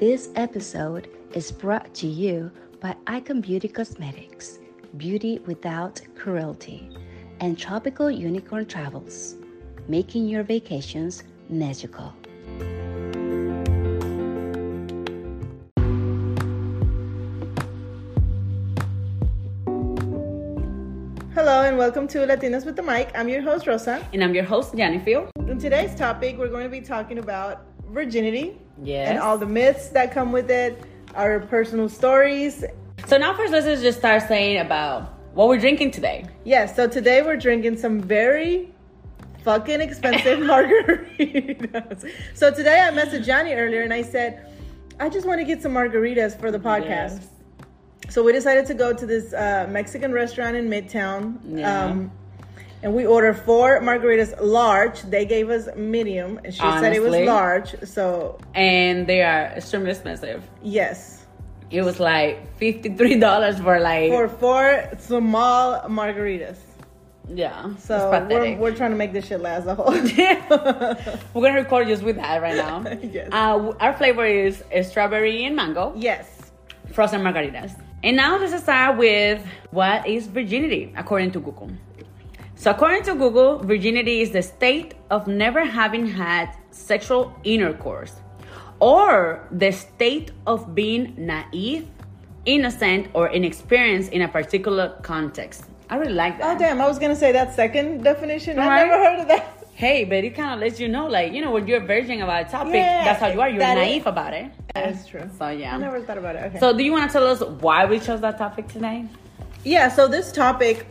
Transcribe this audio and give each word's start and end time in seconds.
This 0.00 0.30
episode 0.34 1.10
is 1.34 1.52
brought 1.52 1.92
to 1.96 2.06
you 2.06 2.50
by 2.80 2.96
Icon 3.06 3.42
Beauty 3.42 3.68
Cosmetics, 3.68 4.58
beauty 4.96 5.40
without 5.44 6.00
cruelty, 6.16 6.88
and 7.40 7.58
Tropical 7.58 8.10
Unicorn 8.10 8.64
Travels, 8.64 9.36
making 9.88 10.26
your 10.26 10.42
vacations 10.42 11.24
magical. 11.50 12.14
Hello 21.34 21.64
and 21.64 21.76
welcome 21.76 22.08
to 22.08 22.20
Latinas 22.20 22.64
with 22.64 22.76
the 22.76 22.82
Mic. 22.82 23.10
I'm 23.14 23.28
your 23.28 23.42
host 23.42 23.66
Rosa. 23.66 24.08
And 24.14 24.24
I'm 24.24 24.34
your 24.34 24.44
host, 24.44 24.74
Jennifer. 24.74 25.28
In 25.46 25.58
today's 25.58 25.94
topic, 25.94 26.38
we're 26.38 26.48
going 26.48 26.64
to 26.64 26.70
be 26.70 26.80
talking 26.80 27.18
about 27.18 27.69
virginity 27.90 28.56
Yes. 28.82 29.10
and 29.10 29.18
all 29.18 29.36
the 29.36 29.46
myths 29.46 29.88
that 29.90 30.12
come 30.12 30.32
with 30.32 30.50
it, 30.50 30.82
our 31.14 31.40
personal 31.40 31.88
stories. 31.88 32.64
So 33.06 33.18
now 33.18 33.34
first 33.34 33.52
let's 33.52 33.66
just 33.82 33.98
start 33.98 34.22
saying 34.28 34.58
about 34.58 35.18
what 35.34 35.48
we're 35.48 35.58
drinking 35.58 35.90
today. 35.90 36.24
Yes, 36.44 36.74
so 36.76 36.86
today 36.88 37.22
we're 37.22 37.36
drinking 37.36 37.76
some 37.78 38.00
very 38.00 38.72
fucking 39.44 39.80
expensive 39.80 40.38
margaritas. 40.52 42.10
So 42.34 42.52
today 42.52 42.80
I 42.80 42.90
messaged 42.90 43.24
Jhanny 43.24 43.56
earlier 43.56 43.82
and 43.82 43.92
I 43.92 44.02
said, 44.02 44.46
I 44.98 45.08
just 45.08 45.26
want 45.26 45.40
to 45.40 45.44
get 45.44 45.62
some 45.62 45.72
margaritas 45.72 46.38
for 46.38 46.50
the 46.50 46.58
podcast. 46.58 47.20
Yes. 47.20 47.28
So 48.10 48.22
we 48.22 48.32
decided 48.32 48.66
to 48.66 48.74
go 48.74 48.92
to 48.92 49.06
this 49.06 49.32
uh, 49.32 49.66
Mexican 49.70 50.12
restaurant 50.12 50.56
in 50.56 50.68
Midtown. 50.68 51.38
Yeah. 51.46 51.84
Um, 51.84 52.10
and 52.82 52.94
we 52.94 53.04
ordered 53.06 53.34
four 53.34 53.80
margaritas 53.80 54.34
large. 54.40 55.02
They 55.02 55.24
gave 55.26 55.50
us 55.50 55.68
medium. 55.76 56.40
And 56.44 56.52
she 56.54 56.60
said 56.60 56.92
it 56.94 57.02
was 57.02 57.14
large. 57.16 57.74
So, 57.84 58.38
And 58.54 59.06
they 59.06 59.22
are 59.22 59.46
extremely 59.56 59.90
expensive. 59.90 60.48
yes. 60.62 61.16
It 61.70 61.82
was 61.82 62.00
like 62.00 62.58
$53 62.58 63.62
for 63.62 63.78
like 63.78 64.10
For 64.10 64.28
four 64.28 64.90
small 64.98 65.80
margaritas. 65.82 66.56
Yeah. 67.32 67.76
So 67.76 68.10
we're, 68.28 68.56
we're 68.56 68.74
trying 68.74 68.90
to 68.90 68.96
make 68.96 69.12
this 69.12 69.26
shit 69.28 69.40
last 69.40 69.66
a 69.66 69.76
whole. 69.76 69.92
Day. 70.02 70.42
We're 71.32 71.42
gonna 71.42 71.54
record 71.62 71.86
just 71.86 72.02
with 72.02 72.16
that 72.16 72.42
right 72.42 72.56
now. 72.56 72.84
Yes. 73.02 73.28
Uh, 73.30 73.72
our 73.78 73.92
flavor 73.92 74.24
is 74.26 74.64
strawberry 74.82 75.44
and 75.44 75.54
mango, 75.54 75.92
yes. 75.94 76.50
frozen 76.92 77.20
margaritas. 77.20 77.80
And 78.02 78.16
now 78.16 78.36
let's 78.36 78.60
start 78.64 78.98
with 78.98 79.44
what 79.70 80.08
is 80.08 80.26
virginity 80.26 80.92
according 80.96 81.30
to 81.32 81.40
Google. 81.40 81.70
So 82.60 82.70
according 82.70 83.04
to 83.04 83.14
Google, 83.14 83.56
virginity 83.56 84.20
is 84.20 84.32
the 84.32 84.42
state 84.42 84.92
of 85.10 85.26
never 85.26 85.64
having 85.64 86.04
had 86.06 86.50
sexual 86.72 87.34
intercourse 87.42 88.12
or 88.80 89.48
the 89.50 89.70
state 89.72 90.32
of 90.46 90.74
being 90.74 91.14
naive, 91.16 91.88
innocent, 92.44 93.08
or 93.14 93.28
inexperienced 93.28 94.12
in 94.12 94.20
a 94.20 94.28
particular 94.28 94.90
context. 95.00 95.64
I 95.88 95.96
really 95.96 96.12
like 96.12 96.38
that. 96.38 96.54
Oh 96.54 96.58
damn! 96.58 96.82
I 96.82 96.86
was 96.86 96.98
gonna 96.98 97.16
say 97.16 97.32
that 97.32 97.54
second 97.54 98.04
definition. 98.04 98.58
I 98.58 98.68
Right. 98.68 98.86
never 98.86 99.04
heard 99.04 99.20
of 99.20 99.28
that. 99.28 99.44
Hey, 99.72 100.04
but 100.04 100.22
it 100.22 100.34
kind 100.36 100.52
of 100.52 100.60
lets 100.60 100.78
you 100.78 100.88
know, 100.88 101.06
like, 101.06 101.32
you 101.32 101.40
know, 101.40 101.52
when 101.52 101.66
you're 101.66 101.80
virgin 101.80 102.20
about 102.20 102.46
a 102.46 102.50
topic, 102.50 102.74
Yeah, 102.74 103.04
that's 103.04 103.20
how 103.20 103.28
you 103.28 103.40
are. 103.40 103.48
You're 103.48 103.60
that 103.60 103.78
is- 103.78 103.84
naive 103.88 104.06
about 104.06 104.34
it. 104.34 104.50
That's 104.74 105.06
true. 105.06 105.26
So, 105.38 105.48
yeah. 105.48 105.74
I 105.74 105.78
never 105.78 106.00
thought 106.02 106.18
about 106.18 106.36
it. 106.36 106.42
Okay. 106.48 106.58
So, 106.58 106.76
do 106.76 106.84
you 106.84 106.92
want 106.92 107.10
to 107.10 107.12
tell 107.18 107.26
us 107.26 107.40
why 107.40 107.86
we 107.86 107.98
chose 107.98 108.20
that 108.20 108.36
topic 108.36 108.68
today? 108.68 109.06
Yeah, 109.64 109.88
so 109.88 110.06
this 110.06 110.32
topic, 110.32 110.86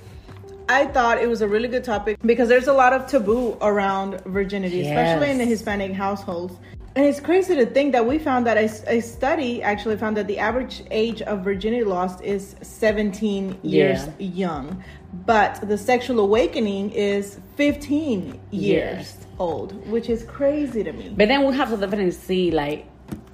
I 0.70 0.86
thought 0.86 1.18
it 1.20 1.28
was 1.28 1.42
a 1.42 1.48
really 1.48 1.68
good 1.68 1.84
topic 1.84 2.20
because 2.24 2.48
there's 2.48 2.68
a 2.68 2.74
lot 2.74 2.94
of 2.94 3.08
taboo 3.08 3.58
around 3.60 4.22
virginity, 4.26 4.82
especially 4.82 5.32
in 5.32 5.40
the 5.40 5.46
Hispanic 5.46 5.94
households. 5.94 6.54
And 6.96 7.06
it's 7.06 7.20
crazy 7.20 7.56
to 7.56 7.66
think 7.66 7.92
that 7.94 8.06
we 8.06 8.20
found 8.20 8.46
that 8.46 8.56
a, 8.58 8.70
a 8.98 9.02
study 9.02 9.64
actually 9.64 9.98
found 9.98 10.16
that 10.18 10.28
the 10.28 10.38
average 10.38 10.84
age 10.92 11.24
of 11.24 11.44
virginity 11.44 11.84
lost 11.84 12.22
is 12.22 12.56
17 12.62 13.58
years 13.64 14.06
Yeah. 14.20 14.28
young, 14.46 14.84
but 15.26 15.60
the 15.68 15.78
sexual 15.78 16.20
awakening 16.20 16.92
is 16.92 17.40
15 17.56 18.40
years 18.52 19.16
Yes. 19.16 19.18
old, 19.40 19.74
which 19.90 20.08
is 20.08 20.24
crazy 20.24 20.84
to 20.84 20.92
me. 20.94 21.12
But 21.18 21.30
then 21.30 21.48
we 21.48 21.56
have 21.56 21.70
to 21.72 21.78
definitely 21.78 22.12
see, 22.12 22.52
like, 22.52 22.86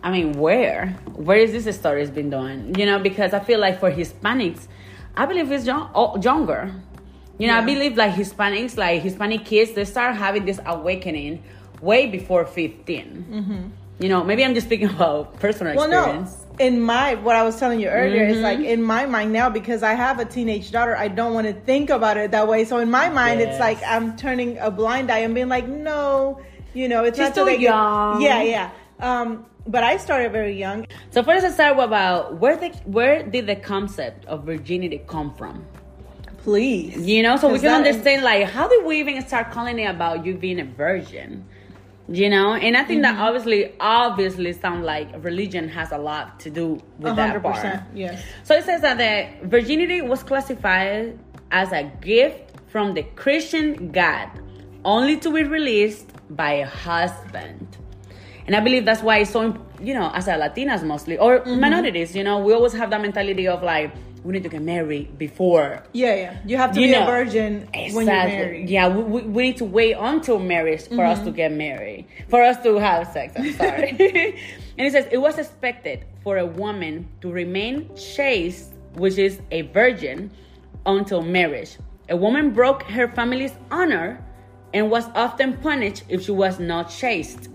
I 0.03 0.09
mean, 0.11 0.33
where? 0.39 0.87
Where 1.15 1.39
is 1.39 1.51
this 1.65 1.75
story 1.77 1.99
has 1.99 2.11
been 2.11 2.29
done? 2.29 2.75
You 2.77 2.85
know, 2.85 2.99
because 2.99 3.33
I 3.33 3.39
feel 3.39 3.59
like 3.59 3.79
for 3.81 3.91
Hispanics, 3.91 4.67
I 5.17 5.25
believe 5.25 5.49
it's 5.51 5.65
young, 5.65 5.89
younger. 6.21 6.71
You 7.37 7.47
know, 7.47 7.57
I 7.57 7.61
believe 7.61 7.97
like 7.97 8.13
Hispanics, 8.13 8.77
like 8.77 9.01
Hispanic 9.01 9.43
kids, 9.45 9.73
they 9.73 9.85
start 9.85 10.15
having 10.15 10.45
this 10.45 10.59
awakening 10.65 11.43
way 11.81 12.07
before 12.07 12.45
15. 12.45 13.71
You 13.99 14.09
know, 14.09 14.23
maybe 14.23 14.43
I'm 14.43 14.53
just 14.53 14.67
speaking 14.67 14.89
about 14.97 15.39
personal 15.39 15.73
Mm-hmm. 15.75 15.91
Well, 15.91 15.99
experience. 16.01 16.37
no. 16.59 16.65
In 16.65 16.79
my 16.81 17.15
what 17.15 17.35
I 17.35 17.43
was 17.43 17.57
telling 17.59 17.81
you 17.81 17.89
earlier 17.89 18.23
is 18.23 18.37
like 18.39 18.59
Mm-hmm. 18.59 18.65
in 18.79 18.83
my 18.83 19.05
mind 19.05 19.33
now 19.33 19.49
because 19.49 19.83
I 19.83 19.93
have 19.93 20.19
a 20.19 20.25
teenage 20.25 20.71
daughter, 20.71 20.95
I 20.95 21.09
don't 21.09 21.33
want 21.33 21.47
to 21.47 21.53
think 21.53 21.89
about 21.89 22.15
it 22.17 22.31
that 22.31 22.47
way. 22.47 22.63
So 22.63 22.77
in 22.79 22.89
my 22.89 23.09
mind, 23.09 23.41
it's 23.41 23.59
like 23.59 23.79
I'm 23.85 24.15
turning 24.15 24.57
a 24.59 24.71
blind 24.71 25.11
eye 25.11 25.19
and 25.19 25.35
being 25.35 25.49
like, 25.49 25.67
no, 25.67 26.39
you 26.73 26.87
know, 26.87 27.03
it's 27.03 27.17
She's 27.17 27.27
not 27.27 27.35
too 27.35 27.45
get- 27.51 27.59
young. 27.59 28.21
Yeah, 28.21 28.41
yeah. 28.43 28.71
Um, 29.01 29.45
but 29.67 29.83
I 29.83 29.97
started 29.97 30.31
very 30.31 30.57
young. 30.57 30.87
So 31.09 31.23
first, 31.23 31.43
let's 31.43 31.55
start 31.55 31.77
about 31.77 32.37
where 32.39 32.55
the 32.55 32.69
where 32.85 33.23
did 33.23 33.47
the 33.47 33.55
concept 33.57 34.25
of 34.27 34.45
virginity 34.45 35.01
come 35.07 35.33
from? 35.33 35.65
Please, 36.45 37.05
You 37.07 37.23
know, 37.23 37.37
so 37.37 37.49
we 37.51 37.59
can 37.59 37.73
understand 37.73 38.23
like 38.23 38.47
how 38.47 38.67
did 38.67 38.85
we 38.85 38.99
even 38.99 39.25
start 39.27 39.51
calling 39.51 39.79
it 39.79 39.85
about 39.89 40.25
you 40.25 40.35
being 40.35 40.59
a 40.59 40.65
virgin? 40.65 41.43
You 42.07 42.29
know, 42.29 42.53
and 42.53 42.77
I 42.77 42.83
think 42.83 43.01
Mm-hmm. 43.01 43.17
that 43.17 43.19
obviously, 43.19 43.73
obviously, 43.79 44.53
sound 44.53 44.85
like 44.85 45.09
religion 45.23 45.67
has 45.69 45.91
a 45.91 45.97
lot 45.97 46.39
to 46.41 46.51
do 46.51 46.79
with 46.99 47.13
A 47.13 47.15
that 47.15 47.41
part. 47.41 47.79
Yes. 47.95 48.23
So 48.43 48.53
it 48.55 48.63
says 48.63 48.81
that 48.81 48.97
the 48.99 49.47
virginity 49.47 50.01
was 50.01 50.21
classified 50.21 51.17
as 51.51 51.71
a 51.71 51.83
gift 52.01 52.51
from 52.67 52.93
the 52.93 53.01
Christian 53.15 53.91
God, 53.91 54.29
only 54.85 55.17
to 55.17 55.31
be 55.33 55.43
released 55.43 56.11
by 56.29 56.51
a 56.61 56.67
husband. 56.67 57.77
And 58.45 58.55
I 58.55 58.59
believe 58.59 58.85
that's 58.85 59.01
why 59.01 59.17
it's 59.17 59.31
so, 59.31 59.57
you 59.81 59.95
know, 59.95 60.11
as 60.13 60.27
a 60.27 60.33
Latinas 60.33 60.83
mostly, 60.83 61.17
or 61.17 61.39
Mm-hmm. 61.39 61.59
minorities, 61.59 62.15
you 62.15 62.23
know, 62.23 62.37
we 62.37 62.53
always 62.53 62.73
have 62.73 62.91
that 62.91 63.01
mentality 63.01 63.47
of 63.47 63.63
like, 63.63 63.91
we 64.25 64.33
need 64.33 64.43
to 64.43 64.49
get 64.49 64.63
married 64.63 65.17
before. 65.19 65.83
Yeah, 65.93 66.15
yeah. 66.15 66.37
You 66.45 66.57
have 66.57 66.71
to 66.73 66.81
You 66.81 66.87
be 66.87 66.91
know, 66.93 67.03
a 67.03 67.05
virgin 67.05 67.69
when 67.73 67.93
you're 67.93 68.05
married. 68.05 68.69
Yeah, 68.69 68.87
we, 68.87 69.03
we, 69.03 69.21
we 69.21 69.43
need 69.43 69.57
to 69.57 69.65
wait 69.65 69.95
until 69.99 70.39
marriage 70.39 70.87
for 70.89 71.05
us 71.05 71.19
to 71.19 71.25
Mm-hmm. 71.25 71.35
get 71.35 71.51
married, 71.51 72.05
for 72.27 72.41
us 72.41 72.61
to 72.63 72.77
have 72.77 73.07
sex. 73.13 73.33
I'm 73.37 73.53
sorry. 73.53 73.89
and 74.77 74.87
it 74.87 74.91
says 74.91 75.07
it 75.11 75.19
was 75.19 75.37
expected 75.37 76.05
for 76.23 76.37
a 76.39 76.45
woman 76.45 77.07
to 77.21 77.31
remain 77.31 77.95
chaste, 77.95 78.73
which 78.95 79.17
is 79.19 79.39
a 79.51 79.61
virgin, 79.61 80.31
until 80.87 81.21
marriage. 81.21 81.77
A 82.09 82.17
woman 82.17 82.49
broke 82.51 82.81
her 82.83 83.07
family's 83.07 83.53
honor 83.69 84.23
and 84.73 84.89
was 84.89 85.05
often 85.15 85.57
punished 85.57 86.03
if 86.09 86.23
she 86.23 86.31
was 86.31 86.59
not 86.59 86.89
chaste. 86.89 87.49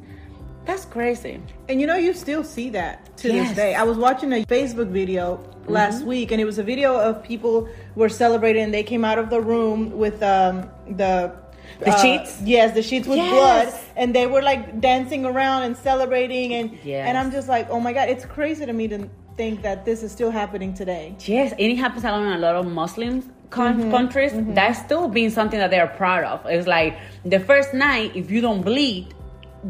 That's 0.66 0.84
crazy. 0.84 1.40
And 1.68 1.80
you 1.80 1.86
know, 1.86 1.96
you 1.96 2.12
still 2.14 2.44
see 2.44 2.70
that 2.70 3.16
to 3.18 3.28
Yes. 3.32 3.48
this 3.48 3.56
day. 3.56 3.74
I 3.74 3.82
was 3.82 3.96
watching 3.98 4.32
a 4.32 4.44
Facebook 4.46 4.88
video 4.88 5.40
last 5.66 5.98
Mm-hmm. 6.00 6.08
week, 6.08 6.32
and 6.32 6.40
it 6.40 6.44
was 6.44 6.58
a 6.58 6.62
video 6.62 6.96
of 6.98 7.22
people 7.22 7.68
were 7.96 8.08
celebrating. 8.08 8.62
And 8.64 8.74
they 8.74 8.82
came 8.82 9.04
out 9.04 9.18
of 9.18 9.30
the 9.30 9.40
room 9.40 9.90
with 9.98 10.22
um, 10.22 10.68
the 10.96 11.32
The 11.80 11.96
sheets? 12.02 12.40
Yes, 12.44 12.74
the 12.74 12.82
sheets 12.82 13.06
with 13.08 13.16
Yes. 13.18 13.30
blood, 13.32 13.68
and 13.96 14.14
they 14.14 14.26
were 14.26 14.42
like 14.42 14.80
dancing 14.80 15.24
around 15.24 15.62
and 15.62 15.76
celebrating. 15.76 16.54
And 16.54 16.66
Yes. 16.84 17.06
and 17.08 17.16
I'm 17.18 17.30
just 17.32 17.48
like, 17.48 17.66
oh 17.70 17.80
my 17.80 17.92
god, 17.92 18.08
it's 18.08 18.24
crazy 18.26 18.66
to 18.66 18.72
me 18.72 18.86
to 18.88 19.08
think 19.36 19.62
that 19.62 19.84
this 19.84 20.02
is 20.02 20.12
still 20.12 20.30
happening 20.30 20.74
today. 20.74 21.14
Yes, 21.24 21.52
and 21.52 21.60
it 21.72 21.76
happens 21.76 22.04
a 22.04 22.10
lot 22.10 22.22
in 22.22 22.32
a 22.32 22.38
lot 22.38 22.54
of 22.56 22.66
Muslim 22.66 23.14
con- 23.50 23.78
Mm-hmm. 23.80 23.90
countries. 23.90 24.32
That's 24.58 24.78
still 24.86 25.08
being 25.08 25.30
something 25.30 25.58
that 25.62 25.70
they're 25.70 25.86
proud 26.02 26.24
of. 26.24 26.44
It's 26.46 26.66
like 26.66 26.92
the 27.24 27.40
first 27.40 27.72
night, 27.72 28.12
if 28.14 28.30
you 28.30 28.40
don't 28.42 28.62
bleed, 28.62 29.14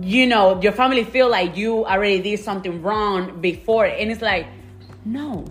you 0.03 0.27
know, 0.27 0.61
your 0.61 0.73
family 0.73 1.05
feel 1.05 1.29
like 1.29 1.57
you 1.57 1.85
already 1.85 2.21
did 2.21 2.41
something 2.41 2.83
wrong 2.83 3.41
before, 3.41 3.87
and 3.87 4.11
it's 4.11 4.23
like, 4.23 4.47
no, 5.05 5.45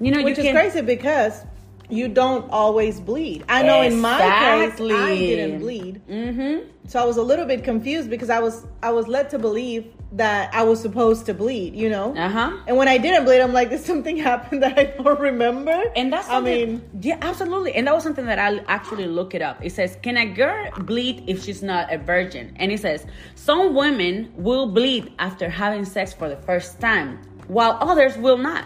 you 0.00 0.10
know, 0.10 0.22
Which 0.22 0.38
you 0.38 0.44
is 0.44 0.52
crazy 0.52 0.80
because 0.80 1.44
you 1.90 2.08
don't 2.08 2.48
always 2.50 3.00
bleed. 3.00 3.44
I 3.48 3.62
know 3.62 3.82
in 3.82 4.00
my 4.00 4.18
case, 4.18 4.80
I 4.80 5.16
didn't 5.16 5.60
bleed. 5.60 6.00
Mm-hmm. 6.08 6.68
So 6.86 7.00
I 7.00 7.04
was 7.04 7.18
a 7.18 7.22
little 7.22 7.46
bit 7.46 7.64
confused 7.64 8.08
because 8.08 8.30
I 8.30 8.40
was 8.40 8.66
I 8.82 8.90
was 8.90 9.08
led 9.08 9.30
to 9.30 9.38
believe 9.38 9.92
that 10.12 10.52
I 10.52 10.62
was 10.64 10.80
supposed 10.80 11.26
to 11.26 11.34
bleed, 11.34 11.74
you 11.76 11.88
know. 11.88 12.16
Uh 12.16 12.28
huh. 12.28 12.56
And 12.66 12.76
when 12.76 12.88
I 12.88 12.98
didn't 12.98 13.24
bleed, 13.24 13.40
I'm 13.40 13.52
like, 13.52 13.70
did 13.70 13.80
something 13.80 14.16
happen 14.30 14.60
that 14.60 14.78
I 14.78 14.84
don't 14.84 15.20
remember? 15.20 15.84
And 15.94 16.12
that's 16.12 16.28
I 16.28 16.40
mean, 16.40 16.82
yeah, 17.00 17.18
absolutely. 17.22 17.74
And 17.74 17.86
that 17.86 17.94
was 17.94 18.02
something 18.02 18.26
that 18.26 18.38
I 18.38 18.58
actually 18.66 19.06
look 19.06 19.34
it 19.34 19.42
up. 19.42 19.64
It 19.64 19.70
says, 19.70 19.96
"Can 20.02 20.16
a 20.16 20.26
girl 20.26 20.70
bleed 20.80 21.24
if 21.26 21.44
she's 21.44 21.62
not 21.62 21.92
a 21.92 21.98
virgin?" 21.98 22.52
And 22.56 22.72
it 22.72 22.80
says, 22.80 23.06
"Some 23.34 23.74
women 23.74 24.32
will 24.36 24.66
bleed 24.66 25.12
after 25.18 25.48
having 25.48 25.84
sex 25.84 26.12
for 26.12 26.28
the 26.28 26.36
first 26.36 26.80
time, 26.80 27.20
while 27.48 27.78
others 27.80 28.16
will 28.16 28.38
not." 28.38 28.64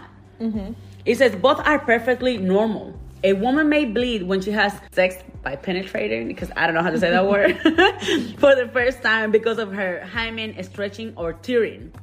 It 1.05 1.17
says 1.17 1.35
both 1.35 1.59
are 1.65 1.79
perfectly 1.79 2.37
normal. 2.37 2.93
A 3.23 3.33
woman 3.33 3.69
may 3.69 3.85
bleed 3.85 4.23
when 4.23 4.41
she 4.41 4.51
has 4.51 4.73
sex 4.91 5.17
by 5.45 5.55
penetrating, 5.55 6.27
because 6.27 6.51
I 6.57 6.65
don't 6.65 6.73
know 6.73 6.81
how 6.81 6.89
to 6.89 6.99
say 6.99 7.11
that 7.11 7.27
word, 7.27 7.55
for 8.39 8.55
the 8.55 8.67
first 8.73 9.01
time 9.03 9.31
because 9.31 9.59
of 9.59 9.71
her 9.71 10.03
hymen 10.03 10.61
stretching 10.63 11.13
or 11.15 11.33
tearing. 11.33 11.93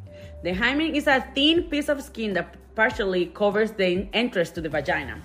The 0.45 0.55
hymen 0.55 0.95
is 0.95 1.09
a 1.09 1.21
thin 1.35 1.65
piece 1.65 1.89
of 1.89 2.01
skin 2.03 2.33
that 2.35 2.57
partially 2.77 3.27
covers 3.27 3.73
the 3.73 4.09
entrance 4.15 4.51
to 4.53 4.61
the 4.61 4.69
vagina. 4.69 5.21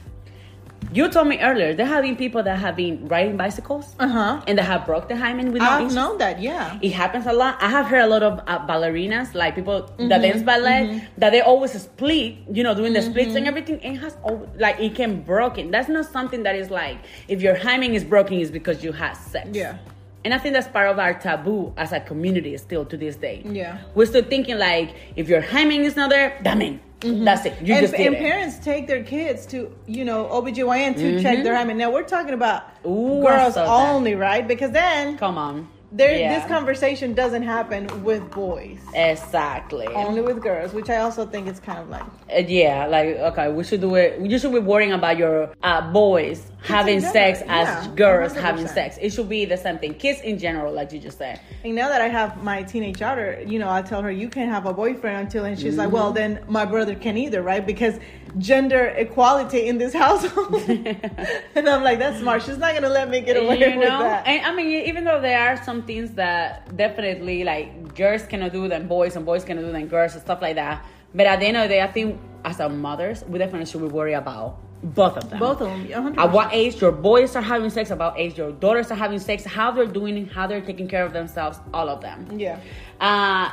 You 0.93 1.09
told 1.09 1.27
me 1.27 1.37
earlier 1.39 1.73
there 1.73 1.85
have 1.85 2.03
been 2.03 2.15
people 2.15 2.41
that 2.43 2.57
have 2.59 2.75
been 2.77 3.07
riding 3.09 3.35
bicycles 3.35 3.93
Uh 3.99 4.07
huh. 4.07 4.41
and 4.47 4.57
that 4.57 4.63
have 4.63 4.85
broke 4.85 5.09
the 5.09 5.17
hymen 5.17 5.51
with 5.51 5.61
I've 5.61 5.93
known 5.93 6.17
that. 6.19 6.41
Yeah. 6.41 6.79
It 6.81 6.91
happens 6.93 7.25
a 7.25 7.33
lot. 7.33 7.61
I 7.61 7.69
have 7.69 7.87
heard 7.87 8.01
a 8.01 8.07
lot 8.07 8.23
of 8.23 8.39
uh, 8.47 8.65
ballerinas, 8.65 9.33
like 9.35 9.55
people 9.55 9.81
Mm-hmm. 9.83 10.07
that 10.09 10.21
dance 10.21 10.43
ballet, 10.43 11.03
that 11.17 11.31
they 11.31 11.41
always 11.41 11.71
split, 11.81 12.35
you 12.51 12.63
know, 12.63 12.73
doing 12.73 12.93
the 12.93 13.01
splits 13.01 13.35
and 13.35 13.45
everything. 13.47 13.79
It 13.81 13.97
has 13.97 14.15
al- 14.25 14.47
like 14.57 14.79
it 14.79 14.95
can 14.95 15.21
broken. 15.23 15.71
That's 15.71 15.89
not 15.89 16.05
something 16.05 16.43
that 16.43 16.55
is 16.55 16.69
like 16.69 16.97
if 17.27 17.41
your 17.41 17.55
hymen 17.55 17.93
is 17.93 18.03
broken, 18.03 18.39
is 18.39 18.49
because 18.51 18.83
you 18.83 18.91
had 18.93 19.13
sex. 19.13 19.49
Yeah. 19.51 19.77
And 20.23 20.33
I 20.33 20.39
think 20.39 20.53
that's 20.55 20.67
part 20.67 20.89
of 20.89 20.99
our 20.99 21.13
taboo 21.13 21.73
as 21.77 21.91
a 21.93 21.99
community 21.99 22.55
still 22.57 22.85
to 22.85 22.97
this 22.97 23.15
day. 23.17 23.43
Yeah. 23.45 23.79
We're 23.95 24.07
still 24.07 24.23
thinking 24.23 24.57
like 24.57 24.93
if 25.15 25.27
your 25.29 25.41
hymen 25.41 25.81
is 25.83 25.95
not 25.95 26.09
there, 26.09 26.39
that 26.43 26.57
mean 27.03 27.25
that's 27.25 27.45
it. 27.45 27.61
You 27.61 27.73
and, 27.75 27.81
just 27.87 27.93
and 27.95 28.15
parents 28.15 28.57
take 28.59 28.87
their 28.87 29.03
kids 29.03 29.45
to, 29.47 29.71
you 29.85 30.03
know, 30.05 30.25
OBGYN 30.31 30.95
to 30.95 31.21
check 31.21 31.43
their 31.43 31.55
hymen. 31.55 31.77
Now 31.77 31.91
we're 31.91 32.03
talking 32.03 32.33
about 32.33 32.63
Mm-hmm. 32.83 32.89
Ooh, 32.89 33.21
girls 33.21 33.55
that. 33.55 33.67
only, 33.67 34.15
right? 34.15 34.47
Because 34.47 34.71
then 34.71 35.17
Come 35.17 35.37
on. 35.37 35.67
there 35.91 36.17
Yeah. 36.17 36.39
this 36.39 36.47
conversation 36.47 37.13
doesn't 37.13 37.43
happen 37.43 38.03
with 38.03 38.29
boys. 38.31 38.79
Exactly. 38.93 39.87
Only 39.87 40.21
with 40.21 40.41
girls, 40.41 40.73
which 40.73 40.89
I 40.89 40.97
also 40.97 41.25
think 41.25 41.47
is 41.47 41.59
kind 41.59 41.79
of 41.79 41.89
like 41.89 42.03
Uh, 42.33 42.39
yeah, 42.47 42.85
like 42.87 43.07
okay, 43.31 43.51
we 43.51 43.63
should 43.63 43.81
do 43.81 43.95
it. 43.95 44.19
You 44.21 44.37
should 44.39 44.53
be 44.53 44.59
worrying 44.59 44.93
about 44.93 45.17
your 45.17 45.51
uh, 45.63 45.81
boys 45.91 46.51
having 46.67 47.01
sex 47.01 47.39
as 47.47 47.67
yeah, 47.87 47.93
girls 47.95 48.33
100%. 48.33 48.41
having 48.41 48.67
sex. 48.67 48.97
It 49.01 49.11
should 49.13 49.29
be 49.29 49.45
the 49.45 49.57
same 49.57 49.77
thing. 49.79 49.93
Kids 49.93 50.21
in 50.21 50.37
general, 50.37 50.73
like 50.73 50.91
you 50.91 50.99
just 50.99 51.17
said. 51.17 51.39
And 51.63 51.75
now 51.75 51.87
that 51.89 52.01
I 52.01 52.07
have 52.09 52.43
my 52.43 52.63
teenage 52.63 52.99
daughter, 52.99 53.41
you 53.47 53.57
know, 53.59 53.69
I 53.69 53.81
tell 53.81 54.01
her 54.01 54.11
you 54.11 54.29
can't 54.29 54.49
have 54.51 54.65
a 54.65 54.73
boyfriend 54.73 55.17
until, 55.17 55.45
and 55.45 55.57
she's 55.59 55.77
like, 55.77 55.91
well, 55.91 56.07
Mm-hmm. 56.07 56.15
then 56.15 56.43
my 56.47 56.65
brother 56.65 56.95
can 56.95 57.17
either, 57.17 57.41
right? 57.41 57.65
Because 57.65 57.99
gender 58.37 58.87
equality 58.97 59.67
in 59.67 59.77
this 59.77 59.93
household. 60.05 60.53
and 61.55 61.67
I'm 61.69 61.83
like, 61.83 61.99
that's 61.99 62.19
smart. 62.19 62.43
She's 62.43 62.57
not 62.57 62.73
gonna 62.73 62.89
let 62.89 63.09
me 63.09 63.21
get 63.21 63.37
away 63.37 63.59
you 63.59 63.79
with 63.79 63.87
know, 63.89 63.99
that. 63.99 64.27
and 64.27 64.45
I 64.45 64.53
mean, 64.53 64.67
even 64.87 65.03
though 65.05 65.19
there 65.21 65.39
are 65.39 65.63
some 65.63 65.83
things 65.83 66.11
that 66.11 66.75
definitely 66.77 67.43
like 67.43 67.95
girls 67.95 68.23
cannot 68.27 68.51
do 68.51 68.67
than 68.67 68.87
boys, 68.87 69.15
and 69.15 69.25
boys 69.25 69.43
cannot 69.43 69.61
do 69.61 69.71
than 69.71 69.87
girls, 69.87 70.13
and 70.13 70.21
stuff 70.21 70.41
like 70.41 70.55
that. 70.55 70.85
But 71.15 71.25
at 71.25 71.39
the 71.39 71.47
end 71.47 71.57
of 71.57 71.63
the 71.63 71.69
day, 71.69 71.81
I 71.81 71.87
think 71.91 72.19
as 72.45 72.59
our 72.59 72.69
mothers, 72.69 73.23
we 73.27 73.39
definitely 73.39 73.65
should 73.65 73.81
be 73.81 73.87
worried 73.87 74.13
about 74.13 74.59
both 74.83 75.17
of 75.17 75.29
them. 75.29 75.39
Both 75.39 75.61
of 75.61 75.67
them, 75.69 75.87
100%. 75.87 76.17
At 76.17 76.31
what 76.31 76.53
age 76.53 76.79
your 76.81 76.91
boys 76.91 77.35
are 77.35 77.41
having 77.41 77.69
sex, 77.69 77.89
about 77.91 78.17
age 78.19 78.37
your 78.37 78.51
daughters 78.51 78.91
are 78.91 78.95
having 78.95 79.19
sex, 79.19 79.43
how 79.43 79.71
they're 79.71 79.85
doing 79.87 80.17
it, 80.17 80.31
how 80.31 80.47
they're 80.47 80.61
taking 80.61 80.87
care 80.87 81.05
of 81.05 81.13
themselves, 81.13 81.59
all 81.73 81.89
of 81.89 82.01
them. 82.01 82.27
Yeah. 82.39 82.59
Uh, 82.99 83.51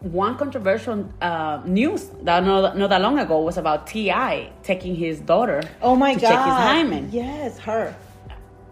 one 0.00 0.36
controversial 0.36 1.08
uh, 1.20 1.60
news 1.64 2.10
that 2.22 2.42
not, 2.44 2.76
not 2.76 2.90
that 2.90 3.00
long 3.00 3.18
ago 3.18 3.40
was 3.40 3.56
about 3.56 3.86
T.I. 3.86 4.50
taking 4.64 4.96
his 4.96 5.20
daughter 5.20 5.62
Oh 5.80 5.94
my 5.94 6.14
to 6.14 6.20
god. 6.20 6.28
check 6.28 6.44
his 6.44 6.54
hymen. 6.54 7.08
Yes, 7.12 7.58
her. 7.60 7.94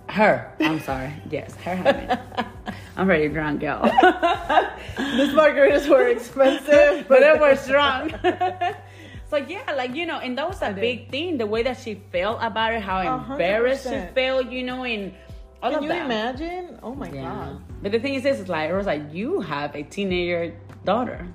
Her, 0.08 0.52
I'm 0.58 0.80
sorry, 0.80 1.12
yes, 1.30 1.54
her 1.56 1.76
hymen. 1.76 2.18
I'm 2.96 3.06
ready 3.06 3.28
drunk, 3.28 3.62
y'all, 3.62 3.84
These 4.98 5.32
margaritas 5.34 5.88
were 5.88 6.08
expensive, 6.08 7.06
but 7.06 7.20
they 7.20 7.38
were 7.38 7.54
strong. 7.54 8.10
So 9.30 9.36
yeah, 9.36 9.72
like 9.76 9.94
you 9.94 10.04
know, 10.06 10.18
and 10.18 10.36
that 10.36 10.48
was 10.48 10.60
a 10.62 10.72
big 10.72 11.08
thing. 11.10 11.38
The 11.38 11.46
way 11.46 11.62
that 11.62 11.78
she 11.78 11.94
felt 12.12 12.38
about 12.42 12.74
it, 12.74 12.82
how 12.82 13.00
A 13.00 13.04
hundred 13.18 13.32
embarrassed 13.34 13.84
she 13.84 13.98
felt, 14.14 14.50
you 14.50 14.62
know, 14.64 14.84
and 14.84 15.14
all 15.62 15.70
Can 15.70 15.78
of 15.78 15.82
you 15.84 15.88
that. 15.90 16.04
imagine? 16.04 16.78
Oh 16.82 16.94
my 16.94 17.08
Yeah. 17.10 17.22
god. 17.22 17.60
But 17.82 17.92
the 17.92 18.00
thing 18.00 18.14
is, 18.14 18.22
this 18.24 18.38
is 18.40 18.48
like, 18.48 18.68
it 18.70 18.74
was 18.74 18.86
like 18.86 19.02
you 19.12 19.40
have 19.40 19.74
a 19.74 19.82
teenager 19.82 20.54
daughter. 20.84 21.26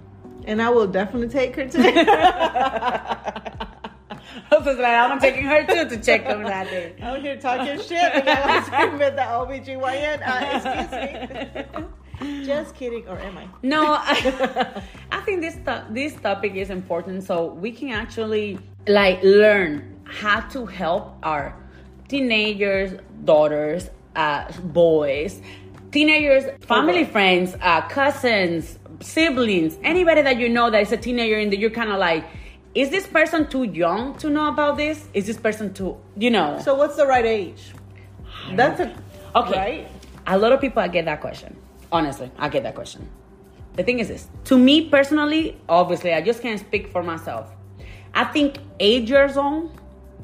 And 0.47 0.61
I 0.61 0.69
will 0.69 0.85
definitely 0.87 1.29
take 1.29 1.55
her 1.55 1.67
to. 1.67 1.79
I 4.51 4.57
was 4.59 4.65
like, 4.77 4.93
I'm 4.93 5.19
taking 5.19 5.43
her 5.45 5.65
too 5.65 5.89
to 5.89 5.97
check 6.03 6.25
on 6.27 6.43
that 6.43 6.67
day. 6.69 6.93
I'm 7.01 7.21
here 7.21 7.37
talking 7.37 7.79
shit, 7.81 7.93
and 7.97 8.29
I 8.29 8.45
want 8.45 8.65
to 8.65 8.71
scream 8.71 9.01
at 9.01 9.15
the 9.15 9.21
OBGYN. 9.23 10.21
Uh, 10.21 10.39
excuse 10.55 10.91
me. 11.81 11.83
Just 12.45 12.75
kidding, 12.75 13.07
or 13.07 13.19
am 13.19 13.37
I? 13.37 13.47
No, 13.61 13.83
I, 13.99 14.81
I 15.11 15.21
think 15.21 15.41
this 15.41 15.55
to- 15.65 15.85
this 15.89 16.15
topic 16.15 16.55
is 16.55 16.69
important, 16.69 17.23
so 17.23 17.45
we 17.53 17.71
can 17.71 17.89
actually 17.89 18.57
like 18.87 19.21
learn 19.23 19.99
how 20.05 20.41
to 20.41 20.65
help 20.65 21.15
our 21.23 21.55
teenagers, 22.07 22.99
daughters, 23.23 23.89
uh, 24.15 24.51
boys, 24.61 25.41
teenagers, 25.91 26.45
family 26.65 27.03
friends, 27.05 27.55
uh, 27.61 27.81
cousins, 27.87 28.77
siblings, 29.01 29.77
anybody 29.83 30.21
that 30.21 30.37
you 30.37 30.49
know 30.49 30.69
that 30.69 30.81
is 30.81 30.91
a 30.91 30.97
teenager 30.97 31.37
and 31.37 31.51
that 31.51 31.57
you're 31.59 31.69
kind 31.69 31.91
of 31.91 31.99
like, 31.99 32.23
is 32.75 32.89
this 32.89 33.07
person 33.07 33.47
too 33.47 33.63
young 33.63 34.17
to 34.17 34.29
know 34.29 34.47
about 34.49 34.77
this? 34.77 35.07
Is 35.13 35.25
this 35.25 35.37
person 35.37 35.73
too, 35.73 35.97
you 36.17 36.29
know? 36.29 36.59
So, 36.63 36.75
what's 36.75 36.95
the 36.95 37.07
right 37.07 37.25
age? 37.25 37.73
That's 38.53 38.79
a 38.79 38.95
Okay. 39.35 39.57
Right? 39.57 39.87
A 40.27 40.37
lot 40.37 40.53
of 40.53 40.61
people 40.61 40.81
I 40.81 40.87
get 40.87 41.05
that 41.05 41.21
question. 41.21 41.55
Honestly, 41.95 42.29
I 42.37 42.49
get 42.49 42.63
that 42.63 42.75
question. 42.75 43.09
The 43.77 43.83
thing 43.83 43.99
is 43.99 44.09
this. 44.09 44.27
To 44.45 44.57
me 44.57 44.89
personally, 44.89 45.57
obviously, 45.69 46.13
I 46.13 46.21
just 46.21 46.41
can't 46.41 46.59
speak 46.59 46.91
for 46.91 47.01
myself. 47.01 47.49
I 48.13 48.25
think 48.25 48.57
eight 48.81 49.07
years 49.07 49.37
old 49.37 49.71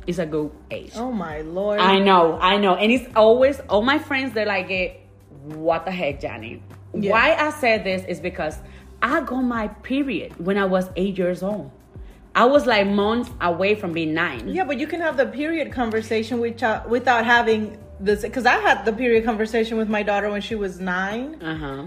is 0.05 0.19
a 0.19 0.25
good 0.25 0.51
age. 0.69 0.91
Oh 0.95 1.13
my 1.13 1.41
lord! 1.41 1.79
I 1.79 1.99
know, 1.99 2.37
I 2.41 2.57
know. 2.57 2.75
And 2.75 2.91
it's 2.91 3.07
always 3.15 3.61
all 3.69 3.83
my 3.83 3.99
friends 3.99 4.33
they're 4.33 4.45
like, 4.45 4.69
eh, 4.69 4.95
what 5.43 5.85
the 5.85 5.91
heck, 5.91 6.19
Jhanny? 6.19 6.61
Yeah. 6.93 7.11
Why 7.11 7.35
I 7.35 7.51
said 7.51 7.85
this 7.85 8.03
is 8.05 8.19
because 8.19 8.57
I 9.01 9.21
got 9.21 9.41
my 9.41 9.69
period 9.69 10.37
when 10.45 10.57
I 10.57 10.65
was 10.65 10.89
eight 10.97 11.17
years 11.17 11.41
old. 11.41 11.71
I 12.35 12.45
was 12.45 12.65
like 12.65 12.87
months 12.87 13.29
away 13.39 13.75
from 13.75 13.93
being 13.93 14.13
nine. 14.13 14.49
Yeah, 14.49 14.65
but 14.65 14.77
you 14.77 14.87
can 14.87 14.99
have 14.99 15.15
the 15.15 15.25
period 15.25 15.71
conversation 15.71 16.39
with, 16.39 16.61
without 16.87 17.25
having 17.25 17.77
this. 18.03 18.21
Because 18.21 18.45
I 18.45 18.55
had 18.57 18.85
the 18.85 18.93
period 18.93 19.23
conversation 19.25 19.77
with 19.77 19.89
my 19.89 20.03
daughter 20.03 20.29
when 20.29 20.41
she 20.41 20.55
was 20.55 20.79
nine, 20.79 21.41
Uh-huh. 21.41 21.85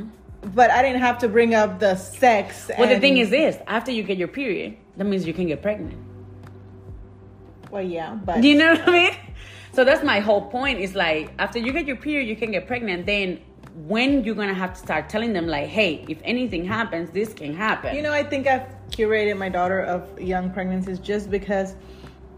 but 0.55 0.70
I 0.70 0.82
didn't 0.82 1.00
have 1.00 1.19
to 1.19 1.28
bring 1.28 1.55
up 1.55 1.81
the 1.81 1.96
sex. 1.96 2.70
Well, 2.78 2.88
the 2.88 3.00
thing 3.00 3.19
is 3.19 3.31
this: 3.31 3.56
after 3.66 3.90
you 3.90 4.02
get 4.02 4.19
your 4.19 4.28
period, 4.28 4.76
that 4.96 5.05
means 5.05 5.26
you 5.26 5.34
can 5.34 5.46
get 5.46 5.61
pregnant. 5.62 5.99
well, 7.70 7.82
yeah, 7.82 8.14
but 8.25 8.40
Do 8.40 8.49
you 8.49 8.56
know 8.56 8.72
what 8.75 8.88
I 8.88 8.93
mean? 8.93 9.12
So 9.72 9.84
that's 9.84 10.05
my 10.05 10.20
whole 10.20 10.43
point. 10.43 10.78
Is 10.81 10.94
like 10.94 11.32
after 11.38 11.58
you 11.58 11.72
get 11.72 11.87
your 11.87 11.96
period, 11.96 12.28
you 12.28 12.37
can 12.37 12.52
get 12.52 12.66
pregnant. 12.69 13.06
Then 13.06 13.40
when 13.87 14.22
you're 14.22 14.37
gonna 14.37 14.55
have 14.55 14.75
to 14.75 14.78
start 14.78 15.08
telling 15.08 15.32
them 15.32 15.49
like, 15.49 15.66
hey, 15.66 16.05
if 16.08 16.19
anything 16.22 16.64
happens, 16.64 17.11
this 17.11 17.34
can 17.34 17.52
happen. 17.55 17.97
You 17.97 18.02
know, 18.02 18.12
I 18.12 18.23
think 18.23 18.47
I've 18.47 18.68
curated 18.90 19.37
my 19.37 19.49
daughter 19.49 19.80
of 19.80 20.21
young 20.21 20.52
pregnancies 20.52 21.00
just 21.00 21.28
because 21.28 21.75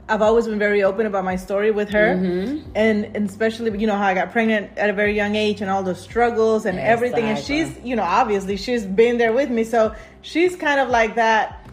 I've 0.09 0.23
always 0.23 0.47
been 0.47 0.59
very 0.59 0.83
open 0.85 1.05
about 1.07 1.25
my 1.25 1.37
story 1.37 1.71
with 1.73 1.91
her, 1.91 2.15
Mm-hmm. 2.15 2.71
and, 2.77 3.05
and 3.17 3.29
especially 3.29 3.77
you 3.79 3.87
know 3.89 3.97
how 3.97 4.07
I 4.07 4.15
got 4.15 4.31
pregnant 4.33 4.77
at 4.79 4.89
a 4.89 4.93
very 4.93 5.15
young 5.17 5.35
age 5.35 5.61
and 5.61 5.69
all 5.71 5.83
the 5.83 5.95
struggles 5.97 6.65
and 6.65 6.79
everything. 6.79 7.25
And 7.25 7.39
she's 7.39 7.77
you 7.83 7.97
know 7.97 8.05
obviously 8.05 8.57
she's 8.57 8.85
been 8.87 9.19
there 9.19 9.33
with 9.33 9.51
me, 9.51 9.65
so 9.65 9.95
she's 10.23 10.55
kind 10.57 10.79
of 10.81 10.89
like 10.89 11.17
that. 11.17 11.69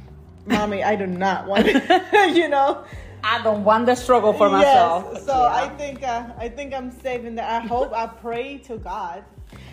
Mommy, 0.45 0.83
I 0.83 0.95
do 0.97 1.07
not 1.07 1.47
want, 1.47 1.67
you 2.35 2.49
know. 2.49 2.83
I 3.25 3.41
don't 3.41 3.63
want 3.63 3.85
the 3.85 3.95
struggle 3.95 4.33
for 4.33 4.49
myself. 4.49 5.07
Yes, 5.13 5.25
so 5.25 5.31
I 5.33 5.69
think 5.77 6.03
uh, 6.03 6.25
I 6.37 6.49
think 6.49 6.73
I'm 6.73 6.91
saving 6.91 7.35
that. 7.35 7.49
I 7.63 7.65
hope 7.65 7.93
I 7.93 8.07
pray 8.07 8.57
to 8.67 8.75
God 8.77 9.23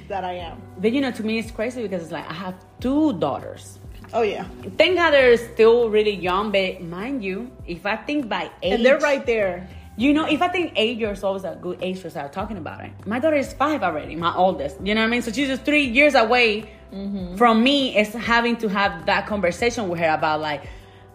that 0.06 0.22
I 0.22 0.34
am. 0.34 0.62
But 0.78 0.92
you 0.92 1.00
know, 1.00 1.10
to 1.10 1.24
me, 1.24 1.40
it's 1.40 1.50
crazy 1.50 1.82
because 1.82 2.04
it's 2.04 2.12
like 2.12 2.30
I 2.30 2.32
have 2.32 2.54
two 2.78 3.14
daughters. 3.14 3.79
Oh 4.12 4.22
yeah, 4.22 4.44
Thank 4.76 4.96
God 4.96 5.12
they're 5.12 5.36
still 5.36 5.88
really 5.88 6.14
young, 6.14 6.50
but 6.50 6.82
mind 6.82 7.22
you, 7.22 7.50
if 7.66 7.86
I 7.86 7.96
think 7.96 8.28
by 8.28 8.50
age, 8.62 8.74
and 8.74 8.84
they're 8.84 8.98
right 8.98 9.24
there. 9.24 9.68
You 9.96 10.14
know, 10.14 10.26
if 10.26 10.40
I 10.40 10.48
think 10.48 10.72
eight 10.76 10.96
years 10.98 11.22
old 11.22 11.36
is 11.36 11.44
a 11.44 11.58
good 11.60 11.78
age 11.82 12.00
to 12.02 12.10
start 12.10 12.32
talking 12.32 12.56
about 12.56 12.82
it, 12.82 12.90
my 13.06 13.18
daughter 13.18 13.36
is 13.36 13.52
five 13.52 13.82
already, 13.82 14.16
my 14.16 14.34
oldest. 14.34 14.80
You 14.82 14.94
know 14.94 15.02
what 15.02 15.08
I 15.08 15.10
mean? 15.10 15.22
So 15.22 15.30
she's 15.30 15.48
just 15.48 15.62
three 15.62 15.84
years 15.84 16.14
away 16.14 16.70
mm-hmm. 16.92 17.36
from 17.36 17.62
me. 17.62 17.96
Is 17.98 18.12
having 18.14 18.56
to 18.58 18.68
have 18.68 19.06
that 19.06 19.26
conversation 19.26 19.88
with 19.88 20.00
her 20.00 20.08
about 20.08 20.40
like, 20.40 20.64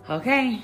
okay, 0.10 0.62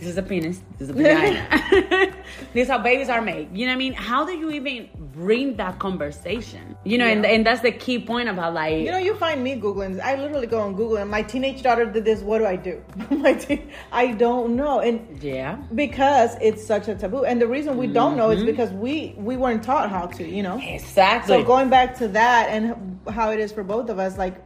this 0.00 0.08
is 0.08 0.16
a 0.18 0.22
penis, 0.22 0.60
this 0.78 0.88
is 0.88 0.90
a 0.90 0.92
vagina, 0.94 2.14
this 2.54 2.64
is 2.64 2.68
how 2.68 2.78
babies 2.78 3.08
are 3.08 3.20
made. 3.20 3.54
You 3.56 3.66
know 3.66 3.72
what 3.72 3.76
I 3.76 3.78
mean? 3.78 3.92
How 3.92 4.24
do 4.24 4.32
you 4.32 4.50
even 4.50 4.88
bring 5.14 5.56
that 5.56 5.78
conversation? 5.78 6.76
You 6.84 6.96
know, 6.98 7.06
and, 7.06 7.22
Yeah. 7.22 7.30
and 7.32 7.46
that's 7.46 7.60
the 7.60 7.70
key 7.72 7.98
point 7.98 8.28
about 8.28 8.54
like, 8.54 8.78
You 8.82 8.90
know, 8.90 8.98
you 8.98 9.14
find 9.16 9.44
me 9.44 9.56
googling. 9.60 10.00
I 10.00 10.14
literally 10.16 10.46
go 10.46 10.60
on 10.60 10.74
Google, 10.74 10.96
and 10.96 11.10
my 11.10 11.22
teenage 11.22 11.62
daughter 11.62 11.84
did 11.84 12.04
this. 12.04 12.20
What 12.22 12.38
do 12.38 12.46
I 12.46 12.56
do? 12.56 12.82
my 13.10 13.34
teen, 13.34 13.70
I 13.92 14.08
don't 14.12 14.56
know, 14.56 14.80
and 14.80 15.22
yeah, 15.22 15.56
because 15.74 16.36
it's 16.40 16.64
such 16.66 16.88
a 16.88 16.94
taboo. 16.94 17.24
And 17.24 17.40
the 17.40 17.46
reason 17.46 17.76
we 17.76 17.86
don't 17.86 18.16
know 18.16 18.30
is 18.30 18.42
because 18.42 18.70
we 18.72 19.14
we 19.18 19.36
weren't 19.36 19.62
taught 19.62 19.90
how 19.90 20.06
to. 20.06 20.24
You 20.26 20.42
know. 20.42 20.58
exactly. 20.62 21.36
So 21.36 21.44
going 21.44 21.68
back 21.68 21.96
to 21.98 22.08
that 22.08 22.48
and 22.48 22.98
how 23.10 23.30
it 23.32 23.38
is 23.40 23.52
for 23.52 23.62
both 23.62 23.90
of 23.90 23.98
us, 23.98 24.16
like 24.16 24.36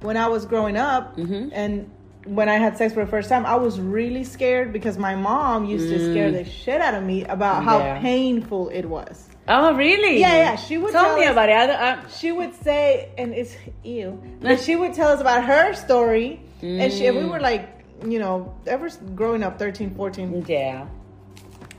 when 0.00 0.16
I 0.16 0.26
was 0.28 0.46
growing 0.46 0.76
up 0.76 1.16
Mm-hmm. 1.16 1.48
and 1.52 1.90
when 2.24 2.48
I 2.48 2.54
had 2.56 2.76
sex 2.78 2.94
for 2.94 3.04
the 3.04 3.10
first 3.10 3.28
time, 3.28 3.44
I 3.46 3.56
was 3.56 3.80
really 3.80 4.24
scared 4.24 4.72
because 4.72 4.96
my 4.98 5.14
mom 5.14 5.64
used 5.64 5.88
to 5.88 5.98
scare 6.12 6.30
the 6.30 6.44
shit 6.44 6.80
out 6.80 6.94
of 6.94 7.02
me 7.02 7.24
about 7.24 7.64
how 7.64 7.78
Mm. 7.78 7.84
Yeah. 7.84 8.00
painful 8.00 8.68
it 8.70 8.84
was. 8.84 9.28
Oh, 9.48 9.74
really? 9.74 10.20
Yeah, 10.20 10.34
yeah, 10.36 10.56
she 10.56 10.78
would 10.78 10.92
tell, 10.92 11.04
tell 11.06 11.16
me 11.18 11.24
us- 11.24 11.32
about 11.32 11.48
it. 11.48 11.52
I, 11.54 11.94
I, 11.94 12.08
she 12.08 12.30
would 12.30 12.54
say, 12.62 13.10
and 13.18 13.34
it's 13.34 13.56
ew, 13.82 14.22
but 14.40 14.60
she 14.64 14.76
would 14.76 14.94
tell 14.94 15.08
us 15.10 15.20
about 15.20 15.44
her 15.44 15.74
story, 15.74 16.40
and 16.62 16.92
she, 16.92 17.06
and 17.06 17.16
we 17.16 17.24
were 17.24 17.40
like, 17.40 17.68
you 18.06 18.18
know, 18.20 18.54
ever 18.68 18.88
growing 19.16 19.42
up, 19.42 19.58
13, 19.58 19.94
14, 19.96 20.44
yeah. 20.46 20.86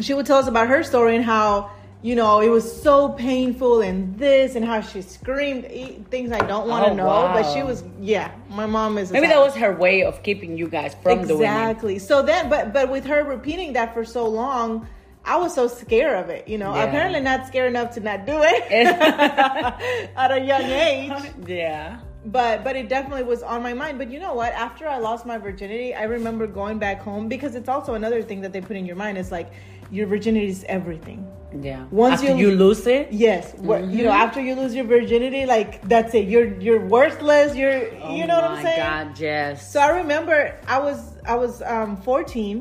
she 0.02 0.14
would 0.14 0.26
tell 0.26 0.38
us 0.40 0.48
about 0.48 0.68
her 0.68 0.84
story 0.84 1.16
and 1.16 1.24
how, 1.24 1.72
you 2.04 2.16
know, 2.16 2.42
it 2.42 2.50
was 2.50 2.66
so 2.84 3.10
painful 3.10 3.82
and 3.82 4.20
this, 4.20 4.56
and 4.56 4.64
how 4.66 4.82
she 4.82 5.02
screamed 5.02 5.64
things 6.12 6.32
I 6.34 6.40
don't 6.46 6.68
want 6.68 6.86
to 6.86 6.92
Oh, 6.92 6.96
know, 6.96 7.32
but 7.34 7.52
she 7.54 7.64
was, 7.64 7.84
yeah, 8.00 8.30
my 8.50 8.66
mom 8.66 8.98
is. 8.98 9.10
Maybe 9.12 9.28
that 9.28 9.40
was 9.40 9.56
her 9.56 9.74
way 9.74 10.04
of 10.04 10.22
keeping 10.22 10.58
you 10.58 10.68
guys 10.68 10.96
from 11.02 11.20
doing 11.26 11.42
it. 11.42 11.46
exactly. 11.46 12.00
So 12.00 12.22
then, 12.22 12.50
but 12.50 12.74
but 12.74 12.90
with 12.92 13.06
her 13.06 13.24
repeating 13.24 13.74
that 13.74 13.94
for 13.94 14.06
so 14.06 14.28
long. 14.28 14.88
I 15.26 15.38
was 15.38 15.56
so 15.56 15.70
scared 15.70 16.22
of 16.22 16.30
it, 16.30 16.50
you 16.50 16.58
know. 16.58 16.76
Yeah. 16.76 16.84
Apparently, 16.84 17.22
not 17.22 17.48
scared 17.48 17.70
enough 17.70 17.94
to 17.96 18.02
not 18.02 18.26
do 18.26 18.34
it 18.44 18.64
at 20.18 20.32
a 20.32 20.40
young 20.42 20.64
age 20.64 21.14
yeah. 21.48 22.00
but 22.26 22.64
but 22.66 22.76
it 22.76 22.90
definitely 22.90 23.24
was 23.24 23.42
on 23.42 23.64
my 23.64 23.74
mind 23.74 23.98
but 23.98 24.12
you 24.12 24.20
know 24.20 24.34
what 24.34 24.52
after 24.54 24.86
i 24.88 24.98
lost 24.98 25.26
my 25.26 25.38
virginity 25.38 25.94
i 25.96 26.04
remember 26.04 26.46
going 26.46 26.78
back 26.78 27.00
home 27.02 27.30
because 27.30 27.56
it's 27.56 27.70
also 27.70 27.94
another 27.94 28.22
thing 28.22 28.42
that 28.42 28.52
they 28.52 28.60
put 28.62 28.76
in 28.76 28.86
your 28.86 28.96
mind 28.98 29.18
It's 29.18 29.32
like 29.32 29.50
your 29.94 30.08
virginity 30.08 30.48
is 30.58 30.62
everything 30.78 31.22
Yeah. 31.70 31.86
Once 31.92 32.22
After 32.22 32.34
you- 32.36 32.50
you, 32.50 32.56
lose 32.66 32.84
it. 32.98 33.04
yes 33.26 33.44
what, 33.70 33.80
you 33.96 34.02
know 34.06 34.10
Mm-hmm. 34.14 34.26
after 34.28 34.42
you 34.48 34.54
lose 34.62 34.74
your 34.80 34.88
virginity 34.98 35.42
like 35.56 35.72
that's 35.94 36.12
it 36.20 36.26
you're 36.32 36.50
you're 36.66 36.84
worthless 36.98 37.50
you're 37.62 37.80
you 38.18 38.24
know 38.30 38.38
what 38.42 38.50
i'm 38.52 38.64
saying 38.68 38.82
Oh 38.82 38.90
my 38.90 39.04
God, 39.06 39.20
yes. 39.20 39.54
so 39.72 39.78
I 39.88 39.90
remember 40.02 40.38
I 40.76 40.80
was 40.88 41.00
I 41.34 41.36
was 41.44 41.54
um, 41.74 41.92
14, 42.10 42.56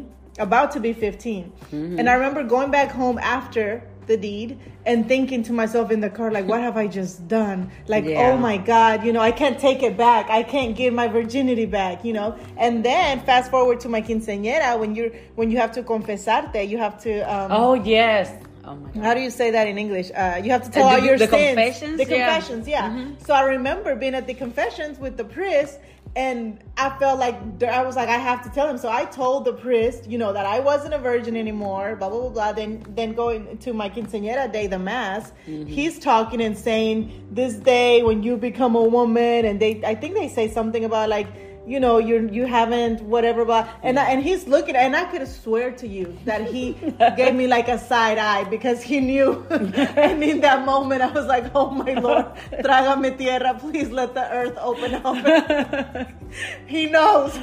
about 0.49 0.69
to 0.75 0.81
be 0.87 0.93
15, 0.93 1.53
Mm-hmm. 1.73 1.99
and 1.99 2.05
I 2.11 2.15
remember 2.21 2.43
going 2.57 2.71
back 2.79 2.91
home 3.03 3.19
after 3.39 3.65
the 4.07 4.17
deed 4.17 4.59
and 4.85 5.07
thinking 5.07 5.43
to 5.45 5.53
myself 5.53 5.91
in 5.91 6.01
the 6.01 6.11
car 6.11 6.31
like, 6.31 6.47
what 6.47 6.61
have 6.61 6.77
I 6.77 6.87
just 6.89 7.29
done? 7.29 7.71
Like, 7.87 8.05
Yeah. 8.05 8.33
oh 8.33 8.37
my 8.37 8.57
God, 8.57 9.05
you 9.05 9.13
know, 9.13 9.21
I 9.21 9.31
can't 9.31 9.59
take 9.59 9.83
it 9.83 9.97
back. 9.97 10.29
I 10.29 10.43
can't 10.43 10.75
give 10.77 10.93
my 10.93 11.07
virginity 11.09 11.67
back, 11.67 12.05
you 12.05 12.13
know. 12.13 12.37
And 12.57 12.85
then 12.85 13.21
fast 13.21 13.51
forward 13.51 13.81
to 13.81 13.89
my 13.89 14.03
quinceañera 14.03 14.79
when 14.79 14.95
you're 14.95 15.11
when 15.37 15.51
you 15.51 15.59
have 15.59 15.73
to 15.73 15.83
confesarte, 15.83 16.69
you 16.69 16.79
have 16.79 17.01
to. 17.03 17.21
Um, 17.23 17.49
oh 17.53 17.75
yes. 17.75 18.33
Oh 18.65 18.77
my 18.77 18.91
God. 18.91 19.03
how 19.05 19.15
do 19.15 19.21
you 19.21 19.31
say 19.31 19.51
that 19.51 19.67
in 19.67 19.77
English? 19.77 20.11
Uh, 20.15 20.41
you 20.43 20.51
have 20.53 20.63
to 20.63 20.71
tell 20.71 20.87
Uh, 20.87 20.93
all 20.95 21.01
the- 21.01 21.07
your 21.07 21.19
the 21.19 21.27
sins. 21.27 21.47
confessions? 21.57 21.97
The 21.99 22.05
Yeah. 22.05 22.11
Mm-hmm. 22.17 22.33
confessions, 22.35 22.69
yeah. 22.69 23.05
So 23.27 23.35
I 23.35 23.43
remember 23.43 23.97
being 23.97 24.15
at 24.15 24.27
the 24.29 24.35
confessions 24.35 25.01
with 25.01 25.17
the 25.17 25.25
priest, 25.25 25.81
and 26.15 26.59
I 26.77 26.91
felt 26.99 27.19
like 27.19 27.37
I 27.63 27.83
was 27.83 27.97
like, 27.97 28.09
I 28.11 28.19
have 28.19 28.43
to 28.45 28.51
tell 28.51 28.69
him. 28.69 28.77
So 28.77 28.91
I 28.91 29.05
told 29.07 29.45
the 29.47 29.53
priest, 29.55 30.09
you 30.11 30.19
know, 30.19 30.33
that 30.33 30.45
I 30.45 30.61
wasn't 30.61 30.93
a 30.95 30.99
virgin 30.99 31.37
anymore. 31.37 31.97
Blah 31.97 32.11
blah 32.11 32.21
blah 32.21 32.29
blah. 32.31 32.53
Then 32.53 32.85
then 32.91 33.13
going 33.15 33.59
to 33.59 33.73
my 33.73 33.89
quinceañera 33.89 34.53
day, 34.53 34.67
the 34.67 34.79
mass, 34.79 35.33
Mm-hmm. 35.47 35.67
he's 35.67 35.99
talking 35.99 36.41
and 36.43 36.57
saying 36.57 37.29
this 37.31 37.55
day 37.55 38.03
when 38.03 38.23
you 38.23 38.37
become 38.37 38.77
a 38.77 38.83
woman, 38.83 39.45
and 39.47 39.59
they 39.61 39.83
I 39.85 39.95
think 39.95 40.15
they 40.15 40.29
say 40.29 40.49
something 40.49 40.85
about 40.85 41.09
like 41.09 41.29
you 41.67 41.79
know 41.79 41.99
you're 41.99 42.27
you 42.29 42.47
haven't 42.47 43.01
whatever 43.03 43.45
but 43.45 43.69
and 43.83 43.99
I, 43.99 44.11
and 44.11 44.23
he's 44.23 44.49
looking 44.49 44.75
and 44.75 44.97
I 44.97 45.05
could 45.05 45.27
swear 45.29 45.71
to 45.73 45.87
you 45.87 46.17
that 46.25 46.51
he 46.51 46.73
gave 47.17 47.35
me 47.35 47.47
like 47.47 47.69
a 47.69 47.79
side 47.79 48.19
eye 48.19 48.45
because 48.45 48.83
he 48.83 49.01
knew 49.01 49.47
and 49.51 50.23
in 50.25 50.41
that 50.41 50.65
moment 50.67 51.03
I 51.03 51.11
was 51.13 51.27
like 51.27 51.51
oh 51.55 51.71
my 51.71 51.95
lord 51.95 52.27
trágame 52.65 53.17
tierra 53.17 53.55
please 53.59 53.91
let 53.91 54.15
the 54.15 54.29
earth 54.33 54.59
open 54.61 54.95
up 54.95 56.09
he 56.67 56.87
knows 56.87 57.37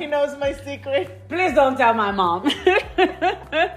he 0.00 0.06
knows 0.06 0.38
my 0.38 0.52
secret 0.64 1.20
Please 1.28 1.54
don't 1.54 1.76
tell 1.76 1.94
my 1.94 2.10
mom. 2.12 2.46
uh, 2.46 3.70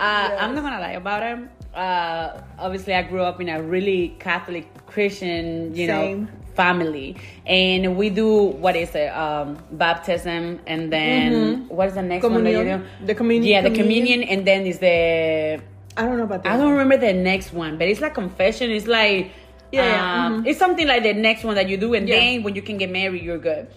I'm 0.00 0.54
not 0.54 0.62
gonna 0.62 0.80
lie 0.80 0.92
about 0.92 1.22
him. 1.22 1.50
Uh, 1.74 2.40
obviously, 2.58 2.94
I 2.94 3.02
grew 3.02 3.22
up 3.22 3.40
in 3.40 3.48
a 3.48 3.62
really 3.62 4.16
Catholic 4.18 4.66
Christian, 4.86 5.74
you 5.74 5.86
Same. 5.86 6.24
know, 6.24 6.28
family, 6.56 7.16
and 7.46 7.96
we 7.96 8.10
do 8.10 8.28
what 8.64 8.74
is 8.76 8.94
it? 8.94 9.08
Um, 9.08 9.58
baptism, 9.72 10.58
and 10.66 10.92
then 10.92 11.68
what 11.68 11.88
is 11.88 11.94
the 11.94 12.02
next 12.02 12.24
one 12.24 12.42
that 12.44 12.50
you 12.50 12.56
Communion. 12.58 12.80
do? 13.00 13.06
The 13.06 13.14
communion- 13.14 13.50
Yeah, 13.52 13.60
the 13.62 13.70
communion. 13.70 14.20
communion, 14.24 14.28
and 14.38 14.46
then 14.46 14.66
is 14.66 14.78
the 14.78 15.60
I 15.98 16.02
don't 16.04 16.16
know 16.18 16.24
about 16.24 16.42
that 16.44 16.52
I 16.52 16.56
don't 16.56 16.72
remember 16.72 16.96
the 16.96 17.12
next 17.12 17.52
one, 17.52 17.78
but 17.78 17.86
it's 17.88 18.00
like 18.00 18.14
confession. 18.14 18.70
It's 18.70 18.86
like 18.86 19.30
Yeah, 19.72 20.26
um, 20.26 20.46
it's 20.46 20.58
something 20.58 20.86
like 20.86 21.02
the 21.02 21.12
next 21.14 21.44
one 21.44 21.54
that 21.56 21.68
you 21.68 21.76
do, 21.76 21.94
and 21.94 22.08
Yeah. 22.08 22.16
then 22.16 22.42
when 22.42 22.54
you 22.54 22.62
can 22.62 22.76
get 22.78 22.90
married, 22.90 23.22
you're 23.22 23.38
good. 23.38 23.68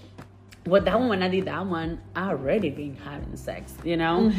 Well, 0.65 0.81
that 0.83 0.99
one 0.99 1.09
when 1.09 1.23
I 1.23 1.29
did 1.29 1.45
that 1.45 1.65
one, 1.65 1.99
I 2.15 2.29
already 2.29 2.69
been 2.69 2.95
having 3.03 3.35
sex, 3.35 3.73
you 3.83 3.97
know, 3.97 4.31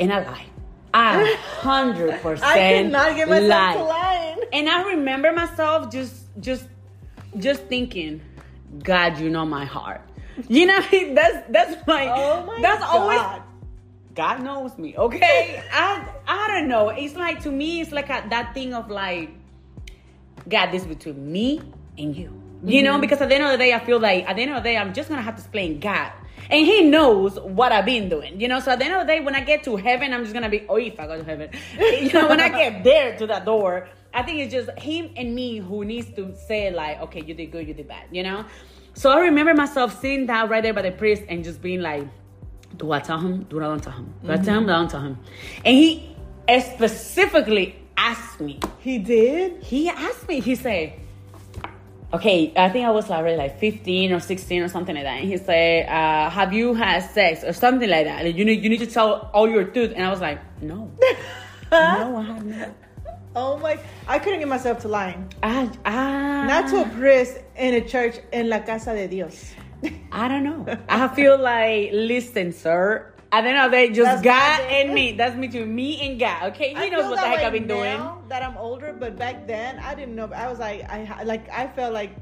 and 0.00 0.12
I 0.12 0.18
lied. 0.24 0.50
I 0.94 1.36
hundred 1.60 2.20
percent. 2.22 2.48
I 2.48 2.82
could 2.82 2.90
not 2.92 3.14
get 3.14 3.28
myself 3.28 3.76
to 3.76 3.82
lying 3.84 4.38
And 4.54 4.68
I 4.70 4.82
remember 4.96 5.30
myself 5.32 5.92
just, 5.92 6.14
just, 6.40 6.64
just 7.36 7.64
thinking, 7.64 8.20
God, 8.82 9.18
you 9.18 9.30
know 9.30 9.44
my 9.44 9.64
heart. 9.64 10.02
You 10.48 10.66
know, 10.66 10.80
that's 11.14 11.50
that's 11.50 11.86
my 11.86 12.08
oh 12.08 12.46
my 12.46 12.60
that's 12.62 12.80
god 12.80 12.96
always 12.96 13.42
God 14.18 14.42
knows 14.42 14.76
me, 14.76 14.96
okay? 14.96 15.62
I 15.72 16.04
I 16.26 16.48
don't 16.48 16.68
know. 16.68 16.88
It's 16.88 17.14
like 17.14 17.40
to 17.44 17.52
me, 17.52 17.80
it's 17.80 17.92
like 17.92 18.10
a, 18.10 18.26
that 18.30 18.52
thing 18.52 18.74
of 18.74 18.90
like, 18.90 19.30
God, 20.48 20.72
this 20.72 20.84
between 20.84 21.30
me 21.30 21.62
and 21.96 22.16
you. 22.16 22.34
You 22.64 22.82
know, 22.82 22.94
mm-hmm. 22.94 23.02
because 23.02 23.20
at 23.20 23.28
the 23.28 23.36
end 23.36 23.44
of 23.44 23.52
the 23.52 23.58
day, 23.58 23.72
I 23.72 23.78
feel 23.78 24.00
like 24.00 24.28
at 24.28 24.34
the 24.34 24.42
end 24.42 24.50
of 24.50 24.64
the 24.64 24.70
day, 24.70 24.76
I'm 24.76 24.92
just 24.92 25.08
gonna 25.08 25.22
have 25.22 25.36
to 25.36 25.40
explain 25.40 25.78
God. 25.78 26.10
And 26.50 26.66
he 26.66 26.82
knows 26.82 27.38
what 27.40 27.72
I've 27.72 27.84
been 27.84 28.08
doing, 28.08 28.40
you 28.40 28.48
know. 28.48 28.60
So 28.60 28.72
at 28.72 28.78
the 28.78 28.86
end 28.86 28.94
of 28.94 29.06
the 29.06 29.12
day, 29.12 29.20
when 29.20 29.34
I 29.34 29.40
get 29.40 29.64
to 29.64 29.76
heaven, 29.76 30.12
I'm 30.14 30.22
just 30.22 30.32
gonna 30.32 30.48
be, 30.48 30.64
oh, 30.68 30.76
if 30.76 30.98
I 30.98 31.06
go 31.06 31.18
to 31.18 31.24
heaven, 31.24 31.50
you 31.78 32.12
know, 32.12 32.28
when 32.28 32.40
I 32.40 32.48
get 32.48 32.84
there 32.90 33.16
to 33.18 33.26
that 33.26 33.44
door, 33.44 33.88
I 34.14 34.22
think 34.22 34.38
it's 34.40 34.52
just 34.52 34.70
him 34.78 35.10
and 35.16 35.34
me 35.34 35.58
who 35.58 35.84
needs 35.84 36.10
to 36.14 36.34
say 36.46 36.70
like, 36.70 37.00
okay, 37.02 37.22
you 37.22 37.34
did 37.34 37.52
good, 37.52 37.68
you 37.68 37.74
did 37.74 37.88
bad, 37.88 38.06
you 38.10 38.22
know. 38.22 38.44
So 38.94 39.10
I 39.10 39.20
remember 39.20 39.54
myself 39.54 40.00
seeing 40.00 40.26
that 40.26 40.48
right 40.48 40.62
there 40.62 40.74
by 40.74 40.82
the 40.82 40.90
priest 40.90 41.22
and 41.28 41.44
just 41.44 41.62
being 41.62 41.80
like, 41.80 42.08
do 42.76 42.92
I 42.92 43.00
tell 43.00 43.18
him? 43.18 43.44
Do 43.44 43.58
I 43.58 43.64
don't 43.64 43.82
tell 43.82 43.92
him? 43.92 44.14
Do 44.22 44.30
I 44.30 44.34
mm-hmm. 44.34 44.44
tell 44.44 44.58
him? 44.58 44.66
Do 44.66 44.72
I 44.72 44.76
don't 44.76 44.90
tell 44.90 45.00
him? 45.00 45.18
And 45.64 45.76
he 45.76 46.16
specifically 46.60 47.76
asked 47.96 48.40
me. 48.40 48.60
he 48.78 48.98
did 48.98 49.62
He 49.62 49.88
asked 49.88 50.28
me. 50.28 50.40
He 50.40 50.54
said, 50.54 50.94
"Okay, 52.12 52.52
I 52.56 52.68
think 52.70 52.86
I 52.86 52.90
was 52.90 53.10
already 53.10 53.36
like 53.36 53.58
15 53.60 54.12
or 54.12 54.20
16 54.20 54.62
or 54.62 54.68
something 54.68 54.94
like 54.94 55.04
that." 55.04 55.20
And 55.20 55.28
he 55.28 55.36
said, 55.36 55.88
uh, 55.88 56.30
"Have 56.30 56.52
you 56.52 56.74
had 56.74 57.00
sex 57.00 57.44
or 57.44 57.52
something 57.52 57.88
like 57.88 58.06
that? 58.06 58.34
You 58.34 58.44
need 58.44 58.62
you 58.62 58.70
need 58.70 58.80
to 58.80 58.86
tell 58.86 59.30
all 59.34 59.48
your 59.48 59.64
truth." 59.64 59.92
And 59.94 60.04
I 60.04 60.10
was 60.10 60.20
like, 60.20 60.38
"No, 60.62 60.90
no, 61.72 62.16
I 62.16 62.22
have 62.22 62.44
not. 62.44 62.68
oh 63.36 63.58
my 63.58 63.78
I 64.08 64.18
couldn't 64.18 64.38
get 64.40 64.48
myself 64.48 64.80
to 64.80 64.88
lying 64.88 65.30
I, 65.42 65.68
I 65.84 66.46
not 66.46 66.68
to 66.70 66.80
a 66.82 66.88
priest 66.96 67.38
in 67.56 67.74
a 67.74 67.82
church 67.86 68.16
in 68.32 68.48
la 68.48 68.60
casa 68.60 68.94
de 68.94 69.06
Dios 69.06 69.52
I 70.10 70.26
don't 70.28 70.42
know. 70.42 70.66
I 70.88 71.06
feel 71.08 71.38
like, 71.38 71.90
listen, 71.92 72.52
sir." 72.52 73.12
At 73.30 73.42
the 73.42 73.48
end 73.50 73.58
of 73.58 73.70
the 73.70 73.76
day, 73.76 73.88
just 73.92 74.22
That's 74.22 74.22
God 74.22 74.60
and 74.70 74.94
me. 74.94 75.12
That's 75.12 75.36
between 75.36 75.74
me 75.74 76.00
and 76.00 76.18
God. 76.18 76.44
Okay, 76.50 76.70
He 76.70 76.76
I 76.76 76.88
knows 76.88 77.04
what 77.10 77.16
the 77.16 77.26
heck 77.28 77.44
I've 77.44 77.52
been 77.52 77.66
doing. 77.68 77.98
now 77.98 78.22
That 78.28 78.42
I'm 78.42 78.56
older, 78.56 78.94
but 78.98 79.16
back 79.16 79.46
then 79.46 79.78
I 79.80 79.94
didn't 79.94 80.14
know. 80.16 80.30
I 80.34 80.48
was 80.48 80.58
like, 80.58 80.88
I 80.90 81.22
like, 81.24 81.48
I 81.50 81.68
felt 81.68 81.92
like, 81.92 82.12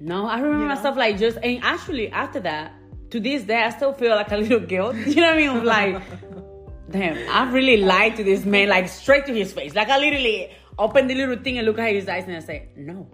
No, 0.00 0.26
I 0.26 0.36
remember 0.40 0.62
You 0.64 0.68
know? 0.68 0.74
myself 0.74 0.96
like 0.96 1.16
just 1.18 1.38
and 1.42 1.62
actually 1.62 2.10
after 2.10 2.40
that, 2.40 2.72
to 3.10 3.20
this 3.20 3.44
day 3.44 3.62
I 3.62 3.70
still 3.70 3.92
feel 3.92 4.14
like 4.16 4.32
a 4.32 4.36
little 4.44 4.60
guilt. 4.60 4.96
You 4.96 5.16
know 5.22 5.28
what 5.30 5.34
I 5.34 5.46
mean? 5.54 5.64
Like, 5.64 6.02
damn, 6.90 7.16
I 7.30 7.50
really 7.52 7.76
lied 7.78 8.16
to 8.16 8.24
this 8.24 8.44
man, 8.44 8.68
like 8.68 8.88
straight 8.88 9.26
to 9.26 9.34
his 9.34 9.52
face. 9.52 9.74
Like 9.76 9.88
I 9.90 9.98
literally 9.98 10.50
opened 10.78 11.08
the 11.10 11.14
little 11.14 11.36
thing 11.36 11.58
and 11.58 11.66
look 11.66 11.78
at 11.78 11.94
his 11.94 12.08
eyes 12.08 12.24
and 12.26 12.36
I 12.36 12.40
say, 12.40 12.68
No. 12.76 13.06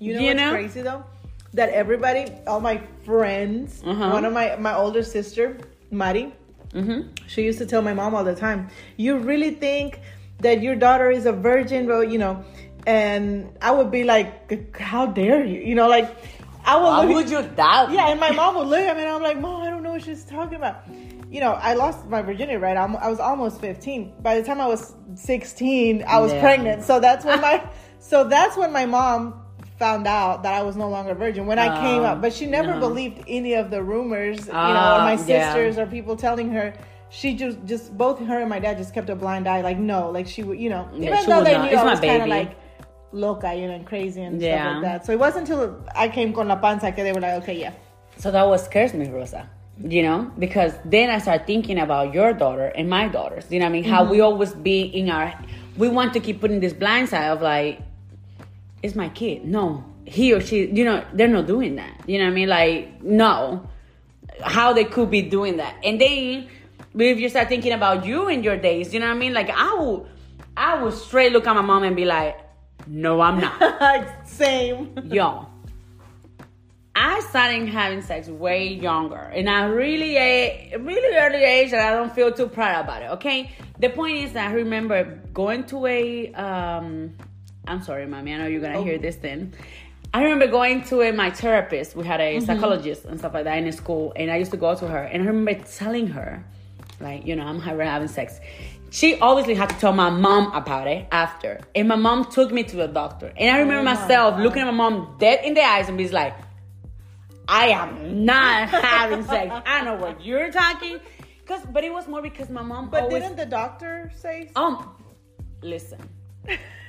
you 0.00 0.14
know 0.14 0.20
You 0.20 0.26
what's 0.26 0.40
know? 0.40 0.50
crazy 0.50 0.82
though? 0.82 1.04
That 1.54 1.68
everybody, 1.70 2.26
all 2.48 2.60
my 2.60 2.78
friends, 3.04 3.82
Uh-huh. 3.84 4.10
one 4.10 4.24
of 4.24 4.32
my 4.32 4.56
my 4.56 4.74
older 4.74 5.02
sister, 5.02 5.56
Mari, 5.90 6.32
Mm-hmm. 6.72 7.12
she 7.26 7.42
used 7.42 7.58
to 7.58 7.66
tell 7.66 7.82
my 7.82 7.94
mom 7.94 8.14
all 8.14 8.24
the 8.24 8.34
time, 8.36 8.68
"You 8.96 9.18
really 9.18 9.50
think 9.54 10.00
that 10.38 10.62
your 10.62 10.76
daughter 10.76 11.10
is 11.10 11.26
a 11.26 11.32
virgin?" 11.32 11.86
Well, 11.86 12.04
you 12.04 12.18
know, 12.18 12.44
and 12.86 13.50
I 13.60 13.70
would 13.72 13.90
be 13.90 14.04
like, 14.04 14.76
"How 14.78 15.06
dare 15.06 15.44
you?" 15.44 15.60
You 15.60 15.74
know, 15.74 15.88
like 15.88 16.08
I 16.64 16.76
would 16.76 16.84
Why 16.84 17.04
look. 17.04 17.14
would 17.14 17.30
you 17.30 17.42
doubt? 17.56 17.90
Yeah, 17.90 18.08
and 18.10 18.20
my 18.20 18.30
mom 18.32 18.56
would 18.56 18.68
look 18.68 18.80
at 18.80 18.96
me 18.96 19.02
and 19.02 19.10
I'm 19.12 19.22
like, 19.22 19.40
Mom, 19.40 19.62
I 19.62 19.70
don't 19.70 19.82
know 19.82 19.92
what 19.92 20.02
she's 20.02 20.24
talking 20.24 20.56
about. 20.56 20.82
You 21.30 21.40
know, 21.40 21.52
I 21.52 21.72
lost 21.74 22.06
my 22.06 22.20
virginity, 22.22 22.56
right? 22.58 22.76
I'm, 22.76 22.96
I 22.96 23.08
was 23.08 23.18
almost 23.18 23.60
15. 23.60 24.20
By 24.20 24.38
the 24.38 24.44
time 24.46 24.60
I 24.60 24.66
was 24.66 24.92
16, 25.14 26.04
I 26.06 26.18
was 26.20 26.32
Yeah. 26.32 26.40
pregnant. 26.40 26.84
So 26.84 27.00
that's 27.00 27.24
when 27.24 27.40
my 27.40 27.64
so 27.98 28.24
that's 28.28 28.56
when 28.56 28.72
my 28.72 28.84
mom 28.86 29.40
found 29.80 30.06
out 30.06 30.42
that 30.44 30.52
I 30.54 30.62
was 30.62 30.76
no 30.76 30.88
longer 30.88 31.12
a 31.12 31.14
virgin 31.24 31.46
when 31.46 31.58
I 31.58 31.68
came 31.80 32.02
Oh, 32.02 32.10
up. 32.10 32.20
But 32.22 32.32
she 32.32 32.46
never 32.46 32.74
no. 32.74 32.78
believed 32.86 33.24
any 33.26 33.54
of 33.54 33.70
the 33.74 33.82
rumors, 33.82 34.46
you 34.46 34.52
know, 34.52 34.86
Ah, 34.92 34.96
or 34.96 35.04
my 35.10 35.16
yeah. 35.24 35.52
sisters 35.54 35.78
or 35.78 35.86
people 35.86 36.14
telling 36.16 36.50
her. 36.52 36.72
She 37.12 37.34
just, 37.34 37.58
just 37.64 37.96
both 37.98 38.20
her 38.20 38.38
and 38.40 38.48
my 38.48 38.60
dad 38.60 38.78
just 38.78 38.94
kept 38.94 39.10
a 39.10 39.16
blind 39.16 39.48
eye, 39.48 39.62
like 39.62 39.78
no, 39.78 40.10
like 40.10 40.28
she 40.28 40.44
would, 40.44 40.60
you 40.60 40.70
know, 40.70 40.88
Yeah, 40.94 41.18
even 41.18 41.28
though 41.30 41.42
they 41.42 41.54
not. 41.58 41.64
knew 41.64 41.72
It's 41.76 41.80
I 41.80 41.90
was 41.90 41.98
kind 42.00 42.22
of 42.22 42.28
like 42.28 42.50
loca, 43.10 43.52
you 43.52 43.66
know, 43.66 43.74
and 43.74 43.84
crazy 43.86 44.22
and 44.22 44.40
stuff 44.40 44.74
like 44.74 44.82
that. 44.82 45.06
So 45.06 45.12
it 45.12 45.18
wasn't 45.18 45.48
until 45.48 45.82
I 45.96 46.08
came 46.08 46.32
con 46.32 46.46
la 46.46 46.54
panza 46.56 46.92
que 46.92 47.02
they 47.02 47.12
were 47.12 47.20
like, 47.20 47.42
okay, 47.42 47.58
yeah. 47.58 47.72
So 48.18 48.30
that 48.30 48.46
was 48.46 48.64
scares 48.64 48.94
me, 48.94 49.08
Rosa. 49.08 49.48
You 49.82 50.02
know, 50.02 50.30
because 50.38 50.74
then 50.84 51.08
I 51.10 51.18
start 51.18 51.46
thinking 51.46 51.78
about 51.80 52.12
your 52.12 52.34
daughter 52.34 52.66
and 52.76 52.88
my 52.88 53.08
daughters. 53.08 53.46
You 53.50 53.58
know 53.58 53.64
what 53.64 53.70
I 53.70 53.72
mean? 53.72 53.84
How 53.84 54.04
we 54.04 54.20
always 54.20 54.52
be 54.52 54.82
in 54.82 55.08
our 55.10 55.32
we 55.78 55.88
want 55.88 56.12
to 56.12 56.20
keep 56.20 56.40
putting 56.40 56.60
this 56.60 56.74
blind 56.74 57.08
side 57.08 57.28
of 57.30 57.40
like, 57.40 57.80
it's 58.82 58.94
my 58.94 59.08
kid. 59.10 59.44
No, 59.44 59.84
he 60.04 60.32
or 60.32 60.40
she, 60.40 60.66
you 60.66 60.84
know, 60.84 61.04
they're 61.12 61.28
not 61.28 61.46
doing 61.46 61.76
that. 61.76 62.02
You 62.06 62.18
know 62.18 62.24
what 62.24 62.32
I 62.32 62.34
mean? 62.34 62.48
Like, 62.48 63.02
no, 63.02 63.68
how 64.42 64.72
they 64.72 64.84
could 64.84 65.10
be 65.10 65.22
doing 65.22 65.58
that. 65.58 65.76
And 65.84 66.00
then 66.00 66.48
if 66.94 67.20
you 67.20 67.28
start 67.28 67.48
thinking 67.48 67.72
about 67.72 68.04
you 68.04 68.28
in 68.28 68.42
your 68.42 68.56
days, 68.56 68.92
you 68.92 69.00
know 69.00 69.06
what 69.06 69.16
I 69.16 69.18
mean? 69.18 69.32
Like, 69.32 69.50
I 69.50 69.74
will, 69.74 70.08
I 70.56 70.82
will 70.82 70.92
straight 70.92 71.32
look 71.32 71.46
at 71.46 71.54
my 71.54 71.62
mom 71.62 71.84
and 71.84 71.94
be 71.94 72.04
like, 72.04 72.38
no, 72.86 73.20
I'm 73.20 73.40
not. 73.40 74.26
Same. 74.26 74.94
Yo, 75.04 75.46
I 76.94 77.20
started 77.20 77.68
having 77.68 78.02
sex 78.02 78.28
way 78.28 78.68
younger, 78.68 79.16
and 79.16 79.48
I 79.48 79.64
really, 79.66 80.16
a 80.16 80.76
really 80.78 81.16
early 81.16 81.44
age, 81.44 81.72
and 81.72 81.80
I 81.80 81.90
don't 81.90 82.12
feel 82.12 82.32
too 82.32 82.48
proud 82.48 82.84
about 82.84 83.02
it. 83.02 83.10
Okay, 83.12 83.52
the 83.78 83.90
point 83.90 84.16
is 84.16 84.32
that 84.32 84.50
I 84.50 84.54
remember 84.54 85.20
going 85.32 85.64
to 85.64 85.86
a. 85.86 86.32
Um, 86.32 87.14
I'm 87.66 87.82
sorry, 87.82 88.06
mommy. 88.06 88.34
I 88.34 88.38
know 88.38 88.46
you're 88.46 88.60
gonna 88.60 88.78
Oh. 88.78 88.84
hear 88.84 88.98
this 88.98 89.16
thing. 89.16 89.52
I 90.12 90.22
remember 90.24 90.48
going 90.48 90.82
to 90.84 91.12
my 91.12 91.30
therapist. 91.30 91.94
We 91.94 92.04
had 92.04 92.20
a 92.20 92.36
Mm-hmm. 92.36 92.46
psychologist 92.46 93.04
and 93.04 93.18
stuff 93.18 93.32
like 93.34 93.44
that 93.44 93.58
in 93.58 93.70
school, 93.72 94.12
and 94.16 94.30
I 94.30 94.36
used 94.36 94.50
to 94.50 94.56
go 94.56 94.74
to 94.74 94.86
her. 94.88 95.02
And 95.04 95.22
I 95.22 95.26
remember 95.26 95.54
telling 95.64 96.08
her, 96.08 96.44
like, 97.00 97.24
you 97.26 97.36
know, 97.36 97.44
I'm 97.44 97.60
having 97.60 98.08
sex. 98.08 98.40
She 98.90 99.20
obviously 99.20 99.54
had 99.54 99.68
to 99.70 99.76
tell 99.76 99.92
my 99.92 100.10
mom 100.10 100.52
about 100.52 100.88
it 100.88 101.06
after, 101.12 101.60
and 101.76 101.86
my 101.86 101.94
mom 101.94 102.24
took 102.24 102.50
me 102.50 102.64
to 102.64 102.76
the 102.76 102.88
doctor. 102.88 103.32
And 103.36 103.54
I 103.54 103.60
remember 103.60 103.82
Oh 103.82 103.84
my 103.84 103.94
myself 103.94 104.40
looking 104.40 104.62
at 104.62 104.66
my 104.66 104.72
mom 104.72 105.14
dead 105.20 105.44
in 105.44 105.54
the 105.54 105.62
eyes 105.62 105.88
and 105.88 105.96
be 105.96 106.08
like, 106.08 106.34
I 107.46 107.68
am 107.68 108.24
not 108.26 108.68
having 108.68 109.24
sex. 109.24 109.52
I 109.64 109.82
know 109.84 109.94
what 109.94 110.24
you're 110.24 110.50
talking. 110.50 110.98
Cause, 111.46 111.60
but 111.72 111.82
it 111.84 111.92
was 111.92 112.06
more 112.08 112.22
because 112.22 112.48
my 112.48 112.62
mom 112.62 112.90
But 112.90 113.02
always. 113.04 113.22
didn't 113.22 113.36
the 113.36 113.46
doctor 113.46 114.10
say? 114.16 114.50
Um, 114.56 114.94
listen. 115.62 115.98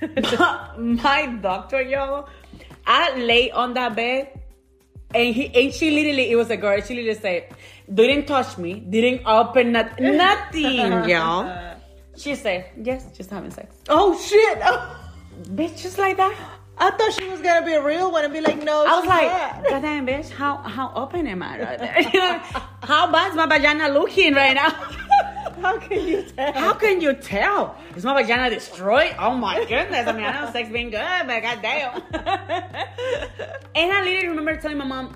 my 0.77 1.27
doctor, 1.41 1.82
yo, 1.82 2.25
I 2.86 3.15
lay 3.18 3.51
on 3.51 3.74
that 3.75 3.96
bed, 3.96 4.39
and 5.13 5.36
he 5.36 5.48
and 5.53 5.74
she 5.74 5.91
literally, 5.91 6.32
it 6.32 6.36
was 6.36 6.50
a 6.50 6.58
girl. 6.58 6.82
She 6.82 6.96
literally 6.96 7.20
said, 7.20 7.53
"Didn't 7.94 8.25
touch 8.25 8.58
me, 8.58 8.80
didn't 8.80 9.25
open 9.25 9.72
not, 9.74 10.00
nothing, 10.00 11.10
y'all. 11.10 11.77
She 12.18 12.36
said, 12.36 12.65
"Yes, 12.82 13.06
just 13.15 13.30
having 13.30 13.51
sex." 13.51 13.75
Oh 13.89 14.18
shit! 14.20 14.58
Oh. 14.63 14.98
Bitch, 15.56 15.82
just 15.82 15.98
like 15.98 16.18
that. 16.18 16.36
I 16.82 16.90
thought 16.90 17.14
she 17.14 17.30
was 17.30 17.42
gonna 17.42 17.64
be 17.64 17.74
a 17.74 17.84
real 17.84 18.12
one 18.12 18.24
and 18.26 18.34
be 18.34 18.42
like, 18.42 18.58
no. 18.64 18.84
I 18.86 19.00
was 19.00 19.08
like, 19.08 19.32
not. 19.32 19.70
God 19.70 19.82
damn, 19.84 20.08
bitch, 20.08 20.30
how 20.32 20.58
how 20.58 20.92
open 20.96 21.28
am 21.28 21.44
I 21.44 21.60
right 21.60 21.80
there? 21.80 22.02
You 22.14 22.20
know, 22.20 22.40
how 22.82 23.12
bad's 23.12 23.36
my 23.36 23.46
vagina 23.46 23.88
looking 23.90 24.34
right 24.34 24.56
now? 24.56 24.70
how 25.62 25.78
can 25.78 26.08
you 26.08 26.24
tell? 26.24 26.54
How 26.54 26.74
can 26.74 27.00
you 27.00 27.14
tell? 27.14 27.78
Is 27.96 28.04
my 28.04 28.20
vagina 28.20 28.50
destroyed? 28.50 29.16
Oh 29.20 29.36
my 29.36 29.60
goodness. 29.66 30.08
I 30.08 30.12
mean, 30.12 30.26
I 30.26 30.42
know 30.42 30.52
sex 30.52 30.70
being 30.70 30.90
good, 30.90 31.28
but 31.28 31.42
goddamn. 31.44 32.02
and 33.76 33.92
I 33.94 34.04
literally 34.04 34.28
remember 34.30 34.56
telling 34.58 34.80
my 34.80 34.86
mom, 34.86 35.16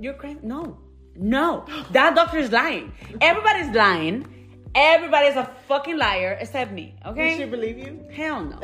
You're 0.00 0.14
crazy? 0.14 0.40
No. 0.42 0.78
No. 1.14 1.66
That 1.90 2.14
doctor 2.14 2.38
is 2.38 2.50
lying. 2.50 2.92
Everybody's 3.20 3.74
lying. 3.74 4.26
Everybody's 4.74 5.36
a 5.36 5.44
fucking 5.68 5.98
liar 5.98 6.38
except 6.40 6.72
me, 6.72 6.94
okay? 7.04 7.36
Did 7.36 7.44
she 7.44 7.50
believe 7.50 7.76
you? 7.76 8.06
Hell 8.10 8.42
no. 8.42 8.58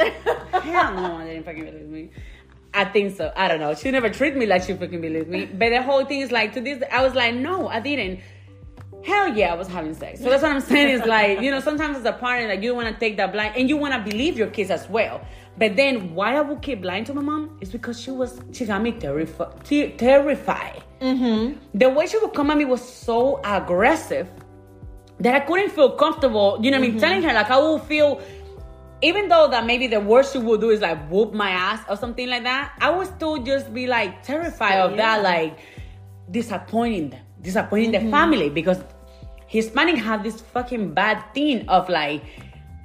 Hell 0.58 0.94
no, 0.94 1.16
I 1.18 1.26
didn't 1.26 1.44
fucking 1.44 1.66
believe 1.66 1.86
me. 1.86 2.10
I 2.74 2.84
think 2.84 3.16
so. 3.16 3.32
I 3.34 3.48
don't 3.48 3.60
know. 3.60 3.74
She 3.74 3.90
never 3.90 4.08
treated 4.10 4.38
me 4.38 4.46
like 4.46 4.62
she 4.62 4.74
fucking 4.74 5.00
believed 5.00 5.28
me. 5.28 5.46
But 5.58 5.70
the 5.70 5.82
whole 5.82 6.04
thing 6.04 6.20
is 6.20 6.30
like 6.30 6.52
to 6.54 6.60
this 6.60 6.82
I 6.90 7.02
was 7.02 7.14
like, 7.14 7.34
no, 7.34 7.68
I 7.68 7.80
didn't. 7.80 8.20
Hell 9.04 9.34
yeah, 9.34 9.52
I 9.52 9.56
was 9.56 9.68
having 9.68 9.94
sex. 9.94 10.20
So 10.20 10.28
that's 10.28 10.42
what 10.42 10.52
I'm 10.52 10.60
saying 10.60 10.88
is 10.88 11.06
like, 11.06 11.40
you 11.40 11.50
know, 11.50 11.60
sometimes 11.60 11.96
as 11.96 12.04
a 12.04 12.12
parent, 12.12 12.48
like 12.48 12.62
you 12.62 12.74
want 12.74 12.88
to 12.92 12.98
take 12.98 13.16
that 13.16 13.32
blind 13.32 13.54
and 13.56 13.68
you 13.68 13.76
want 13.76 13.94
to 13.94 14.10
believe 14.10 14.36
your 14.36 14.48
kids 14.48 14.70
as 14.70 14.88
well. 14.88 15.20
But 15.56 15.76
then 15.76 16.14
why 16.14 16.36
I 16.36 16.40
would 16.40 16.62
keep 16.62 16.84
lying 16.84 17.04
to 17.04 17.14
my 17.14 17.22
mom 17.22 17.56
is 17.60 17.70
because 17.70 18.00
she 18.00 18.10
was 18.10 18.40
she 18.52 18.64
got 18.64 18.82
me 18.82 18.92
terrified. 18.92 19.64
terrified. 19.98 20.82
Mm-hmm. 21.00 21.78
The 21.78 21.88
way 21.88 22.06
she 22.06 22.18
would 22.18 22.34
come 22.34 22.50
at 22.50 22.56
me 22.56 22.64
was 22.64 22.86
so 22.86 23.40
aggressive 23.44 24.28
that 25.20 25.34
I 25.34 25.40
couldn't 25.40 25.70
feel 25.70 25.90
comfortable. 25.90 26.58
You 26.62 26.70
know 26.70 26.78
what 26.78 26.88
I 26.88 26.90
mean? 26.90 27.00
Telling 27.00 27.22
her 27.22 27.32
like 27.32 27.50
I 27.50 27.58
will 27.58 27.78
feel, 27.78 28.20
even 29.00 29.28
though 29.28 29.48
that 29.48 29.64
maybe 29.64 29.86
the 29.86 30.00
worst 30.00 30.32
she 30.32 30.38
would 30.38 30.60
do 30.60 30.70
is 30.70 30.80
like 30.80 31.08
whoop 31.08 31.32
my 31.32 31.50
ass 31.50 31.80
or 31.88 31.96
something 31.96 32.28
like 32.28 32.42
that. 32.42 32.72
I 32.80 32.90
would 32.90 33.06
still 33.06 33.38
just 33.38 33.72
be 33.72 33.86
like 33.86 34.22
terrified 34.22 34.80
of 34.80 34.96
that, 34.96 35.22
like 35.22 35.58
disappointing 36.30 37.10
them, 37.10 37.20
disappointing 37.40 37.92
the 37.92 37.98
mm-hmm. 37.98 38.10
family 38.10 38.50
because 38.50 38.82
Hispanic 39.46 39.96
have 39.98 40.22
this 40.22 40.40
fucking 40.40 40.94
bad 40.94 41.22
thing 41.32 41.68
of 41.68 41.88
like, 41.88 42.22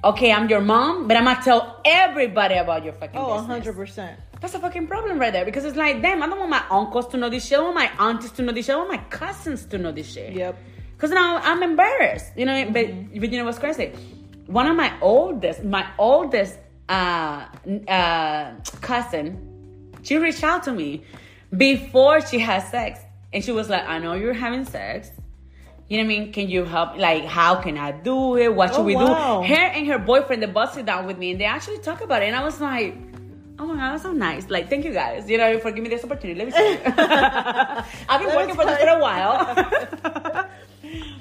okay, 0.04 0.32
I'm 0.32 0.48
your 0.48 0.60
mom, 0.60 1.08
but 1.08 1.16
I'm 1.16 1.24
gonna 1.24 1.42
tell 1.42 1.80
everybody 1.84 2.54
about 2.54 2.84
your 2.84 2.92
fucking 2.92 3.18
Oh, 3.18 3.34
business. 3.34 3.46
hundred 3.46 3.76
percent. 3.76 4.20
That's 4.40 4.54
a 4.54 4.60
fucking 4.60 4.86
problem 4.86 5.18
right 5.18 5.32
there 5.32 5.44
because 5.44 5.64
it's 5.64 5.76
like, 5.76 6.00
damn, 6.02 6.22
I 6.22 6.26
don't 6.26 6.38
want 6.38 6.50
my 6.50 6.64
uncles 6.70 7.08
to 7.08 7.16
know 7.16 7.28
this 7.28 7.46
shit. 7.46 7.58
I 7.58 7.62
don't 7.62 7.74
want 7.74 7.92
my 7.98 8.06
aunties 8.08 8.30
to 8.32 8.42
know 8.42 8.52
this 8.52 8.66
shit. 8.66 8.74
I 8.74 8.78
want 8.78 8.90
my 8.90 8.98
cousins 9.08 9.64
to 9.66 9.78
know 9.78 9.90
this 9.90 10.12
shit. 10.12 10.34
Yep. 10.34 10.58
Because 10.92 11.10
now 11.10 11.38
I'm 11.38 11.62
embarrassed. 11.62 12.32
You 12.36 12.44
know, 12.44 12.64
but, 12.70 12.86
mm-hmm. 12.86 13.20
but 13.20 13.32
you 13.32 13.38
know 13.38 13.46
what's 13.46 13.58
crazy? 13.58 13.92
One 14.46 14.66
of 14.66 14.76
my 14.76 14.92
oldest, 15.00 15.64
my 15.64 15.86
oldest 15.98 16.58
uh, 16.88 17.46
uh, 17.88 18.54
cousin, 18.80 19.90
she 20.02 20.16
reached 20.18 20.44
out 20.44 20.62
to 20.64 20.72
me 20.72 21.02
before 21.56 22.20
she 22.20 22.38
had 22.38 22.60
sex. 22.64 23.00
And 23.32 23.42
she 23.44 23.52
was 23.52 23.68
like, 23.68 23.84
I 23.86 23.98
know 23.98 24.14
you're 24.14 24.32
having 24.34 24.64
sex. 24.64 25.10
You 25.88 25.98
know 25.98 26.04
what 26.04 26.14
I 26.14 26.18
mean? 26.18 26.32
Can 26.32 26.48
you 26.48 26.64
help? 26.64 26.96
Like, 26.96 27.24
how 27.24 27.56
can 27.56 27.76
I 27.78 27.92
do 27.92 28.36
it? 28.36 28.54
What 28.54 28.70
should 28.74 28.80
Oh, 28.80 28.84
we 28.84 28.94
wow. 28.96 29.42
do? 29.42 29.48
Her 29.48 29.54
and 29.76 29.86
her 29.88 29.98
boyfriend, 29.98 30.42
they 30.42 30.46
busted 30.46 30.86
down 30.86 31.06
with 31.06 31.18
me 31.18 31.32
and 31.32 31.40
they 31.40 31.44
actually 31.44 31.78
talk 31.78 32.00
about 32.00 32.22
it. 32.22 32.26
And 32.26 32.36
I 32.36 32.44
was 32.44 32.60
like, 32.60 32.94
oh 33.58 33.66
my 33.66 33.74
God, 33.74 33.92
that's 33.92 34.02
so 34.02 34.12
nice. 34.12 34.48
Like, 34.50 34.68
thank 34.70 34.84
you 34.84 34.92
guys, 34.92 35.28
you 35.28 35.36
know, 35.36 35.58
for 35.58 35.70
giving 35.70 35.84
me 35.84 35.88
this 35.90 36.04
opportunity. 36.04 36.38
Let 36.38 36.46
me 36.46 36.52
see. 36.52 36.78
I've 38.08 38.20
been 38.20 38.28
Let 38.28 38.36
working 38.36 38.54
for 38.54 38.64
this 38.66 38.78
for 38.78 38.88
a 38.88 38.98
while. 38.98 39.54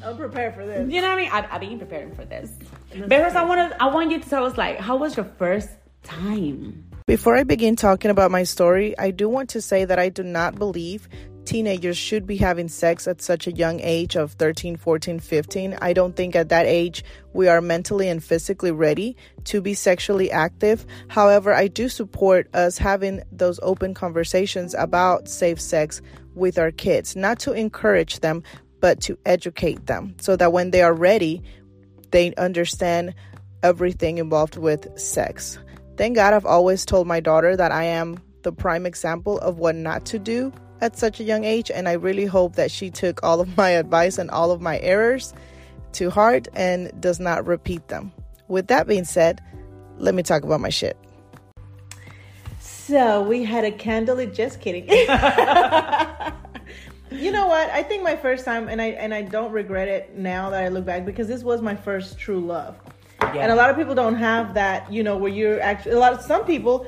I'm 0.04 0.18
prepared 0.18 0.56
for 0.56 0.66
this. 0.66 0.92
You 0.92 1.02
know 1.02 1.10
what 1.10 1.20
I 1.20 1.22
mean? 1.22 1.30
I've, 1.32 1.46
I've 1.52 1.62
been 1.62 1.80
preparing 1.80 2.13
for 2.13 2.26
this. 2.26 2.52
But 2.89 3.10
first, 3.10 3.36
I 3.36 3.44
want 3.44 3.72
to. 3.72 3.84
I 3.84 3.88
want 3.88 4.12
you 4.12 4.20
to 4.20 4.30
tell 4.30 4.46
us 4.46 4.58
like, 4.58 4.80
how 4.80 4.98
was 4.98 5.16
your 5.16 5.26
first 5.38 5.70
time? 6.04 6.86
Before 7.08 7.36
I 7.36 7.44
begin 7.44 7.76
talking 7.76 8.12
about 8.12 8.32
my 8.32 8.44
story, 8.44 8.98
I 8.98 9.12
do 9.12 9.28
want 9.28 9.50
to 9.52 9.62
say 9.62 9.86
that 9.86 10.00
I 10.00 10.10
do 10.10 10.24
not 10.24 10.56
believe 10.56 11.08
teenagers 11.46 11.98
should 11.98 12.26
be 12.26 12.38
having 12.38 12.68
sex 12.68 13.08
at 13.08 13.22
such 13.22 13.48
a 13.48 13.52
young 13.52 13.80
age 13.82 14.16
of 14.16 14.34
13, 14.34 14.78
14, 14.78 15.20
15. 15.20 15.78
I 15.82 15.94
don't 15.94 16.16
think 16.16 16.36
at 16.36 16.50
that 16.50 16.66
age 16.66 17.04
we 17.34 17.48
are 17.48 17.62
mentally 17.62 18.08
and 18.08 18.24
physically 18.24 18.72
ready 18.72 19.16
to 19.46 19.62
be 19.62 19.74
sexually 19.74 20.32
active. 20.32 20.86
However, 21.10 21.54
I 21.54 21.68
do 21.68 21.89
support 21.89 22.48
us 22.54 22.78
having 22.78 23.22
those 23.32 23.60
open 23.62 23.94
conversations 23.94 24.74
about 24.74 25.28
safe 25.28 25.60
sex 25.60 26.02
with 26.36 26.58
our 26.58 26.72
kids, 26.72 27.16
not 27.16 27.39
to 27.39 27.54
encourage 27.54 28.20
them, 28.22 28.44
but 28.84 29.00
to 29.00 29.17
educate 29.26 29.86
them 29.86 30.13
so 30.19 30.36
that 30.36 30.52
when 30.52 30.72
they 30.72 30.82
are 30.82 30.93
ready, 30.93 31.41
they 32.12 32.36
understand 32.36 33.15
everything 33.63 34.17
involved 34.17 34.58
with 34.58 35.00
sex. 35.00 35.58
Thank 35.96 36.17
God 36.17 36.34
I've 36.34 36.46
always 36.46 36.86
told 36.86 37.08
my 37.08 37.22
daughter 37.22 37.56
that 37.56 37.72
I 37.72 37.86
am 37.86 38.19
the 38.41 38.52
prime 38.52 38.86
example 38.86 39.39
of 39.39 39.58
what 39.58 39.76
not 39.78 40.06
to 40.08 40.19
do 40.19 40.52
at 40.82 40.98
such 40.98 41.22
a 41.22 41.24
young 41.24 41.46
age, 41.46 41.72
and 41.72 41.88
I 41.88 41.93
really 41.93 42.26
hope 42.26 42.58
that 42.58 42.72
she 42.72 42.89
took 42.89 43.24
all 43.24 43.39
of 43.39 43.56
my 43.56 43.69
advice 43.84 44.17
and 44.17 44.30
all 44.30 44.52
of 44.52 44.60
my 44.60 44.80
errors 44.80 45.34
to 45.93 46.10
heart 46.10 46.50
and 46.54 46.91
does 47.00 47.22
not 47.22 47.48
repeat 47.48 47.88
them. 47.88 48.12
With 48.50 48.67
that 48.67 48.86
being 48.86 49.06
said, 49.06 49.39
let 49.98 50.13
me 50.13 50.24
talk 50.24 50.43
about 50.43 50.60
my 50.60 50.67
shit. 50.67 50.98
So 52.60 53.24
we 53.24 53.46
had 53.46 53.63
a 53.63 53.72
candlelit. 53.72 54.36
Just 54.36 54.60
kidding. 54.60 54.89
you 57.13 57.32
know 57.32 57.47
what? 57.47 57.69
I 57.69 57.84
think 57.84 58.04
my 58.04 58.15
first 58.15 58.45
time, 58.45 58.67
and 58.69 58.82
I 58.82 58.88
and 58.88 59.13
I 59.13 59.21
don't 59.21 59.52
regret 59.52 59.88
it 59.88 60.17
now 60.17 60.49
that 60.52 60.63
I 60.63 60.67
look 60.69 60.86
back 60.86 61.06
because 61.06 61.28
this 61.28 61.43
was 61.43 61.62
my 61.62 61.76
first 61.76 62.17
true 62.17 62.39
love. 62.39 62.76
And 63.21 63.52
a 63.52 63.56
lot 63.56 63.69
of 63.69 63.78
people 63.78 63.95
don't 63.95 64.15
have 64.15 64.54
that. 64.56 64.91
You 64.91 65.04
know, 65.04 65.17
where 65.17 65.32
you're 65.32 65.62
actually 65.62 65.93
a 65.93 65.99
lot 65.99 66.13
of 66.13 66.21
some 66.21 66.45
people. 66.45 66.86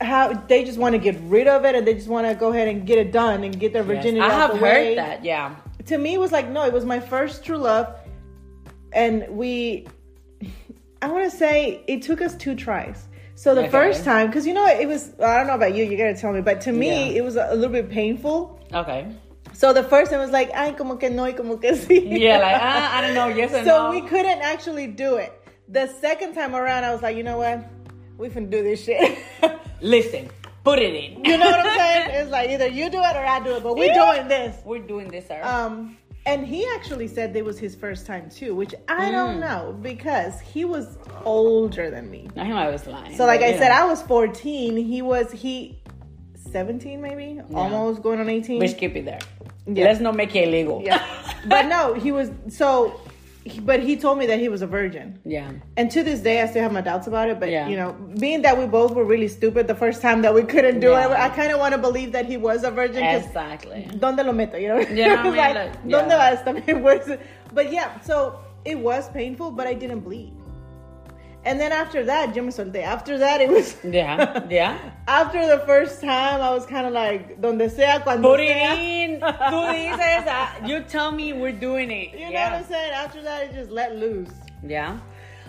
How 0.00 0.32
they 0.32 0.64
just 0.64 0.78
want 0.78 0.94
to 0.94 0.98
get 0.98 1.16
rid 1.22 1.46
of 1.46 1.64
it 1.64 1.76
and 1.76 1.86
they 1.86 1.94
just 1.94 2.08
want 2.08 2.26
to 2.26 2.34
go 2.34 2.48
ahead 2.52 2.66
and 2.66 2.84
get 2.84 2.98
it 2.98 3.12
done 3.12 3.44
and 3.44 3.56
get 3.58 3.72
their 3.72 3.84
virginity 3.84 4.20
I 4.20 4.30
have 4.30 4.50
heard 4.50 4.60
way. 4.62 4.94
that. 4.96 5.24
Yeah. 5.24 5.54
to 5.86 5.96
me 5.96 6.14
it 6.14 6.18
was 6.18 6.32
like 6.32 6.48
no 6.48 6.64
it 6.64 6.72
was 6.72 6.84
my 6.84 6.98
first 6.98 7.44
true 7.44 7.56
love 7.56 7.86
and 8.92 9.24
we 9.30 9.86
i 11.00 11.06
want 11.08 11.30
to 11.30 11.36
say 11.36 11.82
it 11.86 12.02
took 12.02 12.20
us 12.20 12.34
two 12.36 12.54
tries 12.56 13.06
so 13.36 13.54
the 13.54 13.60
Okay. 13.62 13.70
first 13.70 14.04
time 14.04 14.26
because 14.26 14.44
you 14.44 14.54
know 14.54 14.66
it 14.66 14.88
was 14.88 15.12
i 15.20 15.36
don't 15.38 15.46
know 15.46 15.54
about 15.54 15.72
you 15.74 15.84
you 15.84 15.96
gotta 15.96 16.16
tell 16.16 16.32
me 16.32 16.40
but 16.40 16.60
to 16.62 16.72
me 16.72 16.88
Yeah. 17.12 17.18
it 17.18 17.24
was 17.24 17.36
a 17.36 17.54
little 17.54 17.70
bit 17.72 17.88
painful 17.88 18.58
Okay. 18.74 19.06
So 19.54 19.72
the 19.72 19.82
first 19.84 20.10
time 20.10 20.20
was 20.20 20.30
like 20.30 20.50
ay 20.54 20.72
como 20.72 20.96
que 20.96 21.10
no 21.10 21.24
y 21.24 21.32
como 21.32 21.56
que 21.58 21.72
sí 21.72 22.18
Yeah, 22.20 22.38
like 22.38 22.56
ah, 22.60 22.98
I 22.98 23.00
don't 23.02 23.14
know. 23.14 23.28
Yes 23.28 23.52
or 23.52 23.64
so 23.64 23.84
no. 23.84 23.90
we 23.90 24.00
couldn't 24.08 24.40
actually 24.42 24.86
do 24.86 25.16
it 25.16 25.32
the 25.68 25.86
second 26.00 26.34
time 26.34 26.54
around 26.54 26.84
i 26.84 26.92
was 26.92 27.02
like 27.02 27.16
you 27.16 27.22
know 27.22 27.38
what 27.38 27.64
we 28.18 28.28
can 28.28 28.50
do 28.50 28.62
this 28.62 28.84
shit 28.84 29.18
Listen, 29.80 30.28
put 30.64 30.78
it 30.78 30.94
in. 30.94 31.24
you 31.24 31.36
know 31.38 31.46
what 31.50 31.60
i'm 31.66 31.78
saying 31.82 32.10
it's 32.22 32.30
like 32.30 32.50
either 32.50 32.66
you 32.68 32.88
do 32.90 32.98
it 32.98 33.16
or 33.16 33.24
i 33.24 33.40
do 33.42 33.56
it 33.56 33.62
but 33.62 33.76
we're 33.76 33.86
Yeah. 33.86 34.14
doing 34.14 34.28
this 34.28 34.56
We're 34.64 34.86
doing 34.86 35.08
this, 35.08 35.26
sir. 35.28 35.40
um 35.42 35.96
And 36.24 36.46
he 36.46 36.60
actually 36.76 37.08
said 37.08 37.34
it 37.34 37.44
was 37.44 37.58
his 37.58 37.74
first 37.74 38.06
time 38.06 38.30
too, 38.30 38.54
which 38.54 38.74
I 38.86 39.06
Mm. 39.10 39.12
don't 39.18 39.38
know 39.46 39.62
because 39.82 40.34
he 40.54 40.62
was 40.74 40.86
older 41.24 41.90
than 41.90 42.04
me. 42.14 42.22
I 42.36 42.44
him, 42.44 42.56
I 42.56 42.68
was 42.70 42.86
lying. 42.86 43.16
So 43.18 43.26
like 43.26 43.42
I 43.42 43.50
you 43.52 43.58
said. 43.58 43.72
I 43.72 43.84
was 43.92 44.00
14. 44.02 44.76
He 44.92 45.02
was 45.02 45.26
he 45.44 45.54
17 46.52 47.00
maybe, 47.02 47.40
almost 47.54 48.02
going 48.06 48.20
on 48.20 48.28
18. 48.28 48.60
we 48.60 48.68
should 48.68 48.78
keep 48.78 48.94
it 48.94 49.04
there. 49.04 49.18
Yeah. 49.66 49.84
Let's 49.84 50.00
not 50.00 50.16
make 50.16 50.34
it 50.34 50.48
illegal. 50.48 50.82
yeah. 50.84 51.00
but 51.46 51.66
no, 51.66 51.94
he 51.94 52.10
was 52.12 52.30
so. 52.48 53.00
he- 53.44 53.60
But 53.60 53.80
he 53.80 53.96
told 53.96 54.18
me 54.18 54.26
that 54.26 54.38
he 54.38 54.48
was 54.48 54.62
a 54.62 54.66
virgin. 54.66 55.18
Yeah. 55.24 55.50
And 55.76 55.90
to 55.90 56.02
this 56.04 56.20
day, 56.20 56.40
I 56.42 56.46
still 56.46 56.62
have 56.62 56.72
my 56.72 56.80
doubts 56.80 57.06
about 57.08 57.28
it. 57.28 57.38
But 57.40 57.50
Yeah. 57.50 57.68
you 57.68 57.76
know, 57.76 57.92
being 58.18 58.42
that 58.42 58.56
we 58.58 58.66
both 58.66 58.92
were 58.94 59.04
really 59.04 59.28
stupid 59.28 59.66
the 59.66 59.74
first 59.74 60.00
time 60.02 60.22
that 60.22 60.32
we 60.34 60.42
couldn't 60.42 60.78
do 60.80 60.90
Yeah. 60.90 61.10
it, 61.10 61.18
I 61.18 61.28
kind 61.28 61.50
of 61.52 61.58
want 61.58 61.72
to 61.74 61.78
believe 61.78 62.12
that 62.12 62.26
he 62.26 62.36
was 62.36 62.62
a 62.64 62.70
virgin. 62.70 63.02
Exactly. 63.02 63.88
¿Dónde 63.98 64.24
lo 64.24 64.32
meto? 64.32 64.56
You 64.60 64.68
know? 64.68 64.78
Yeah, 64.80 65.22
like, 65.28 65.54
like, 65.54 65.72
¿Dónde 65.84 66.10
yeah. 66.14 66.18
va 66.18 66.30
esta? 66.32 66.52
Pues, 66.80 67.18
But 67.52 67.72
yeah, 67.72 68.00
so 68.00 68.38
it 68.64 68.78
was 68.78 69.08
painful, 69.10 69.50
but 69.50 69.66
I 69.66 69.74
didn't 69.74 70.00
bleed. 70.00 70.32
And 71.44 71.58
then 71.58 71.72
after 71.72 72.04
that, 72.04 72.36
yo 72.36 72.42
me 72.42 72.50
solté. 72.52 72.82
After 72.82 73.18
that, 73.18 73.40
it 73.40 73.50
was. 73.50 73.76
Yeah. 73.84 74.46
Yeah. 74.48 74.78
After 75.08 75.46
the 75.46 75.64
first 75.66 76.00
time, 76.00 76.40
I 76.40 76.50
was 76.50 76.64
kind 76.66 76.86
of 76.86 76.92
like, 76.92 77.40
donde 77.40 77.68
sea, 77.70 78.00
cuando 78.02 78.30
Put 78.30 78.40
it 78.40 78.76
sea. 78.76 79.04
in. 79.04 79.20
Tú 79.20 79.58
dices, 79.66 80.24
ah, 80.28 80.64
you 80.64 80.80
tell 80.82 81.10
me 81.10 81.32
we're 81.32 81.52
doing 81.52 81.90
it. 81.90 82.12
You 82.12 82.26
know 82.26 82.30
yeah. 82.30 82.52
what 82.52 82.62
I'm 82.62 82.68
saying? 82.68 82.92
After 82.92 83.22
that, 83.22 83.42
it 83.44 83.54
just 83.54 83.70
let 83.70 83.96
loose. 83.96 84.30
Yeah. 84.64 84.98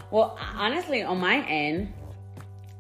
Well, 0.10 0.38
honestly, 0.56 1.04
on 1.04 1.20
my 1.20 1.46
end, 1.48 1.94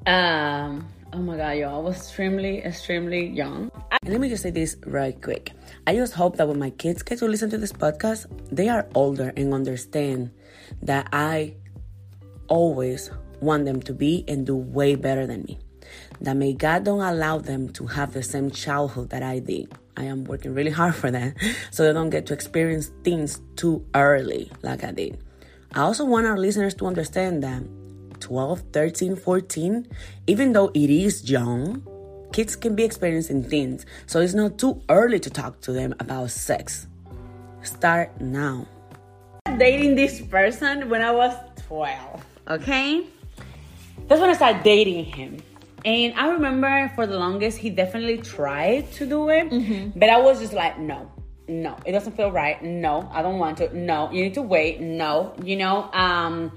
um, 0.07 0.87
oh 1.13 1.19
my 1.19 1.37
god, 1.37 1.51
yo, 1.57 1.73
I 1.73 1.77
was 1.77 1.97
extremely, 1.97 2.59
extremely 2.63 3.27
young. 3.27 3.71
And 4.01 4.11
let 4.11 4.19
me 4.19 4.29
just 4.29 4.43
say 4.43 4.51
this 4.51 4.75
right 4.85 5.19
quick. 5.21 5.53
I 5.87 5.95
just 5.95 6.13
hope 6.13 6.37
that 6.37 6.47
when 6.47 6.59
my 6.59 6.71
kids 6.71 7.03
get 7.03 7.19
to 7.19 7.27
listen 7.27 7.49
to 7.51 7.57
this 7.57 7.71
podcast, 7.71 8.25
they 8.51 8.69
are 8.69 8.87
older 8.95 9.31
and 9.37 9.53
understand 9.53 10.31
that 10.81 11.07
I 11.13 11.55
always 12.47 13.11
want 13.41 13.65
them 13.65 13.81
to 13.83 13.93
be 13.93 14.23
and 14.27 14.45
do 14.45 14.55
way 14.55 14.95
better 14.95 15.27
than 15.27 15.43
me. 15.43 15.59
That 16.21 16.37
may 16.37 16.53
God 16.53 16.85
don't 16.85 17.01
allow 17.01 17.37
them 17.37 17.69
to 17.73 17.87
have 17.87 18.13
the 18.13 18.23
same 18.23 18.49
childhood 18.51 19.09
that 19.09 19.23
I 19.23 19.39
did. 19.39 19.73
I 19.97 20.05
am 20.05 20.23
working 20.23 20.53
really 20.53 20.71
hard 20.71 20.95
for 21.01 21.11
that 21.11 21.35
so 21.71 21.83
they 21.83 21.93
don't 21.93 22.09
get 22.09 22.25
to 22.27 22.33
experience 22.33 22.91
things 23.03 23.41
too 23.55 23.85
early 23.93 24.51
like 24.61 24.83
I 24.83 24.91
did. 24.91 25.21
I 25.73 25.81
also 25.81 26.05
want 26.05 26.25
our 26.25 26.37
listeners 26.37 26.75
to 26.75 26.85
understand 26.85 27.43
that 27.43 27.63
12, 28.19 28.63
13, 28.71 29.15
14, 29.15 29.87
even 30.27 30.53
though 30.53 30.71
it 30.73 30.89
is 30.89 31.29
young, 31.29 31.83
kids 32.31 32.55
can 32.55 32.75
be 32.75 32.83
experiencing 32.83 33.43
things. 33.43 33.85
So 34.05 34.21
it's 34.21 34.33
not 34.33 34.57
too 34.57 34.81
early 34.89 35.19
to 35.19 35.29
talk 35.29 35.61
to 35.61 35.73
them 35.73 35.93
about 35.99 36.31
sex. 36.31 36.87
Start 37.63 38.21
now. 38.21 38.67
Dating 39.57 39.95
this 39.95 40.21
person 40.21 40.89
when 40.89 41.01
I 41.01 41.11
was 41.11 41.35
12. 41.67 42.32
Okay? 42.47 43.07
That's 44.07 44.19
when 44.19 44.29
I 44.29 44.33
started 44.33 44.63
dating 44.63 45.05
him. 45.05 45.37
And 45.85 46.13
I 46.15 46.29
remember 46.29 46.91
for 46.95 47.05
the 47.05 47.17
longest, 47.17 47.57
he 47.57 47.69
definitely 47.69 48.17
tried 48.17 48.91
to 48.93 49.05
do 49.05 49.29
it. 49.29 49.49
But 49.99 50.09
I 50.09 50.17
was 50.17 50.39
just 50.39 50.53
like, 50.53 50.79
no, 50.79 51.11
no, 51.47 51.77
it 51.85 51.91
doesn't 51.91 52.15
feel 52.15 52.31
right. 52.31 52.61
No, 52.63 53.09
I 53.11 53.21
don't 53.21 53.37
want 53.37 53.57
to. 53.57 53.77
No, 53.77 54.09
you 54.11 54.23
need 54.23 54.33
to 54.35 54.41
wait. 54.41 54.79
No, 54.79 55.35
you 55.43 55.57
know. 55.57 55.89
Um, 55.91 56.51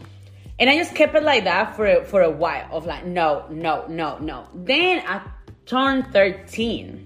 and 0.59 0.71
I 0.71 0.77
just 0.77 0.95
kept 0.95 1.15
it 1.15 1.23
like 1.23 1.45
that 1.45 1.77
for 1.77 2.05
for 2.05 2.23
a 2.23 2.31
while 2.31 2.69
of 2.71 2.87
like, 2.87 3.05
no, 3.05 3.47
no, 3.51 3.87
no, 3.89 4.19
no. 4.19 4.49
Then 4.55 5.03
I 5.07 5.23
turned 5.67 6.13
13. 6.13 7.06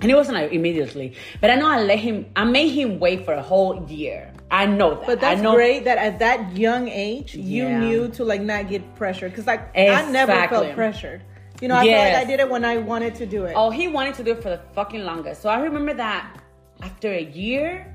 And 0.00 0.10
it 0.10 0.14
wasn't 0.14 0.38
like 0.38 0.52
immediately. 0.52 1.14
But 1.40 1.50
I 1.50 1.56
know 1.56 1.68
I 1.68 1.82
let 1.82 1.98
him, 1.98 2.26
I 2.34 2.44
made 2.44 2.68
him 2.70 2.98
wait 2.98 3.24
for 3.24 3.34
a 3.34 3.42
whole 3.42 3.86
year. 3.88 4.32
I 4.50 4.66
know 4.66 4.94
that. 4.96 5.06
But 5.06 5.20
that's 5.20 5.38
I 5.40 5.42
know, 5.42 5.54
great 5.54 5.84
that 5.84 5.98
at 5.98 6.18
that 6.20 6.56
young 6.56 6.88
age 6.88 7.34
you 7.34 7.64
Yeah. 7.64 7.80
knew 7.80 8.08
to 8.08 8.24
like 8.24 8.40
not 8.40 8.68
get 8.68 8.82
pressured 8.96 9.30
because 9.32 9.46
like 9.46 9.76
I 9.76 10.10
never 10.10 10.32
felt 10.48 10.74
pressured. 10.74 11.22
You 11.60 11.68
know, 11.68 11.76
I 11.76 11.84
felt 11.86 12.04
like 12.14 12.14
I 12.14 12.24
did 12.24 12.40
it 12.40 12.48
when 12.48 12.64
I 12.64 12.78
wanted 12.78 13.14
to 13.16 13.26
do 13.26 13.44
it. 13.44 13.52
Oh, 13.54 13.70
he 13.70 13.86
wanted 13.86 14.14
to 14.14 14.24
do 14.24 14.32
it 14.32 14.42
for 14.42 14.48
the 14.48 14.60
fucking 14.72 15.04
longest. 15.04 15.42
So 15.42 15.50
I 15.50 15.60
remember 15.60 15.92
that 15.94 16.40
after 16.82 17.12
a 17.12 17.22
year, 17.22 17.86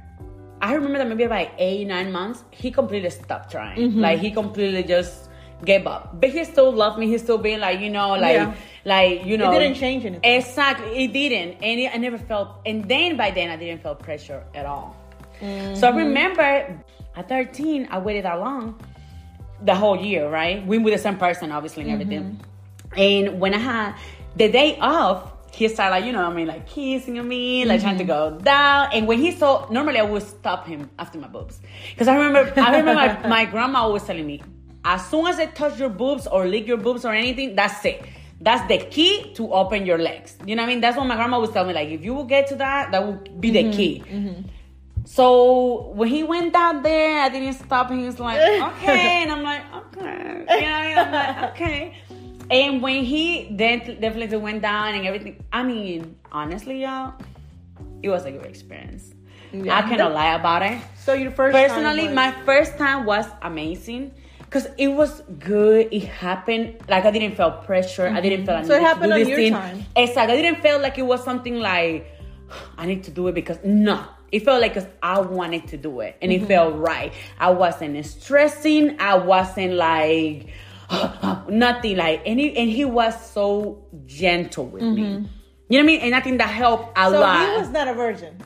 I 0.62 0.74
remember 0.74 1.00
that 1.00 1.08
maybe 1.08 1.24
about 1.24 1.50
eight, 1.58 1.86
nine 1.86 2.12
months, 2.12 2.44
he 2.52 2.70
completely 2.72 3.10
stopped 3.10 3.52
trying. 3.52 3.78
Mm-hmm. 3.80 4.00
Like 4.00 4.20
he 4.20 4.30
completely 4.32 4.84
just 4.84 5.30
gave 5.66 5.88
up. 5.88 6.22
But 6.22 6.30
he 6.30 6.44
still 6.44 6.72
loved 6.72 7.00
me. 7.00 7.08
He 7.08 7.18
still 7.18 7.38
being 7.40 7.60
like, 7.60 7.80
you 7.80 7.90
know, 7.90 8.10
like, 8.12 8.36
Yeah. 8.36 8.54
Like 8.86 9.26
you 9.26 9.38
know, 9.38 9.52
it 9.52 9.60
didn't 9.60 9.76
change 9.76 10.06
anything. 10.06 10.32
Exactly, 10.32 11.04
it 11.04 11.12
didn't, 11.14 11.64
and 11.64 11.80
it, 11.80 11.92
I 11.94 11.98
never 11.98 12.18
felt. 12.18 12.60
And 12.66 12.88
then 12.88 13.18
by 13.18 13.32
then, 13.32 13.50
I 13.50 13.58
didn't 13.58 13.82
feel 13.82 13.96
pressure 13.96 14.44
at 14.54 14.66
all. 14.66 14.96
So 15.40 15.46
Mm-hmm. 15.46 15.86
I 15.86 16.02
remember 16.02 16.84
at 17.16 17.30
13, 17.30 17.90
I 17.92 18.00
waited 18.00 18.26
that 18.26 18.40
long, 18.40 18.80
the 19.62 19.76
whole 19.76 20.00
year, 20.00 20.30
right? 20.30 20.66
We 20.66 20.78
with 20.78 20.94
the 20.94 21.00
same 21.00 21.18
person, 21.18 21.52
obviously, 21.52 21.84
and 21.84 21.92
everything. 21.92 22.40
And 22.96 23.40
when 23.40 23.54
I 23.54 23.58
had 23.58 23.96
the 24.36 24.50
day 24.52 24.78
off, 24.80 25.32
he 25.52 25.68
started 25.70 25.92
like, 25.92 26.06
you 26.06 26.12
know, 26.12 26.24
I 26.24 26.34
mean, 26.34 26.48
like 26.48 26.68
kissing 26.68 27.26
me, 27.28 27.66
like 27.66 27.82
trying 27.82 27.98
to 27.98 28.04
go 28.04 28.38
down. 28.40 28.90
And 28.94 29.08
when 29.08 29.20
he 29.20 29.32
saw, 29.32 29.68
normally 29.70 30.00
I 30.00 30.04
would 30.04 30.24
stop 30.24 30.68
him 30.68 30.90
after 31.00 31.18
my 31.18 31.28
boobs. 31.28 31.60
Because 31.92 32.08
I 32.08 32.16
remember, 32.16 32.54
I 32.62 32.78
remember 32.78 32.94
my, 32.94 33.28
my 33.28 33.46
grandma 33.46 33.80
always 33.80 34.04
telling 34.04 34.28
me, 34.28 34.42
as 34.84 35.06
soon 35.10 35.28
as 35.28 35.38
they 35.38 35.48
touch 35.48 35.80
your 35.80 35.90
boobs 35.90 36.28
or 36.28 36.46
lick 36.48 36.68
your 36.68 36.78
boobs 36.78 37.06
or 37.06 37.14
anything, 37.14 37.56
that's 37.56 37.84
it. 37.86 38.06
That's 38.42 38.68
the 38.68 38.78
key 38.78 39.34
to 39.36 39.54
open 39.54 39.86
your 39.86 39.98
legs. 39.98 40.38
You 40.46 40.56
know 40.56 40.64
what 40.64 40.70
I 40.70 40.74
mean? 40.74 40.82
That's 40.82 40.98
what 40.98 41.08
my 41.08 41.16
grandma 41.16 41.40
would 41.40 41.54
tell 41.54 41.66
me. 41.66 41.74
Like, 41.74 41.90
if 41.90 42.04
you 42.04 42.14
will 42.14 42.26
get 42.26 42.48
to 42.48 42.56
that, 42.58 42.92
that 42.92 43.06
will 43.06 43.22
be 43.40 43.52
the 43.52 43.64
mm-hmm. 43.64 43.72
key. 43.72 44.04
Mm-hmm. 44.06 44.50
So 45.06 45.92
when 45.94 46.10
he 46.10 46.24
went 46.24 46.56
out 46.56 46.84
there, 46.84 47.22
I 47.22 47.30
didn't 47.30 47.54
stop. 47.54 47.92
He 47.92 48.04
was 48.04 48.20
like, 48.20 48.38
okay, 48.74 49.24
and 49.24 49.32
I'm 49.32 49.44
like, 49.44 49.62
okay, 49.74 50.40
you 50.40 50.46
know, 50.46 50.46
what 50.46 50.62
I 50.62 50.88
mean? 50.88 50.98
I'm 50.98 51.12
like, 51.12 51.52
okay. 51.52 51.98
And 52.50 52.82
when 52.82 53.04
he 53.04 53.48
then 53.52 53.80
definitely 54.00 54.38
went 54.38 54.62
down 54.62 54.94
and 54.96 55.06
everything, 55.06 55.44
I 55.52 55.64
mean, 55.64 56.18
honestly, 56.32 56.82
y'all, 56.82 57.14
it 58.04 58.10
was 58.10 58.26
a 58.26 58.32
good 58.32 58.46
experience. 58.46 59.14
I 59.54 59.82
cannot 59.84 60.14
lie 60.14 60.36
about 60.36 60.64
it. 60.64 60.82
so 60.98 61.14
your 61.14 61.32
first 61.32 61.56
time 61.56 61.70
Personally, 61.70 62.08
my 62.10 62.32
first 62.44 62.78
time 62.78 63.06
was 63.06 63.26
amazing 63.42 64.12
because 64.46 64.68
it 64.78 64.88
was 64.88 65.22
good. 65.40 65.90
It 65.92 66.04
happened 66.06 66.78
like 66.88 67.06
I 67.06 67.12
didn't 67.12 67.36
feel 67.36 67.52
pressure. 67.52 68.08
I 68.08 68.22
didn't 68.22 68.46
feel 68.46 68.56
I 68.56 68.60
Mm-hmm. 68.60 68.68
So 68.68 68.76
it 68.76 68.82
happened 68.82 69.14
on 69.14 69.28
your 69.28 69.38
thing. 69.38 69.54
time. 69.54 69.86
Exactly. 69.96 70.38
I 70.38 70.42
didn't 70.42 70.62
feel 70.62 70.80
like 70.80 70.98
it 70.98 71.06
was 71.06 71.24
something 71.24 71.60
like 71.60 72.08
I 72.78 72.86
need 72.86 73.04
to 73.06 73.12
do 73.12 73.28
it 73.28 73.36
because 73.36 73.58
no. 73.64 74.04
It 74.32 74.44
felt 74.44 74.62
like 74.62 74.74
'cause 74.74 74.88
I 75.02 75.20
wanted 75.20 75.68
to 75.70 75.78
do 75.78 76.00
it 76.02 76.18
and 76.22 76.32
Mm-hmm. 76.32 76.44
it 76.44 76.48
felt 76.48 76.76
right. 76.76 77.14
I 77.40 77.52
wasn't 77.52 78.04
stressing. 78.06 79.00
I 79.00 79.16
wasn't 79.18 79.74
like 79.74 80.48
nothing 81.50 81.98
like 81.98 82.22
and 82.26 82.40
he, 82.40 82.56
and 82.56 82.70
he 82.70 82.86
was 82.86 83.14
so 83.32 83.86
gentle 84.06 84.66
with 84.68 84.84
me. 84.84 85.02
You 85.02 85.10
know 85.12 85.28
what 85.70 85.80
I 85.80 85.84
mean? 85.84 86.00
And 86.02 86.16
I 86.16 86.20
think 86.22 86.38
that 86.40 86.50
helped 86.50 86.98
a 86.98 87.02
Mm-hmm. 87.02 87.12
so 87.14 87.20
lot. 87.20 87.50
he 87.52 87.58
was 87.58 87.70
not 87.70 87.88
a 87.88 87.94
virgin. 87.94 88.38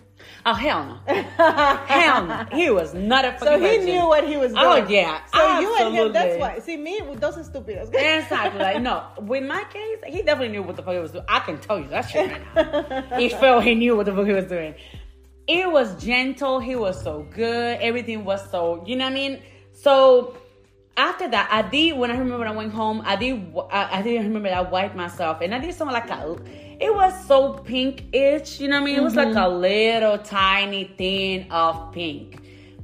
Oh 0.45 0.53
hell 0.53 0.85
no. 0.85 1.13
hell 1.85 2.25
no. 2.25 2.45
He 2.51 2.69
was 2.69 2.93
not 2.93 3.25
a 3.25 3.31
fucking 3.33 3.47
So 3.47 3.59
he 3.59 3.77
virgin. 3.77 3.85
knew 3.85 4.07
what 4.07 4.27
he 4.27 4.37
was 4.37 4.53
oh, 4.55 4.75
doing. 4.75 4.85
Oh 4.85 4.89
yeah. 4.89 5.25
So 5.33 5.59
you 5.59 5.77
and 5.79 5.95
him, 5.95 6.11
that's 6.13 6.39
why. 6.39 6.59
See 6.59 6.77
me, 6.77 7.01
with 7.01 7.19
those 7.19 7.37
are 7.37 7.43
stupid. 7.43 7.89
Exactly. 7.93 8.59
Like 8.59 8.81
no, 8.81 9.03
with 9.19 9.43
my 9.43 9.63
case, 9.65 9.99
he 10.07 10.21
definitely 10.21 10.49
knew 10.49 10.63
what 10.63 10.75
the 10.75 10.83
fuck 10.83 10.93
he 10.93 10.99
was 10.99 11.11
doing. 11.11 11.25
I 11.27 11.39
can 11.39 11.59
tell 11.59 11.79
you 11.79 11.87
that 11.89 12.01
shit 12.09 12.31
right 12.31 12.55
now. 12.55 13.17
he 13.17 13.29
felt 13.41 13.63
he 13.63 13.75
knew 13.75 13.95
what 13.95 14.05
the 14.05 14.13
fuck 14.13 14.25
he 14.25 14.33
was 14.33 14.45
doing. 14.45 14.75
It 15.47 15.71
was 15.71 16.01
gentle. 16.03 16.59
He 16.59 16.75
was 16.75 17.01
so 17.01 17.27
good. 17.31 17.79
Everything 17.81 18.23
was 18.23 18.49
so. 18.51 18.83
You 18.85 18.95
know 18.95 19.05
what 19.05 19.11
I 19.11 19.15
mean? 19.15 19.41
So 19.73 20.37
after 20.95 21.27
that, 21.29 21.49
I 21.51 21.67
did. 21.67 21.97
When 21.97 22.11
I 22.11 22.13
remember 22.13 22.39
when 22.39 22.47
I 22.47 22.55
went 22.55 22.73
home, 22.73 23.01
I 23.05 23.15
did. 23.15 23.53
I, 23.71 23.99
I 23.99 24.01
did 24.01 24.21
remember 24.23 24.49
I 24.49 24.61
wiped 24.61 24.95
myself, 24.95 25.41
and 25.41 25.55
I 25.55 25.59
did 25.59 25.73
something 25.73 25.93
like 25.93 26.09
a. 26.09 26.37
It 26.79 26.93
was 26.93 27.13
so 27.27 27.53
pinkish. 27.53 28.59
You 28.59 28.69
know 28.69 28.77
what 28.77 28.83
I 28.83 28.85
mean? 28.85 28.95
It 28.95 29.03
was 29.03 29.15
like 29.15 29.29
a 29.29 29.31
mm-hmm. 29.31 29.61
little 29.61 30.17
tiny 30.17 30.85
thing 30.97 31.51
of 31.51 31.91
pink, 31.91 32.41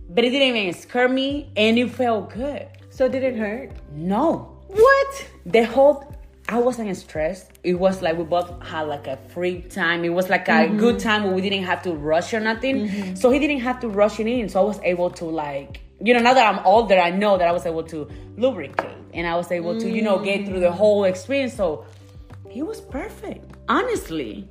but 0.10 0.24
it 0.24 0.32
didn't 0.32 0.56
even 0.56 0.74
scare 0.74 1.08
me, 1.08 1.50
and 1.56 1.78
it 1.80 1.92
felt 1.92 2.34
good. 2.34 2.68
So 2.90 3.08
did 3.08 3.24
it 3.24 3.36
hurt? 3.36 3.72
No, 3.94 4.58
What? 4.68 5.30
the 5.46 5.64
whole 5.64 6.16
I 6.48 6.60
wasn't 6.60 6.96
stressed. 6.96 7.52
It 7.64 7.74
was 7.74 8.02
like 8.04 8.18
we 8.18 8.24
both 8.24 8.62
had 8.64 8.84
like 8.84 9.08
a 9.08 9.18
free 9.34 9.62
time. 9.62 10.06
It 10.06 10.10
was 10.10 10.30
like 10.30 10.48
a 10.48 10.52
mm-hmm. 10.52 10.78
good 10.78 11.00
time 11.00 11.24
where 11.24 11.34
we 11.34 11.42
didn't 11.42 11.64
have 11.64 11.82
to 11.84 11.94
rush 11.94 12.34
or 12.36 12.40
nothing. 12.40 12.88
Mm-hmm. 12.88 13.16
So 13.16 13.32
he 13.32 13.40
didn't 13.40 13.62
have 13.62 13.80
to 13.80 13.90
rush 13.90 14.20
it 14.20 14.28
in. 14.28 14.48
So 14.50 14.62
I 14.62 14.64
was 14.64 14.80
able 14.84 15.10
to 15.12 15.26
like, 15.26 15.82
you 16.00 16.14
know, 16.14 16.20
now 16.20 16.36
that 16.36 16.54
I'm 16.54 16.64
older, 16.64 17.00
I 17.00 17.10
know 17.10 17.38
that 17.40 17.48
I 17.48 17.52
was 17.52 17.66
able 17.66 17.84
to 17.86 18.08
lubricate 18.38 18.96
and 19.14 19.26
I 19.26 19.36
was 19.36 19.52
able 19.52 19.80
to, 19.80 19.90
you 19.90 20.04
know, 20.04 20.20
get 20.20 20.46
through 20.46 20.60
the 20.60 20.70
mm. 20.70 20.74
whole 20.74 21.06
experience. 21.06 21.56
So 21.56 21.86
he 22.56 22.64
was 22.64 22.80
perfect, 22.80 23.44
honestly. 23.68 24.48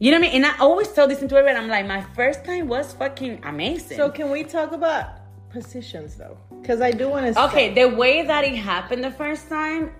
You 0.00 0.10
know 0.10 0.18
what 0.18 0.26
I 0.26 0.32
mean? 0.32 0.44
And 0.44 0.46
I 0.52 0.58
always 0.58 0.88
tell 0.88 1.06
this 1.06 1.22
into 1.22 1.36
everyone. 1.36 1.62
I'm 1.62 1.68
like, 1.68 1.86
my 1.86 2.02
first 2.16 2.44
time 2.44 2.66
was 2.66 2.92
fucking 2.94 3.42
amazing. 3.44 3.96
So 3.96 4.10
can 4.10 4.32
we 4.32 4.42
talk 4.42 4.72
about 4.72 5.04
positions 5.50 6.16
though? 6.16 6.36
Because 6.60 6.80
I 6.80 6.90
do 6.90 7.08
want 7.08 7.32
to. 7.32 7.44
Okay, 7.44 7.72
the 7.72 7.88
way 7.88 8.26
that 8.26 8.42
it 8.42 8.56
happened 8.56 9.04
the 9.04 9.12
first 9.12 9.48
time, 9.48 9.92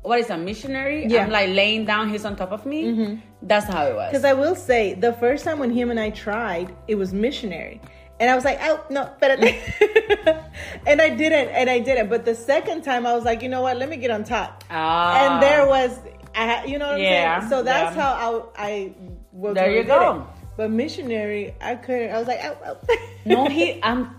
what 0.00 0.20
is 0.20 0.30
a 0.30 0.38
missionary? 0.38 1.06
Yeah. 1.06 1.24
I'm 1.24 1.30
like 1.30 1.50
laying 1.50 1.84
down, 1.84 2.08
he's 2.08 2.24
on 2.24 2.34
top 2.34 2.50
of 2.50 2.64
me. 2.64 3.20
That's 3.42 3.66
how 3.66 3.84
it 3.84 3.94
was. 3.94 4.08
Because 4.10 4.24
I 4.24 4.32
will 4.32 4.56
say, 4.56 4.94
the 4.94 5.12
first 5.12 5.44
time 5.44 5.58
when 5.58 5.70
him 5.70 5.90
and 5.90 6.00
I 6.00 6.08
tried, 6.08 6.74
it 6.88 6.94
was 6.94 7.12
missionary. 7.12 7.78
And 8.20 8.30
I 8.30 8.34
was 8.34 8.44
like, 8.44 8.58
oh 8.62 8.84
no, 8.90 9.04
espérate. 9.04 10.44
and 10.86 11.00
I 11.00 11.10
didn't, 11.10 11.48
and 11.50 11.70
I 11.70 11.78
didn't. 11.78 12.08
But 12.08 12.24
the 12.24 12.34
second 12.34 12.82
time, 12.82 13.06
I 13.06 13.12
was 13.14 13.24
like, 13.24 13.42
you 13.42 13.48
know 13.48 13.60
what? 13.60 13.76
Let 13.76 13.88
me 13.88 13.96
get 13.96 14.10
on 14.10 14.24
top. 14.24 14.64
Ah. 14.70 15.34
and 15.34 15.42
there 15.42 15.66
was, 15.66 16.00
I, 16.38 16.46
ha- 16.46 16.64
you 16.66 16.78
know 16.78 16.86
what 16.86 16.96
I'm 16.96 17.00
Yeah, 17.02 17.40
saying? 17.40 17.50
So 17.50 17.62
that's 17.62 17.96
yeah. 17.96 18.02
how 18.02 18.50
I, 18.56 18.68
I 18.68 18.92
was. 19.32 19.54
There 19.54 19.70
you 19.70 19.84
go. 19.84 20.20
it. 20.20 20.22
But 20.56 20.70
missionary, 20.70 21.54
I 21.60 21.74
couldn't. 21.76 22.10
I 22.14 22.18
was 22.18 22.26
like, 22.26 22.40
oh, 22.42 22.56
oh. 22.66 22.96
no, 23.26 23.46
he. 23.48 23.80
I'm 23.82 24.14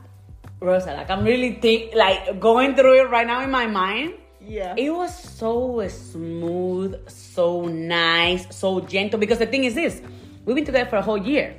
Rosa. 0.60 0.94
Like 0.94 1.10
I'm 1.10 1.24
really 1.24 1.54
think 1.64 1.94
like 1.96 2.40
going 2.40 2.76
through 2.76 3.02
it 3.02 3.10
right 3.10 3.28
now 3.28 3.42
in 3.44 3.52
my 3.52 3.68
mind. 3.68 4.14
yeah. 4.40 4.74
It 4.78 4.90
was 4.92 5.14
so 5.14 5.86
smooth, 5.88 6.96
so 7.10 7.66
nice, 7.68 8.48
so 8.56 8.80
gentle. 8.82 9.20
Because 9.20 9.40
the 9.40 9.46
thing 9.48 9.64
is 9.66 9.76
this, 9.76 10.02
we've 10.46 10.56
been 10.56 10.66
together 10.66 10.90
for 10.90 10.98
a 10.98 11.02
whole 11.02 11.18
year. 11.20 11.56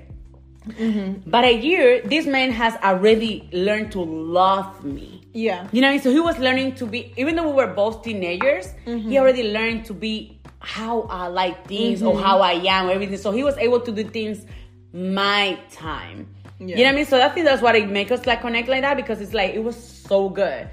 Mm-hmm. 0.66 1.30
But 1.30 1.44
a 1.44 1.52
year, 1.56 2.02
this 2.02 2.26
man 2.26 2.50
has 2.52 2.74
already 2.82 3.48
learned 3.52 3.92
to 3.92 4.00
love 4.02 4.84
me. 4.84 5.22
yeah. 5.32 5.68
You 5.72 5.80
know, 5.80 5.96
so 5.98 6.10
he 6.10 6.20
was 6.20 6.38
learning 6.38 6.74
to 6.76 6.86
be, 6.86 7.12
even 7.16 7.36
though 7.36 7.48
we 7.48 7.54
were 7.54 7.72
both 7.72 8.02
teenagers, 8.02 8.66
he 8.84 8.90
mm-hmm. 8.92 9.16
already 9.16 9.52
learned 9.52 9.84
to 9.86 9.94
be 9.94 10.39
how 10.60 11.02
I 11.02 11.26
like 11.28 11.66
things 11.66 12.02
or 12.02 12.14
mm-hmm. 12.14 12.22
how 12.22 12.40
I 12.40 12.52
am 12.52 12.88
or 12.88 12.92
everything. 12.92 13.16
So 13.16 13.32
he 13.32 13.42
was 13.42 13.56
able 13.56 13.80
to 13.80 13.92
do 13.92 14.04
things 14.04 14.44
my 14.92 15.58
time. 15.72 16.28
You 16.58 16.76
know 16.76 16.82
what 16.82 16.88
I 16.88 16.92
mean? 16.92 17.06
So 17.06 17.20
I 17.20 17.28
think 17.30 17.46
that's 17.46 17.62
what 17.62 17.74
it 17.74 17.88
makes 17.88 18.12
us 18.12 18.26
like 18.26 18.42
connect 18.42 18.68
like 18.68 18.82
that 18.82 18.96
because 18.96 19.20
it's 19.20 19.32
like 19.32 19.54
it 19.54 19.64
was 19.64 19.76
so 19.76 20.28
good. 20.28 20.68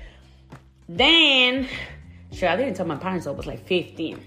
Then, 0.90 1.68
sure, 2.34 2.50
I 2.50 2.58
didn't 2.58 2.76
tell 2.76 2.86
my 2.86 2.98
parents 2.98 3.26
I 3.26 3.32
was 3.32 3.46
like 3.46 3.66
15. 3.66 4.20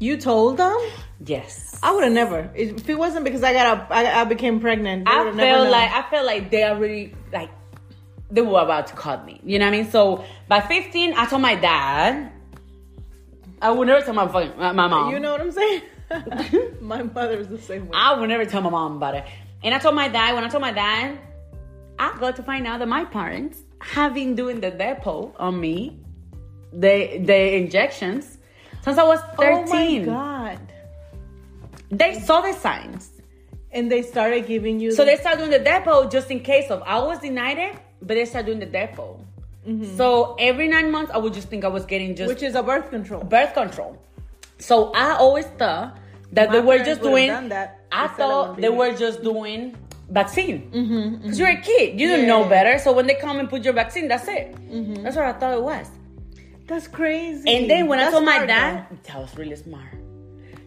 You 0.00 0.16
told 0.18 0.58
them? 0.58 0.76
Yes. 1.24 1.78
I 1.82 1.92
would 1.92 2.04
have 2.04 2.12
never. 2.12 2.50
If 2.54 2.88
it 2.88 2.98
wasn't 2.98 3.24
because 3.24 3.42
I 3.42 3.52
got 3.52 3.90
a, 3.90 3.94
I, 3.94 4.20
I 4.20 4.24
became 4.24 4.60
pregnant. 4.60 5.08
I 5.08 5.32
felt 5.32 5.70
like 5.70 5.90
I 5.90 6.08
felt 6.10 6.26
like 6.26 6.50
they 6.50 6.64
already 6.64 7.14
like 7.32 7.50
they 8.30 8.42
were 8.42 8.60
about 8.60 8.88
to 8.88 8.94
cut 8.94 9.24
me. 9.24 9.40
You 9.42 9.58
know 9.58 9.64
what 9.64 9.74
I 9.74 9.78
mean? 9.78 9.90
So 9.90 10.24
by 10.46 10.60
15, 10.60 11.14
I 11.14 11.26
told 11.26 11.42
my 11.42 11.54
dad. 11.54 12.32
I 13.60 13.70
would 13.70 13.86
never 13.88 14.04
tell 14.04 14.14
my 14.14 14.28
fucking 14.28 14.56
my 14.58 14.72
mom. 14.72 15.12
You 15.12 15.20
know 15.20 15.32
what 15.32 15.40
I'm 15.40 15.52
saying? 15.52 15.82
My 16.80 17.02
mother 17.02 17.38
is 17.38 17.48
the 17.48 17.58
same 17.58 17.86
way. 17.88 17.92
I 17.94 18.18
would 18.18 18.28
never 18.30 18.46
tell 18.46 18.62
my 18.62 18.70
mom 18.70 18.96
about 18.96 19.14
it. 19.14 19.24
And 19.62 19.74
I 19.74 19.78
told 19.78 19.94
my 19.94 20.08
dad. 20.08 20.34
When 20.34 20.42
I 20.42 20.48
told 20.48 20.62
my 20.62 20.72
dad, 20.72 21.18
I 21.98 22.16
got 22.18 22.34
to 22.36 22.42
find 22.42 22.66
out 22.66 22.78
that 22.78 22.88
my 22.88 23.04
parents 23.04 23.58
have 23.80 24.14
been 24.14 24.34
doing 24.34 24.58
the 24.60 24.70
Depo 24.70 25.34
on 25.38 25.60
me, 25.60 26.00
the 26.72 27.18
the 27.18 27.56
injections, 27.56 28.38
since 28.82 28.96
I 28.96 29.02
was 29.02 29.20
13. 29.36 30.08
Oh 30.08 30.12
my 30.12 30.14
god! 30.56 30.60
They 31.90 32.18
saw 32.20 32.40
the 32.40 32.54
signs. 32.54 33.10
And 33.70 33.92
they 33.92 34.00
started 34.00 34.46
giving 34.46 34.80
you. 34.80 34.92
So 34.92 35.04
the- 35.04 35.10
they 35.10 35.16
start 35.18 35.36
doing 35.36 35.50
the 35.50 35.60
Depo 35.60 36.10
just 36.10 36.30
in 36.30 36.40
case 36.40 36.70
of 36.70 36.82
I 36.86 36.98
was 37.00 37.18
denied 37.18 37.58
it, 37.58 37.76
but 38.00 38.14
they 38.14 38.24
start 38.24 38.46
doing 38.46 38.60
the 38.60 38.66
Depo. 38.66 39.20
Mm-hmm. 39.68 39.96
So 39.96 40.34
every 40.38 40.66
nine 40.66 40.90
months, 40.90 41.12
I 41.12 41.18
would 41.18 41.34
just 41.34 41.48
think 41.48 41.64
I 41.64 41.68
was 41.68 41.84
getting 41.84 42.16
just 42.16 42.28
which 42.28 42.42
is 42.42 42.54
a 42.54 42.62
birth 42.62 42.88
control. 42.88 43.22
birth 43.22 43.52
control. 43.52 43.98
So 44.58 44.92
I 44.92 45.12
always 45.12 45.44
thought 45.44 45.98
that 46.32 46.48
My 46.48 46.54
they 46.54 46.60
were 46.60 46.78
just 46.78 47.02
doing. 47.02 47.48
that 47.50 47.80
I 47.92 48.08
thought 48.08 48.56
they 48.56 48.70
were 48.70 48.94
just 48.96 49.22
doing 49.22 49.76
vaccine 50.08 50.70
mm-hmm, 50.70 50.94
mm-hmm. 50.94 51.16
because 51.22 51.38
you're 51.38 51.50
a 51.50 51.60
kid, 51.60 52.00
you 52.00 52.08
don't 52.08 52.26
know 52.26 52.48
better. 52.48 52.78
So 52.78 52.92
when 52.92 53.06
they 53.06 53.14
come 53.16 53.38
and 53.38 53.48
put 53.48 53.62
your 53.62 53.74
vaccine, 53.74 54.08
that's 54.08 54.26
it. 54.26 54.54
Mm-hmm. 54.54 55.02
That's 55.02 55.16
what 55.16 55.26
I 55.26 55.32
thought 55.34 55.52
it 55.52 55.62
was. 55.62 55.90
That's 56.66 56.88
crazy. 56.88 57.48
And 57.48 57.68
then 57.68 57.88
when 57.88 57.98
I 57.98 58.04
That's 58.04 58.14
told 58.14 58.24
my 58.24 58.46
dad, 58.46 58.86
that 59.04 59.18
was 59.18 59.36
really 59.36 59.56
smart. 59.56 59.88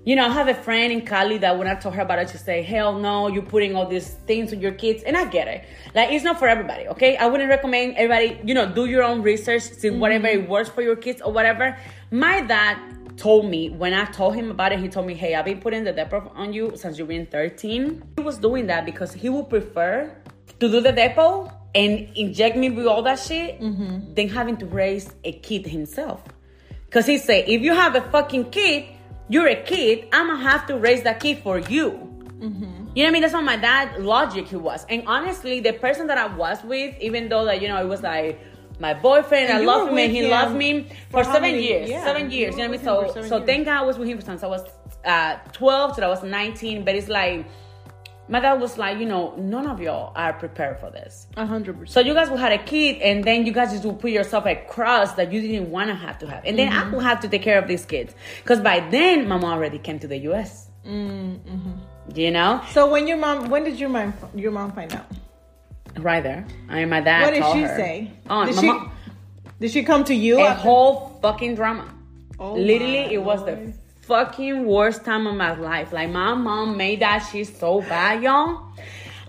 You 0.03 0.15
know, 0.15 0.25
I 0.25 0.29
have 0.29 0.47
a 0.47 0.55
friend 0.55 0.91
in 0.91 1.05
Cali 1.05 1.37
that 1.39 1.59
when 1.59 1.67
I 1.67 1.75
told 1.75 1.93
her 1.93 2.01
about 2.01 2.19
it, 2.19 2.29
she 2.31 2.37
say, 2.37 2.63
"Hell 2.63 2.97
no, 2.97 3.27
you're 3.27 3.43
putting 3.43 3.75
all 3.75 3.85
these 3.85 4.09
things 4.25 4.51
on 4.51 4.59
your 4.59 4.71
kids," 4.71 5.03
and 5.03 5.15
I 5.15 5.25
get 5.25 5.47
it. 5.47 5.65
Like 5.93 6.11
it's 6.11 6.23
not 6.23 6.39
for 6.39 6.47
everybody, 6.47 6.87
okay? 6.87 7.17
I 7.17 7.27
wouldn't 7.27 7.49
recommend 7.49 7.95
everybody. 7.97 8.39
You 8.43 8.55
know, 8.55 8.71
do 8.71 8.85
your 8.85 9.03
own 9.03 9.21
research, 9.21 9.61
see 9.61 9.89
mm-hmm. 9.89 9.99
whatever 9.99 10.27
it 10.27 10.49
works 10.49 10.69
for 10.69 10.81
your 10.81 10.95
kids 10.95 11.21
or 11.21 11.31
whatever. 11.31 11.77
My 12.09 12.41
dad 12.41 12.77
told 13.17 13.45
me 13.45 13.69
when 13.69 13.93
I 13.93 14.05
told 14.05 14.33
him 14.33 14.49
about 14.49 14.71
it, 14.71 14.79
he 14.79 14.87
told 14.87 15.05
me, 15.05 15.13
"Hey, 15.13 15.35
I've 15.35 15.45
been 15.45 15.59
putting 15.59 15.83
the 15.83 15.93
Depo 15.93 16.31
on 16.35 16.51
you 16.51 16.73
since 16.75 16.97
you've 16.97 17.07
been 17.07 17.27
13." 17.27 18.01
He 18.17 18.23
was 18.23 18.37
doing 18.37 18.67
that 18.67 18.85
because 18.85 19.13
he 19.13 19.29
would 19.29 19.49
prefer 19.49 20.11
to 20.59 20.69
do 20.69 20.81
the 20.81 20.93
Depo 20.93 21.53
and 21.75 22.09
inject 22.15 22.57
me 22.57 22.69
with 22.69 22.87
all 22.87 23.01
that 23.03 23.19
shit 23.19 23.59
mm-hmm. 23.59 24.13
than 24.13 24.29
having 24.29 24.57
to 24.57 24.65
raise 24.65 25.13
a 25.23 25.31
kid 25.31 25.65
himself. 25.65 26.21
Cause 26.89 27.05
he 27.05 27.17
said, 27.17 27.45
if 27.47 27.61
you 27.61 27.73
have 27.73 27.95
a 27.95 28.01
fucking 28.01 28.51
kid, 28.51 28.83
you're 29.31 29.47
a 29.47 29.61
kid. 29.63 30.07
I'ma 30.11 30.35
have 30.37 30.67
to 30.67 30.77
raise 30.77 31.01
that 31.03 31.19
kid 31.19 31.37
for 31.45 31.57
you. 31.59 31.87
You 32.39 32.49
know 32.49 32.57
what 32.93 33.07
I 33.07 33.11
mean? 33.11 33.21
That's 33.21 33.33
what 33.33 33.43
my 33.43 33.55
dad 33.57 34.01
logic 34.01 34.47
he 34.47 34.55
was. 34.57 34.85
And 34.89 35.03
honestly, 35.07 35.59
the 35.61 35.73
person 35.73 36.07
that 36.07 36.17
I 36.17 36.27
was 36.43 36.57
with, 36.63 36.91
even 36.99 37.29
though 37.29 37.45
that 37.45 37.61
you 37.61 37.67
know 37.69 37.79
it 37.81 37.87
was 37.87 38.01
like 38.01 38.39
my 38.79 38.93
boyfriend, 38.93 39.45
And 39.49 39.57
I 39.59 39.61
you 39.61 39.67
love 39.67 39.83
were 39.83 39.91
him, 39.91 39.97
and 39.99 40.11
he 40.11 40.27
loved 40.27 40.55
me 40.55 40.71
for 41.11 41.23
seven 41.23 41.41
many- 41.53 41.63
years. 41.67 41.89
yeah, 41.89 42.03
seven 42.03 42.29
years. 42.31 42.55
were 42.55 42.61
You 42.61 42.67
know 42.67 42.71
what 42.77 42.81
I 42.81 42.83
mean? 42.83 43.05
with 43.05 43.07
him 43.07 43.13
for 43.13 43.21
So 43.23 43.29
so 43.29 43.35
years. 43.37 43.45
thank 43.45 43.65
God 43.65 43.77
I 43.83 43.85
was 43.85 43.97
with 43.99 44.07
him 44.09 44.19
since 44.21 44.43
I 44.43 44.47
was 44.47 44.63
uh, 45.05 45.35
12 45.53 45.95
till 45.95 46.03
I 46.03 46.07
was 46.07 46.23
19. 46.23 46.83
But 46.83 46.95
it's 46.95 47.07
like 47.07 47.45
my 48.31 48.39
dad 48.39 48.53
was 48.59 48.77
like, 48.79 48.97
you 48.97 49.05
know, 49.05 49.35
none 49.35 49.67
of 49.67 49.79
y'all 49.79 50.11
are 50.15 50.33
prepared 50.33 50.79
for 50.79 50.89
this. 50.89 51.27
A 51.37 51.45
hundred 51.45 51.73
percent. 51.77 51.89
So 51.93 51.99
you 51.99 52.13
guys 52.15 52.29
will 52.29 52.37
have 52.37 52.51
a 52.53 52.57
kid, 52.63 53.01
and 53.01 53.23
then 53.23 53.45
you 53.45 53.51
guys 53.51 53.71
just 53.71 53.83
will 53.83 53.93
put 53.93 54.09
yourself 54.11 54.45
at 54.47 54.67
cross 54.67 55.13
that 55.13 55.31
you 55.31 55.41
didn't 55.41 55.69
want 55.69 55.89
to 55.89 55.95
have 55.95 56.17
to 56.19 56.27
have, 56.27 56.43
and 56.45 56.57
then 56.57 56.71
I 56.73 56.89
will 56.89 57.01
have 57.01 57.19
to 57.19 57.27
take 57.27 57.43
care 57.43 57.59
of 57.59 57.67
these 57.67 57.85
kids 57.85 58.15
because 58.41 58.59
by 58.61 58.79
then 58.89 59.27
my 59.27 59.37
mom 59.37 59.51
already 59.51 59.77
came 59.77 59.99
to 59.99 60.07
the 60.07 60.17
U.S. 60.29 60.69
Mm-hmm. 60.87 61.71
You 62.15 62.31
know, 62.31 62.61
So 62.71 62.89
when 62.89 63.07
your 63.07 63.17
mom, 63.17 63.49
when 63.49 63.63
did 63.63 63.79
your 63.79 63.89
mom, 63.89 64.13
your 64.33 64.51
mom 64.51 64.71
find 64.71 64.91
out? 64.93 65.05
right 65.99 66.23
there. 66.23 66.45
I 66.69 66.75
mean, 66.79 66.89
my 66.89 67.01
dad. 67.01 67.21
What 67.23 67.33
did 67.33 67.43
she 67.53 67.61
her. 67.67 67.75
say? 67.77 68.11
Oh, 68.29 68.45
did 68.45 68.55
she, 68.55 68.65
mom- 68.67 68.91
did 69.59 69.71
she 69.71 69.83
come 69.83 70.03
to 70.05 70.15
you? 70.15 70.39
a 70.39 70.47
after- 70.47 70.61
whole 70.63 71.19
fucking 71.21 71.55
drama. 71.55 71.93
Oh 72.39 72.53
Literally, 72.53 73.13
it 73.13 73.21
was 73.21 73.41
Lord. 73.41 73.67
the 73.73 73.73
fucking 74.01 74.65
worst 74.65 75.05
time 75.05 75.27
of 75.27 75.35
my 75.35 75.53
life. 75.53 75.91
Like 75.93 76.09
my 76.09 76.33
mom 76.33 76.77
made 76.77 77.01
that 77.01 77.19
shit 77.19 77.47
so 77.47 77.81
bad, 77.81 78.23
y'all. 78.23 78.63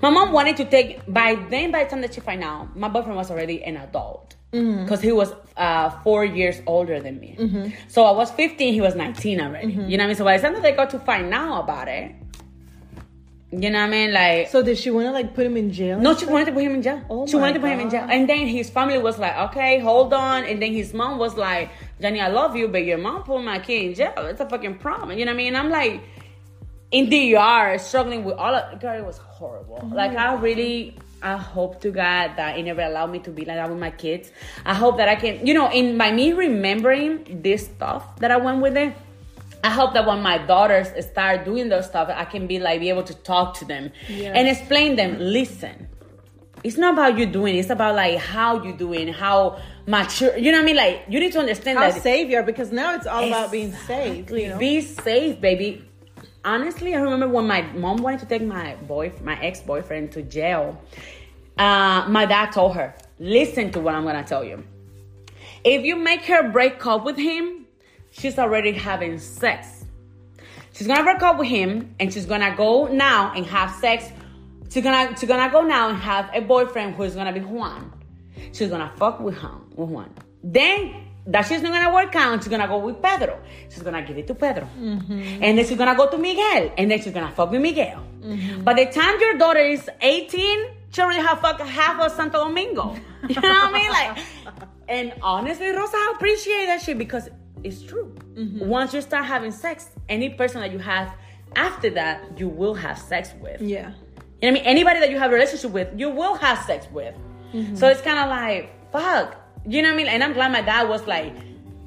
My 0.01 0.11
mom 0.11 0.33
wanted 0.33 0.57
to 0.57 0.65
take. 0.65 1.01
By 1.07 1.37
then, 1.49 1.71
by 1.71 1.85
the 1.85 1.91
time 1.91 2.01
that 2.03 2.15
she 2.15 2.21
find 2.21 2.43
out, 2.43 2.77
my 2.77 2.89
boyfriend 2.89 3.17
was 3.17 3.31
already 3.31 3.63
an 3.63 3.77
adult 3.77 4.37
Mm-hmm. 4.53 4.83
because 4.83 5.01
he 5.01 5.13
was 5.13 5.33
uh, 5.57 5.89
four 6.03 6.27
years 6.27 6.61
older 6.67 7.01
than 7.01 7.19
me. 7.19 7.73
So 7.89 8.05
I 8.05 8.11
was 8.11 8.31
15, 8.33 8.75
he 8.75 8.83
was 8.83 8.95
19 8.95 9.41
already. 9.41 9.69
Mm-hmm. 9.69 9.89
You 9.89 9.97
know 9.97 10.03
what 10.03 10.05
I 10.05 10.07
mean? 10.09 10.17
So 10.17 10.25
by 10.25 10.37
the 10.37 10.43
time 10.43 10.53
that 10.53 10.63
they 10.63 10.73
got 10.73 10.91
to 10.91 10.99
find 10.99 11.33
out 11.33 11.63
about 11.65 11.89
it, 11.89 12.15
you 13.53 13.69
know 13.69 13.81
what 13.81 13.89
I 13.89 13.91
mean? 13.91 14.13
Like, 14.13 14.49
So 14.49 14.63
did 14.63 14.79
she 14.79 14.91
want 14.91 15.07
to 15.07 15.13
like 15.13 15.35
put 15.35 15.45
him 15.45 15.57
in 15.59 15.71
jail? 15.71 16.01
no, 16.01 16.17
she 16.17 16.25
wanted 16.25 16.47
to 16.47 16.53
put 16.53 16.63
him 16.63 16.75
in 16.75 16.83
jail. 16.83 17.03
Oh 17.11 17.27
she 17.27 17.37
wanted 17.37 17.55
to 17.55 17.61
put 17.61 17.71
him 17.71 17.81
in 17.81 17.91
jail. 17.91 18.07
And 18.09 18.27
then 18.29 18.47
his 18.47 18.71
family 18.71 18.99
was 18.99 19.19
like, 19.19 19.37
okay, 19.51 19.79
hold 19.79 20.15
on. 20.15 20.45
And 20.45 20.61
then 20.63 20.73
his 20.73 20.95
mom 20.95 21.19
was 21.19 21.35
like, 21.37 21.71
Jhanny, 22.01 22.21
I 22.21 22.29
love 22.29 22.57
you, 22.57 22.69
but 22.69 22.85
your 22.85 22.99
mom 22.99 23.25
put 23.25 23.43
my 23.43 23.59
kid 23.59 23.85
in 23.85 23.95
jail. 23.95 24.15
It's 24.17 24.41
a 24.41 24.49
fucking 24.49 24.79
problem. 24.79 25.19
You 25.19 25.27
know 25.27 25.33
what 25.33 25.35
I 25.35 25.45
mean? 25.45 25.49
And 25.49 25.57
I'm 25.59 25.71
like, 25.71 26.03
in 26.91 27.09
DR, 27.11 27.79
struggling 27.79 28.25
with 28.25 28.37
all 28.37 28.55
of 28.55 28.81
girl, 28.81 28.99
it 28.99 29.05
was 29.05 29.19
horrible. 29.19 29.81
Oh 29.83 29.95
like, 29.95 30.17
I 30.17 30.35
really, 30.35 30.97
I 31.23 31.37
hope 31.37 31.81
to 31.83 31.91
God 31.91 32.33
that 32.37 32.57
He 32.57 32.63
never 32.63 32.83
allowed 32.83 33.11
me 33.11 33.19
to 33.21 33.31
be 33.31 33.45
like 33.45 33.57
that 33.57 33.69
with 33.69 33.79
my 33.79 33.91
kids. 33.91 34.31
I 34.65 34.75
hope 34.75 34.97
that 34.97 35.09
I 35.09 35.15
can, 35.17 35.47
you 35.47 35.55
know, 35.55 35.71
in 35.71 35.97
by 35.99 36.11
me 36.13 36.33
remembering 36.33 37.41
this 37.43 37.65
stuff 37.67 38.17
that 38.17 38.31
I 38.31 38.37
went 38.39 38.61
with 38.63 38.77
it, 38.77 38.95
I 39.65 39.71
hope 39.71 39.95
that 39.95 40.07
when 40.07 40.23
my 40.23 40.39
daughters 40.39 40.89
start 41.07 41.45
doing 41.45 41.69
those 41.69 41.87
stuff, 41.87 42.09
I 42.13 42.25
can 42.25 42.47
be 42.47 42.59
like 42.59 42.81
be 42.81 42.89
able 42.89 43.05
to 43.05 43.15
talk 43.15 43.55
to 43.59 43.65
them 43.65 43.93
Yeah. 44.09 44.33
and 44.35 44.49
explain 44.49 44.97
them. 44.97 45.19
Listen, 45.21 45.89
it's 46.65 46.77
not 46.77 46.95
about 46.95 47.17
you 47.19 47.27
doing. 47.27 47.55
It's 47.57 47.71
about 47.71 47.95
like 47.95 48.19
how 48.19 48.63
you 48.63 48.73
doing, 48.73 49.09
how 49.09 49.61
mature. 49.87 50.37
You 50.37 50.51
know 50.53 50.59
what 50.59 50.63
I 50.63 50.67
mean? 50.67 50.77
Like 50.77 51.05
you 51.09 51.21
need 51.21 51.33
to 51.33 51.39
understand 51.39 51.79
How 51.79 51.91
that. 51.91 52.03
savior 52.03 52.43
because 52.43 52.73
now 52.73 52.95
it's 52.97 53.07
all 53.07 53.25
about 53.25 53.51
being 53.53 53.73
safe. 53.73 54.31
You 54.31 54.49
know? 54.49 54.59
Be 54.59 54.81
safe, 54.81 55.41
baby. 55.41 55.85
Honestly, 56.45 56.95
I 56.97 57.01
remember 57.01 57.29
when 57.29 57.47
my 57.47 57.63
mom 57.63 57.99
wanted 57.99 58.21
to 58.21 58.27
take 58.27 58.43
my 58.43 58.75
boy, 58.89 59.13
my 59.23 59.41
ex 59.41 59.61
boyfriend, 59.61 60.11
to 60.13 60.23
jail. 60.23 60.77
Uh, 61.57 62.05
my 62.09 62.27
dad 62.27 62.51
told 62.51 62.75
her, 62.75 62.95
"Listen 63.21 63.71
to 63.73 63.81
what 63.81 63.95
I'm 63.95 64.05
gonna 64.05 64.25
tell 64.25 64.43
you. 64.43 64.65
If 65.63 65.85
you 65.85 65.95
make 65.95 66.25
her 66.25 66.49
break 66.51 66.85
up 66.85 67.05
with 67.05 67.17
him, 67.17 67.62
she's 68.13 68.39
already 68.39 68.73
having 68.73 69.19
sex. 69.19 69.85
She's 70.73 70.87
gonna 70.87 71.03
break 71.03 71.23
up 71.23 71.39
with 71.39 71.49
him, 71.49 71.95
and 72.01 72.13
she's 72.13 72.27
gonna 72.27 72.55
go 72.57 72.87
now 72.87 73.33
and 73.35 73.45
have 73.47 73.75
sex. 73.75 74.11
She's 74.71 74.83
gonna 74.83 75.17
she's 75.19 75.29
gonna 75.29 75.51
go 75.51 75.63
now 75.63 75.89
and 75.89 75.99
have 75.99 76.31
a 76.33 76.41
boyfriend 76.41 76.95
who 76.95 77.03
is 77.03 77.15
gonna 77.15 77.33
be 77.33 77.41
Juan. 77.41 77.93
She's 78.53 78.71
gonna 78.71 78.93
fuck 78.97 79.21
with 79.21 79.39
him 79.39 79.71
with 79.75 79.91
Juan. 79.91 80.15
Then 80.43 81.09
that 81.27 81.43
she's 81.47 81.63
not 81.63 81.73
gonna 81.73 81.93
work 81.93 82.15
out. 82.17 82.43
She's 82.43 82.49
gonna 82.49 82.67
go 82.67 82.79
with 82.79 83.03
Pedro. 83.03 83.39
She's 83.69 83.83
gonna 83.83 84.03
give 84.03 84.17
it 84.17 84.27
to 84.29 84.35
Pedro, 84.35 84.69
mm-hmm. 84.79 85.43
and 85.43 85.59
then 85.59 85.67
she's 85.67 85.77
gonna 85.77 85.95
go 85.95 86.09
to 86.09 86.19
Miguel, 86.19 86.73
and 86.79 86.91
then 86.91 87.01
she's 87.03 87.13
gonna 87.13 87.33
fuck 87.33 87.51
with 87.51 87.61
Miguel. 87.61 88.03
Mm-hmm. 88.23 88.63
By 88.63 88.75
the 88.75 88.87
time 88.87 89.21
your 89.21 89.35
daughter 89.35 89.61
is 89.61 89.89
18, 90.01 90.65
she 90.91 91.01
already 91.03 91.21
have 91.21 91.41
fucked 91.41 91.61
half 91.61 92.01
of 92.01 92.13
Santo 92.13 92.45
Domingo. 92.45 92.97
You 93.29 93.41
know 93.41 93.49
what 93.49 93.71
I 93.71 93.73
mean? 93.73 93.89
Like, 93.89 94.19
and 94.89 95.15
honestly, 95.23 95.69
Rosa, 95.69 95.97
I 95.97 96.13
appreciate 96.17 96.67
that 96.67 96.83
shit 96.83 96.99
because 96.99 97.29
it's 97.65 97.83
true. 97.83 98.15
Mm-hmm. 98.35 98.67
Once 98.67 98.95
you 98.95 99.01
start 99.01 99.25
having 99.25 99.53
sex, 99.53 99.91
any 100.09 100.31
person 100.31 100.61
that 100.61 100.73
you 100.73 100.79
have 100.79 101.15
after 101.57 101.91
that, 101.91 102.39
you 102.39 102.49
will 102.49 102.75
have 102.75 102.99
sex 102.99 103.33
with. 103.41 103.61
Yeah. 103.61 103.79
You 103.79 103.83
know 103.85 103.95
what 104.41 104.49
I 104.49 104.51
mean? 104.53 104.63
Anybody 104.65 105.01
that 105.01 105.11
you 105.11 105.19
have 105.19 105.31
a 105.31 105.35
relationship 105.35 105.71
with, 105.71 105.89
you 105.99 106.11
will 106.11 106.35
have 106.35 106.65
sex 106.65 106.87
with. 106.91 107.15
Mm-hmm. 107.53 107.77
So 107.77 107.89
it's 107.89 108.01
kind 108.01 108.19
of 108.19 108.29
like, 108.29 108.91
fuck. 108.91 109.37
You 109.67 109.83
know 109.83 109.89
what 109.89 109.95
I 109.95 109.97
mean? 109.97 110.09
And 110.09 110.25
I'm 110.25 110.33
glad 110.33 110.51
my 110.51 110.63
dad 110.63 110.89
was 110.89 111.07
like, 111.07 111.35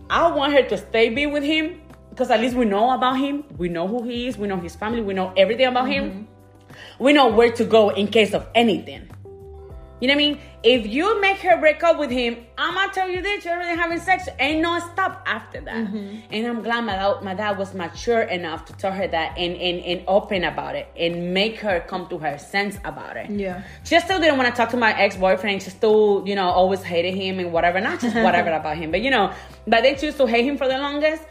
I 0.10 0.32
want 0.32 0.54
her 0.54 0.64
to 0.64 0.78
stay 0.78 1.10
be 1.10 1.26
with 1.26 1.44
him 1.44 1.82
because 2.10 2.30
at 2.30 2.40
least 2.40 2.56
we 2.56 2.66
know 2.66 2.92
about 2.92 3.18
him. 3.18 3.44
We 3.58 3.70
know 3.70 3.88
who 3.88 4.04
he 4.04 4.28
is. 4.28 4.38
We 4.38 4.48
know 4.48 4.58
his 4.58 4.76
family. 4.76 5.02
We 5.02 5.14
know 5.14 5.34
everything 5.36 5.66
about 5.66 5.90
him. 5.90 6.10
Mm-hmm. 6.12 7.04
We 7.04 7.14
know 7.14 7.28
where 7.28 7.52
to 7.52 7.66
go 7.66 7.90
in 7.90 8.08
case 8.08 8.34
of 8.34 8.48
anything. 8.56 9.10
You 10.02 10.10
know 10.10 10.14
what 10.14 10.24
I 10.24 10.26
mean? 10.26 10.40
If 10.62 10.88
you 10.88 11.22
make 11.22 11.38
her 11.38 11.58
break 11.58 11.82
up 11.82 11.98
with 11.98 12.12
him, 12.12 12.46
I'm 12.58 12.74
gonna 12.74 12.92
tell 12.92 13.10
you 13.10 13.22
this: 13.22 13.46
you're 13.46 13.54
already 13.54 13.80
having 13.80 14.00
sex. 14.00 14.28
Ain't 14.40 14.62
no 14.62 14.80
stop 14.80 15.24
after 15.26 15.62
that. 15.62 15.88
Mm-hmm. 15.88 16.18
And 16.32 16.48
I'm 16.48 16.62
glad 16.64 16.82
my 16.82 16.96
dad, 16.96 17.24
my 17.24 17.34
dad 17.34 17.58
was 17.58 17.74
mature 17.74 18.24
enough 18.24 18.66
to 18.66 18.74
tell 18.74 18.92
her 18.92 19.08
that 19.08 19.38
and, 19.38 19.56
and 19.56 19.80
and 19.86 20.04
open 20.08 20.44
about 20.44 20.76
it 20.76 20.88
and 20.98 21.34
make 21.34 21.60
her 21.60 21.80
come 21.88 22.10
to 22.10 22.18
her 22.18 22.38
sense 22.38 22.78
about 22.84 23.16
it. 23.16 23.30
Yeah. 23.30 23.64
She 23.86 23.98
still 24.02 24.20
didn't 24.20 24.38
want 24.38 24.50
to 24.50 24.56
talk 24.56 24.70
to 24.72 24.78
my 24.78 24.92
ex 25.00 25.16
boyfriend. 25.16 25.64
She 25.64 25.70
still, 25.70 26.24
you 26.26 26.36
know, 26.36 26.50
always 26.50 26.84
hated 26.84 27.14
him 27.14 27.40
and 27.40 27.54
whatever. 27.54 27.80
Not 27.80 28.02
just 28.02 28.16
whatever 28.28 28.52
about 28.52 28.76
him, 28.76 28.92
but 28.92 29.02
you 29.02 29.12
know, 29.12 29.34
but 29.66 29.84
they 29.84 29.96
choose 29.96 30.16
to 30.16 30.26
hate 30.26 30.44
him 30.44 30.58
for 30.58 30.68
the 30.68 30.78
longest. 30.78 31.24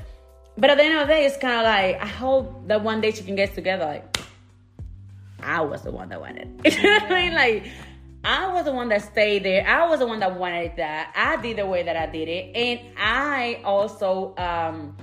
But 0.57 0.71
at 0.71 0.79
the 0.79 0.85
end 0.85 0.99
of 0.99 1.07
the 1.07 1.13
day, 1.13 1.27
it's 1.27 1.37
kind 1.37 1.59
of 1.59 1.65
like 1.65 2.01
I 2.01 2.07
hope 2.07 2.67
that 2.69 2.83
one 2.83 3.03
day 3.03 3.11
she 3.11 3.25
can 3.25 3.37
get 3.37 3.55
together. 3.55 3.85
Like 3.85 4.17
I 5.43 5.61
was 5.61 5.83
the 5.83 5.91
one 5.91 6.09
that 6.09 6.21
wanted. 6.21 6.49
You 6.65 6.83
know 6.83 6.95
what 6.95 7.13
I 7.13 7.23
mean? 7.23 7.35
Like 7.35 7.67
I 8.25 8.53
was 8.53 8.65
the 8.65 8.73
one 8.73 8.89
that 8.89 9.03
stayed 9.03 9.45
there. 9.45 9.67
I 9.67 9.87
was 9.87 10.01
the 10.01 10.07
one 10.07 10.21
that 10.21 10.39
wanted 10.39 10.77
that. 10.77 11.13
I 11.15 11.37
did 11.43 11.59
the 11.59 11.67
way 11.67 11.83
that 11.83 11.97
I 11.97 12.07
did 12.07 12.29
it, 12.29 12.57
and 12.57 12.81
I 12.97 13.61
also 13.65 14.35
um 14.39 14.97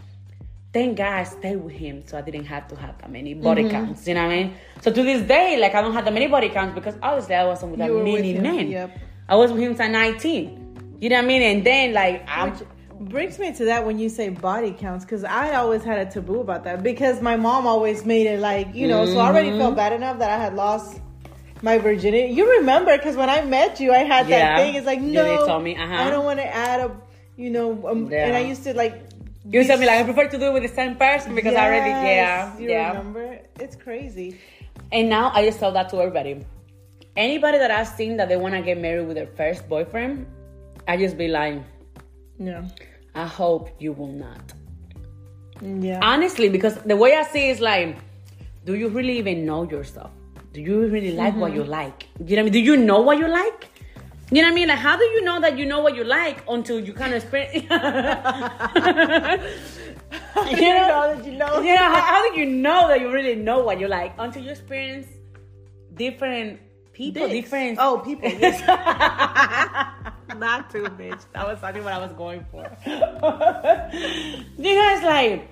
thank 0.74 0.98
God 0.98 1.14
I 1.14 1.24
stayed 1.24 1.58
with 1.58 1.74
him, 1.74 2.04
so 2.08 2.18
I 2.18 2.22
didn't 2.22 2.46
have 2.46 2.68
to 2.70 2.76
have 2.78 2.98
that 3.00 3.12
many 3.12 3.34
body 3.34 3.64
Mm-hmm. 3.64 3.72
counts. 3.72 4.08
You 4.08 4.14
know 4.16 4.26
what 4.26 4.34
I 4.34 4.44
mean? 4.44 4.56
So 4.82 4.92
to 4.92 5.04
this 5.04 5.22
day, 5.28 5.58
like 5.60 5.76
I 5.76 5.82
don't 5.82 5.94
have 5.94 6.06
that 6.06 6.14
many 6.14 6.28
body 6.28 6.50
counts 6.50 6.74
because 6.76 6.96
obviously 7.02 7.36
I 7.36 7.46
wasn't 7.46 7.72
with 7.72 7.80
that 7.80 7.94
with 7.94 8.04
many 8.04 8.34
him, 8.34 8.42
men. 8.44 8.72
yep. 8.72 8.98
I 9.30 9.36
was 9.36 9.52
with 9.52 9.62
him 9.62 9.76
since 9.76 9.92
nineteen. 9.92 10.98
You 11.00 11.10
know 11.10 11.18
what 11.18 11.26
I 11.26 11.28
mean? 11.28 11.42
And 11.42 11.66
then 11.66 11.94
like. 11.94 12.28
Which 12.30 12.68
brings 13.10 13.40
me 13.40 13.52
to 13.54 13.66
that 13.66 13.84
when 13.86 13.98
you 13.98 14.10
say 14.10 14.30
body 14.30 14.72
counts, 14.72 15.04
because 15.06 15.24
I 15.24 15.56
always 15.56 15.84
had 15.84 16.08
a 16.08 16.12
taboo 16.12 16.40
about 16.42 16.64
that 16.66 16.84
because 16.84 17.20
my 17.22 17.36
mom 17.36 17.66
always 17.66 18.06
made 18.06 18.28
it 18.28 18.40
like, 18.40 18.76
you 18.76 18.88
know, 18.88 19.06
so 19.08 19.20
I 19.20 19.28
already 19.28 19.50
Mm-hmm. 19.50 19.58
felt 19.58 19.76
bad 19.76 19.94
enough 19.94 20.20
that 20.20 20.30
I 20.30 20.38
had 20.42 20.54
lost 20.54 21.02
my 21.62 21.78
virginity. 21.78 22.34
You 22.34 22.50
remember, 22.60 22.98
because 22.98 23.16
when 23.16 23.30
I 23.30 23.44
met 23.44 23.80
you, 23.80 23.94
I 23.94 24.00
had 24.00 24.28
Yeah. 24.28 24.40
that 24.40 24.58
thing. 24.58 24.76
It's 24.76 24.86
like, 24.86 25.02
no, 25.02 25.24
they 25.24 25.38
told 25.46 25.64
me, 25.64 25.76
uh-huh. 25.76 25.94
I 25.94 26.10
don't 26.10 26.26
want 26.26 26.40
to 26.40 26.46
add 26.48 26.80
a, 26.82 26.92
you 27.38 27.50
know, 27.50 27.88
um, 27.88 28.12
Yeah. 28.12 28.28
and 28.28 28.36
I 28.36 28.40
used 28.42 28.64
to 28.64 28.74
like. 28.74 28.96
You 29.50 29.64
tell 29.64 29.78
me 29.80 29.88
like 29.88 30.00
I 30.00 30.04
prefer 30.04 30.28
to 30.30 30.38
do 30.38 30.46
it 30.46 30.54
with 30.54 30.64
the 30.64 30.70
same 30.82 30.96
person 30.96 31.34
because 31.34 31.56
I 31.56 31.66
already 31.66 31.90
yeah 31.90 32.58
You 32.60 32.70
yeah. 32.70 32.90
remember? 32.90 33.40
It's 33.60 33.76
crazy. 33.76 34.38
And 34.92 35.10
now 35.10 35.32
I 35.34 35.44
just 35.46 35.60
tell 35.60 35.72
that 35.72 35.90
to 35.90 35.98
everybody. 35.98 36.46
Anybody 37.18 37.58
that 37.58 37.72
I've 37.72 37.88
seen 37.88 38.18
that 38.18 38.30
they 38.30 38.38
want 38.38 38.54
to 38.54 38.62
get 38.62 38.78
married 38.80 39.08
with 39.08 39.16
their 39.18 39.28
first 39.40 39.68
boyfriend, 39.68 40.28
I 40.88 40.96
just 40.98 41.18
be 41.18 41.28
like, 41.28 41.58
Yeah. 42.40 42.68
I 43.16 43.26
hope 43.26 43.70
you 43.80 43.92
will 43.94 44.14
not. 44.26 44.54
Yeah. 45.62 46.00
Honestly, 46.02 46.48
because 46.50 46.76
the 46.92 46.96
way 46.96 47.16
I 47.16 47.24
see 47.24 47.50
it 47.50 47.54
is 47.54 47.62
like, 47.62 47.98
do 48.66 48.76
you 48.76 48.88
really 48.90 49.18
even 49.18 49.46
know 49.46 49.64
yourself? 49.64 50.12
Do 50.54 50.62
you 50.62 50.88
really 50.88 51.14
like 51.14 51.36
what 51.36 51.54
you 51.54 51.62
mm-hmm. 51.62 51.72
like? 51.72 52.08
You 52.26 52.36
know 52.36 52.44
what 52.44 52.50
I 52.50 52.52
mean? 52.52 52.54
Do 52.54 52.60
you 52.60 52.78
know 52.78 53.02
what 53.02 53.18
you 53.18 53.28
like? 53.28 53.70
You 54.32 54.42
know 54.42 54.48
what 54.48 54.54
I 54.54 54.56
mean? 54.56 54.68
Like, 54.70 54.80
how 54.80 54.98
do 54.98 55.04
you 55.04 55.24
know 55.24 55.40
that 55.42 55.58
you 55.58 55.66
know 55.66 55.82
what 55.82 55.96
you 55.96 56.04
like 56.04 56.44
until 56.48 56.80
you 56.80 56.94
kind 56.94 57.14
of 57.14 57.22
experience? 57.22 57.64
you 57.64 57.70
know 57.70 57.78
that 60.36 61.26
you 61.26 61.38
know. 61.38 61.60
you 61.68 61.76
know, 61.76 61.90
how, 61.94 62.02
how 62.02 62.32
do 62.32 62.40
you 62.40 62.46
know 62.46 62.88
that 62.88 63.00
you 63.02 63.12
really 63.12 63.36
know 63.36 63.64
what 63.64 63.80
you 63.80 63.88
like 63.88 64.14
until 64.18 64.44
you 64.44 64.52
experience 64.52 65.08
different 65.96 66.60
people, 66.94 67.28
Dicks. 67.28 67.50
different. 67.50 67.78
Oh, 67.80 68.00
people. 68.00 68.30
Yes. 68.30 68.62
not 70.38 70.70
too, 70.70 70.84
bitch. 70.84 71.26
That 71.34 71.48
was 71.48 71.62
not 71.62 71.76
what 71.76 71.94
I 71.94 71.98
was 71.98 72.14
going 72.14 72.46
for. 72.52 72.70
you 74.58 74.76
guys 74.76 75.04
like, 75.04 75.50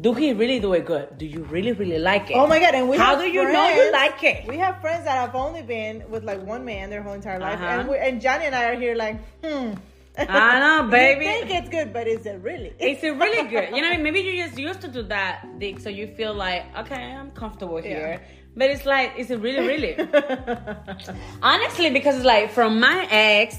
do 0.00 0.12
he 0.12 0.32
really 0.34 0.60
do 0.60 0.74
it 0.74 0.84
good? 0.84 1.16
Do 1.16 1.24
you 1.24 1.44
really, 1.44 1.72
really 1.72 1.98
like 1.98 2.30
it? 2.30 2.34
Oh 2.36 2.46
my 2.46 2.60
god! 2.60 2.74
And 2.74 2.88
we 2.88 2.98
How 2.98 3.16
have 3.16 3.20
do 3.20 3.26
you 3.26 3.42
know 3.50 3.68
you 3.68 3.90
like 3.92 4.22
it? 4.22 4.46
We 4.46 4.58
have 4.58 4.80
friends 4.80 5.04
that 5.04 5.16
have 5.16 5.34
only 5.34 5.62
been 5.62 6.04
with 6.10 6.24
like 6.24 6.42
one 6.44 6.64
man 6.64 6.90
their 6.90 7.02
whole 7.02 7.14
entire 7.14 7.38
life, 7.40 7.54
Uh-huh. 7.58 7.80
and 7.80 7.88
we, 7.88 7.96
and 7.96 8.20
Jhanny 8.20 8.44
and 8.44 8.54
I 8.54 8.64
are 8.64 8.74
here 8.74 8.94
like, 8.94 9.16
hmm. 9.42 9.72
I 10.18 10.58
know, 10.60 10.88
baby. 10.90 11.24
You 11.24 11.30
think 11.46 11.50
it's 11.50 11.68
good, 11.70 11.92
but 11.92 12.06
is 12.06 12.26
it 12.26 12.40
really? 12.42 12.74
Is 12.78 13.02
it 13.02 13.10
really 13.16 13.48
good? 13.48 13.70
You 13.74 13.80
know, 13.82 13.88
what 13.88 13.92
I 13.92 13.96
mean? 13.96 14.02
maybe 14.02 14.20
you 14.20 14.44
just 14.44 14.58
used 14.58 14.80
to 14.82 14.88
do 14.88 15.02
that, 15.04 15.58
Dick, 15.58 15.78
so 15.78 15.88
you 15.88 16.06
feel 16.08 16.34
like, 16.34 16.66
okay, 16.76 17.12
I'm 17.14 17.30
comfortable 17.30 17.78
here. 17.78 18.20
But 18.56 18.70
it's 18.70 18.84
like, 18.84 19.12
is 19.16 19.30
it 19.30 19.38
really, 19.40 19.64
really? 19.66 19.94
Honestly, 21.42 21.90
because 21.90 22.16
it's 22.16 22.24
like 22.24 22.50
from 22.50 22.80
my 22.80 23.06
ex 23.10 23.56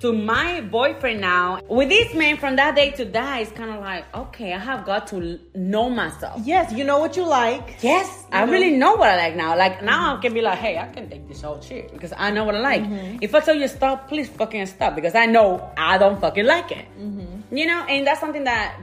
to 0.00 0.12
my 0.12 0.62
boyfriend 0.62 1.20
now, 1.20 1.60
with 1.68 1.88
this 1.90 2.14
man 2.14 2.38
from 2.38 2.56
that 2.56 2.74
day 2.74 2.90
to 2.92 3.04
that, 3.06 3.42
it's 3.42 3.52
kind 3.52 3.70
of 3.70 3.80
like, 3.80 4.04
okay, 4.14 4.54
I 4.54 4.58
have 4.58 4.84
got 4.86 5.06
to 5.08 5.38
know 5.54 5.90
myself. 5.90 6.40
yes, 6.44 6.72
you 6.72 6.84
know 6.84 6.98
what 6.98 7.16
you 7.16 7.26
like. 7.26 7.76
Yes, 7.82 8.24
I 8.32 8.44
really 8.44 8.76
know 8.76 8.94
what 8.94 9.10
I 9.10 9.16
like 9.16 9.36
now. 9.36 9.56
Like 9.56 9.82
now, 9.82 10.16
I 10.16 10.20
can 10.20 10.32
be 10.32 10.40
like, 10.40 10.58
hey, 10.58 10.78
I 10.78 10.88
can 10.88 11.08
take 11.10 11.28
this 11.28 11.42
whole 11.42 11.60
shit 11.60 11.92
because 11.92 12.12
I 12.16 12.30
know 12.30 12.44
what 12.44 12.54
I 12.54 12.60
like. 12.60 12.82
Mm-hmm. 12.82 13.18
If 13.20 13.34
I 13.34 13.40
tell 13.40 13.54
you 13.54 13.68
stop, 13.68 14.08
please 14.08 14.28
fucking 14.28 14.66
stop 14.66 14.94
because 14.94 15.14
I 15.14 15.26
know 15.26 15.70
I 15.76 15.98
don't 15.98 16.20
fucking 16.20 16.46
like 16.46 16.72
it. 16.72 16.86
Mm-hmm. 16.98 17.56
You 17.56 17.66
know, 17.66 17.84
and 17.88 18.06
that's 18.06 18.20
something 18.20 18.44
that 18.44 18.76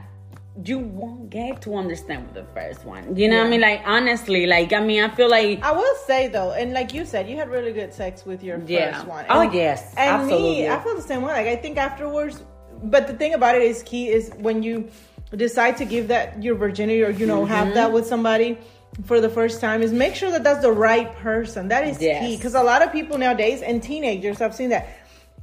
you 0.64 0.78
won't 0.78 1.30
get 1.30 1.62
to 1.62 1.76
understand 1.76 2.24
with 2.26 2.34
the 2.34 2.44
first 2.52 2.84
one. 2.84 3.14
You 3.16 3.28
know 3.28 3.38
what 3.38 3.46
I 3.46 3.50
mean? 3.50 3.60
Like 3.60 3.82
honestly, 3.84 4.46
like 4.46 4.72
I 4.72 4.80
mean, 4.80 5.02
I 5.04 5.08
feel 5.14 5.30
like 5.30 5.62
I 5.62 5.72
will 5.72 5.94
say 6.06 6.28
though, 6.28 6.52
and 6.52 6.72
like 6.72 6.92
you 6.92 7.04
said, 7.04 7.28
you 7.28 7.36
had 7.36 7.48
really 7.48 7.72
good 7.72 7.92
sex 7.94 8.26
with 8.26 8.42
your 8.42 8.60
Yeah. 8.66 8.94
first 8.94 9.06
one. 9.06 9.24
Oh, 9.28 9.42
And- 9.42 9.54
yes, 9.54 9.94
and 9.96 10.10
absolutely. 10.22 10.62
me, 10.62 10.68
I 10.68 10.78
feel 10.80 10.96
the 10.96 11.02
same 11.02 11.22
way. 11.22 11.32
Like 11.32 11.46
I 11.46 11.56
think 11.56 11.78
afterwards, 11.78 12.42
but 12.82 13.06
the 13.06 13.12
thing 13.14 13.34
about 13.34 13.54
it 13.54 13.62
is 13.62 13.82
key 13.84 14.08
is 14.08 14.30
when 14.38 14.62
you 14.62 14.88
decide 15.36 15.76
to 15.76 15.84
give 15.84 16.08
that 16.08 16.42
your 16.42 16.54
virginity 16.56 17.02
or 17.04 17.10
you 17.10 17.26
know 17.26 17.42
Mm-hmm. 17.44 17.54
have 17.54 17.74
that 17.74 17.92
with 17.92 18.06
somebody 18.06 18.58
for 19.04 19.20
the 19.20 19.28
first 19.28 19.60
time 19.60 19.82
is 19.82 19.92
make 19.92 20.14
sure 20.16 20.30
that 20.30 20.42
that's 20.42 20.62
the 20.62 20.72
right 20.72 21.14
person. 21.18 21.68
That 21.68 21.86
is 21.86 22.00
Yes. 22.02 22.20
key 22.26 22.36
because 22.36 22.54
a 22.54 22.62
lot 22.62 22.82
of 22.82 22.90
people 22.90 23.16
nowadays 23.18 23.62
and 23.62 23.80
teenagers, 23.82 24.40
I've 24.40 24.54
seen 24.54 24.70
that. 24.70 24.88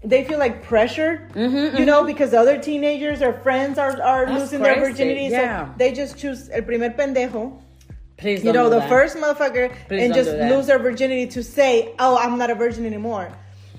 They 0.05 0.23
feel 0.23 0.37
like 0.39 0.63
pressured, 0.63 1.31
Mm-hmm, 1.33 1.77
you 1.77 1.85
know, 1.85 2.03
because 2.03 2.33
other 2.33 2.57
teenagers 2.59 3.21
or 3.21 3.33
friends 3.33 3.77
are, 3.77 3.93
are 4.01 4.25
That's 4.25 4.39
losing 4.39 4.61
their 4.61 4.79
virginity. 4.79 5.27
yeah. 5.31 5.65
So 5.67 5.73
they 5.77 5.91
just 5.93 6.17
choose 6.17 6.49
el 6.49 6.61
primer 6.61 6.91
pendejo 6.91 7.61
please, 8.17 8.43
you 8.45 8.53
know, 8.53 8.69
the 8.69 8.79
that. 8.79 8.89
first 8.89 9.17
motherfucker 9.17 9.73
Please 9.89 10.03
and 10.03 10.13
just 10.13 10.29
lose 10.31 10.67
their 10.67 10.79
virginity 10.79 11.27
to 11.37 11.43
say, 11.43 11.93
"Oh, 11.99 12.17
I'm 12.17 12.37
not 12.37 12.49
a 12.49 12.55
virgin 12.55 12.85
anymore." 12.85 13.27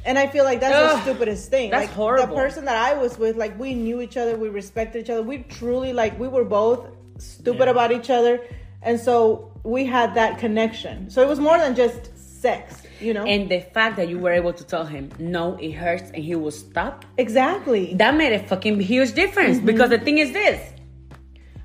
And 0.05 0.19
I 0.19 0.27
feel 0.29 0.45
like 0.45 0.61
that's 0.61 0.75
Ugh, 0.75 0.97
the 0.99 1.03
stupidest 1.05 1.49
thing. 1.51 1.71
that's 1.71 1.87
like 1.87 1.91
horrible. 1.95 2.35
the 2.37 2.43
person 2.43 2.65
that 2.67 2.77
I 2.77 2.95
was 2.95 3.19
with, 3.19 3.37
like 3.37 3.59
we 3.59 3.75
knew 3.75 4.01
each 4.01 4.17
other, 4.17 4.37
we 4.37 4.49
respected 4.49 5.01
each 5.03 5.11
other, 5.11 5.23
we 5.23 5.39
truly 5.61 5.93
like 5.93 6.19
we 6.19 6.29
were 6.29 6.45
both 6.45 6.81
stupid 7.19 7.65
Yeah. 7.67 7.71
about 7.77 7.91
each 7.93 8.11
other, 8.11 8.35
and 8.83 9.01
so 9.01 9.51
we 9.65 9.85
had 9.85 10.15
that 10.15 10.39
connection. 10.39 11.09
So 11.11 11.23
it 11.23 11.29
was 11.29 11.41
more 11.41 11.59
than 11.59 11.75
just 11.75 12.01
sex, 12.43 12.83
you 13.01 13.15
know. 13.15 13.25
And 13.25 13.49
the 13.49 13.61
fact 13.61 13.97
that 13.97 14.09
you 14.09 14.19
were 14.19 14.33
able 14.33 14.53
to 14.53 14.65
tell 14.65 14.85
him, 14.85 15.11
no, 15.19 15.57
it 15.57 15.73
hurts, 15.73 16.11
and 16.11 16.23
he 16.23 16.35
will 16.35 16.51
stop, 16.51 17.05
exactly. 17.19 17.95
that 17.95 18.15
made 18.17 18.33
a 18.33 18.41
fucking 18.41 18.81
huge 18.81 19.13
difference. 19.15 19.59
Because 19.59 19.91
the 19.91 19.99
thing 19.99 20.19
is 20.19 20.33
this 20.33 20.61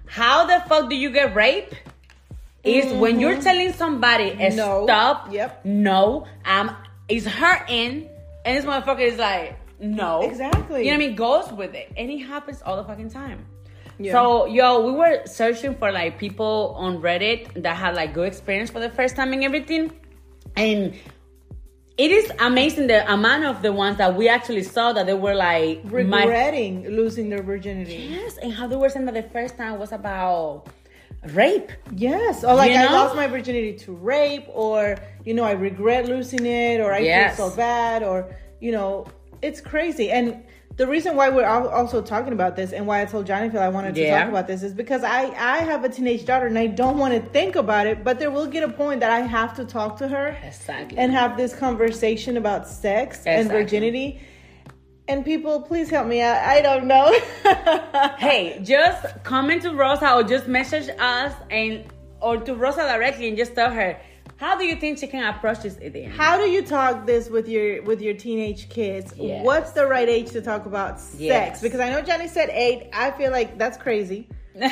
how 0.07 0.45
the 0.45 0.61
fuck 0.67 0.89
do 0.89 0.95
you 0.95 1.09
get 1.09 1.33
raped? 1.35 1.73
Is 2.63 2.93
when 2.93 3.19
you're 3.19 3.41
telling 3.41 3.73
somebody, 3.73 4.35
No. 4.53 4.83
stop, 4.85 5.33
Yep. 5.33 5.65
no, 5.65 6.27
um, 6.45 6.75
it's 7.07 7.25
hurting, 7.25 8.07
and 8.45 8.57
this 8.57 8.65
motherfucker 8.65 8.99
is 9.01 9.17
like, 9.17 9.57
no. 9.79 10.21
Exactly. 10.21 10.85
You 10.85 10.91
know 10.91 10.97
what 10.97 11.03
I 11.03 11.07
mean? 11.07 11.15
Goes 11.15 11.51
with 11.51 11.73
it. 11.73 11.91
And 11.97 12.11
it 12.11 12.19
happens 12.19 12.61
all 12.61 12.77
the 12.77 12.83
fucking 12.83 13.09
time. 13.09 13.45
Yeah. 13.97 14.11
So, 14.11 14.45
yo, 14.45 14.85
we 14.85 14.91
were 14.91 15.21
searching 15.25 15.75
for 15.75 15.91
like 15.91 16.19
people 16.19 16.75
on 16.77 17.01
Reddit 17.01 17.63
that 17.63 17.75
had 17.75 17.95
like 17.95 18.13
good 18.13 18.27
experience 18.27 18.69
for 18.69 18.79
the 18.79 18.89
first 18.89 19.15
time 19.15 19.33
and 19.33 19.43
everything. 19.43 19.91
And 20.55 20.93
it 22.03 22.09
is 22.19 22.31
amazing 22.39 22.87
the 22.87 23.01
amount 23.17 23.43
of 23.51 23.55
the 23.61 23.71
ones 23.83 23.97
that 24.01 24.11
we 24.19 24.25
actually 24.37 24.63
saw 24.75 24.91
that 24.97 25.05
they 25.09 25.13
were 25.25 25.35
like 25.35 25.83
my 25.85 26.23
regretting 26.23 26.73
losing 26.99 27.29
their 27.29 27.43
virginity. 27.53 27.99
yes, 28.17 28.37
and 28.43 28.51
how 28.57 28.65
they 28.69 28.75
were 28.83 28.89
saying 28.93 29.05
that 29.09 29.13
the 29.21 29.27
first 29.37 29.53
time 29.61 29.75
was 29.83 29.91
about 29.91 30.65
rape. 31.41 31.69
Yes, 32.07 32.43
or 32.43 32.53
like 32.55 32.71
You 32.71 32.79
I 32.79 32.91
lost 32.99 33.13
my 33.15 33.27
virginity 33.27 33.73
to 33.85 33.89
rape, 33.93 34.45
or 34.63 34.79
you 35.25 35.33
know 35.35 35.43
I 35.43 35.55
regret 35.69 36.01
losing 36.13 36.45
it, 36.45 36.77
or 36.83 36.89
I 36.99 36.99
Yes. 36.99 37.35
feel 37.35 37.49
so 37.49 37.55
bad, 37.55 38.01
or 38.09 38.17
you 38.65 38.71
know 38.77 39.05
it's 39.47 39.61
crazy. 39.61 40.07
And 40.17 40.25
the 40.81 40.87
reason 40.87 41.15
why 41.15 41.29
we're 41.29 41.45
also 41.45 42.01
talking 42.01 42.33
about 42.33 42.55
this, 42.55 42.73
and 42.73 42.87
why 42.87 43.03
I 43.03 43.05
told 43.05 43.27
Jhanny 43.27 43.51
Phil 43.51 43.61
I 43.61 43.69
wanted 43.69 43.93
to 43.93 44.01
Yeah. 44.01 44.19
talk 44.21 44.29
about 44.29 44.47
this, 44.47 44.63
is 44.63 44.73
because 44.73 45.03
I 45.03 45.21
I 45.37 45.57
have 45.71 45.83
a 45.83 45.89
teenage 45.89 46.25
daughter, 46.25 46.47
and 46.47 46.57
I 46.57 46.65
don't 46.65 46.97
want 46.97 47.13
to 47.13 47.21
think 47.37 47.55
about 47.55 47.85
it, 47.85 48.03
but 48.03 48.17
there 48.17 48.31
will 48.31 48.47
get 48.47 48.63
a 48.63 48.73
point 48.83 48.99
that 49.01 49.11
I 49.11 49.19
have 49.37 49.55
to 49.57 49.63
talk 49.63 49.91
to 49.99 50.07
her 50.07 50.35
Exactly. 50.43 50.97
and 50.97 51.11
have 51.11 51.37
this 51.37 51.53
conversation 51.55 52.35
about 52.35 52.67
sex 52.67 53.27
and 53.27 53.47
virginity. 53.47 54.07
And 55.07 55.23
people, 55.23 55.61
please 55.61 55.87
help 55.95 56.07
me 56.07 56.19
out. 56.21 56.37
I 56.55 56.61
don't 56.67 56.85
know. 56.93 57.07
hey, 58.17 58.41
just 58.63 59.23
comment 59.23 59.61
to 59.65 59.71
Rosa 59.83 60.09
or 60.15 60.23
just 60.23 60.47
message 60.47 60.89
us 60.97 61.33
and 61.51 61.83
or 62.21 62.37
to 62.37 62.55
Rosa 62.55 62.83
directly 62.93 63.27
and 63.27 63.37
just 63.37 63.53
tell 63.53 63.71
her, 63.79 63.89
How 64.37 64.57
do 64.57 64.65
you 64.65 64.75
think 64.75 64.97
she 64.97 65.05
can 65.07 65.23
approach 65.23 65.61
this 65.61 65.77
idea? 65.77 66.09
How 66.09 66.35
do 66.37 66.49
you 66.49 66.63
talk 66.63 67.05
this 67.05 67.29
with 67.29 67.47
your 67.47 67.83
with 67.83 68.01
your 68.01 68.15
teenage 68.15 68.69
kids? 68.69 69.13
Yes. 69.15 69.45
What's 69.45 69.71
the 69.71 69.85
right 69.85 70.09
age 70.09 70.31
to 70.31 70.41
talk 70.41 70.65
about 70.65 70.99
sex? 70.99 71.19
Yes. 71.21 71.61
Because 71.61 71.79
I 71.79 71.89
know 71.91 72.01
Jhanny 72.01 72.27
said 72.27 72.49
eight. 72.49 72.89
I 72.93 73.11
feel 73.11 73.31
like 73.31 73.57
that's 73.59 73.77
crazy. 73.77 74.27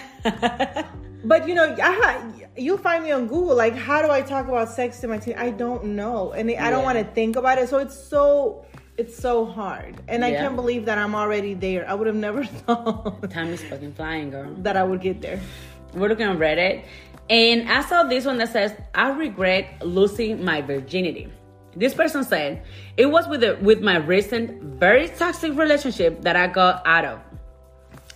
But 1.24 1.47
you 1.50 1.54
know, 1.54 1.76
I, 1.82 1.91
ha- 1.93 2.32
you 2.56 2.78
find 2.78 3.04
me 3.04 3.12
on 3.12 3.28
Google. 3.28 3.56
Like, 3.56 3.76
how 3.76 4.02
do 4.02 4.10
I 4.10 4.22
talk 4.22 4.47
about 4.47 4.70
sex 4.70 5.00
to 5.02 5.08
my 5.08 5.18
teen? 5.18 5.36
I 5.38 5.50
don't 5.52 5.84
know, 5.84 6.32
and 6.32 6.50
I 6.50 6.70
don't 6.70 6.84
want 6.84 6.97
to 6.97 7.04
think 7.04 7.36
about 7.36 7.58
it. 7.58 7.68
So 7.68 7.78
it's 7.78 7.97
so 7.97 8.66
it's 8.97 9.18
so 9.18 9.45
hard, 9.45 10.02
and 10.08 10.24
I 10.24 10.32
can't 10.32 10.56
believe 10.56 10.86
that 10.86 10.97
I'm 10.97 11.16
already 11.16 11.54
there. 11.54 11.88
I 11.89 11.93
would 11.93 12.08
have 12.08 12.16
never 12.16 12.45
thought 12.64 13.30
Time 13.30 13.50
is 13.50 13.62
fucking 13.64 13.93
flying, 13.93 14.30
girl. 14.30 14.54
that 14.60 14.78
I 14.78 14.84
would 14.84 15.02
get 15.02 15.22
there. 15.22 15.41
We're 15.93 16.08
looking 16.08 16.28
on 16.28 16.38
Reddit, 16.38 16.84
and 17.30 17.70
I 17.70 17.82
saw 17.82 18.04
this 18.04 18.26
one 18.26 18.38
that 18.38 18.52
says, 18.52 18.74
"I 18.96 19.10
regret 19.12 19.86
losing 19.86 20.44
my 20.44 20.62
virginity." 20.62 21.28
This 21.76 21.94
person 21.94 22.24
said, 22.24 22.64
"It 22.98 23.06
was 23.06 23.28
with 23.28 23.42
the, 23.42 23.58
with 23.62 23.82
my 23.82 23.98
recent 23.98 24.62
very 24.80 25.08
toxic 25.08 25.56
relationship 25.56 26.22
that 26.22 26.36
I 26.36 26.48
got 26.48 26.82
out 26.86 27.06
of. 27.06 27.20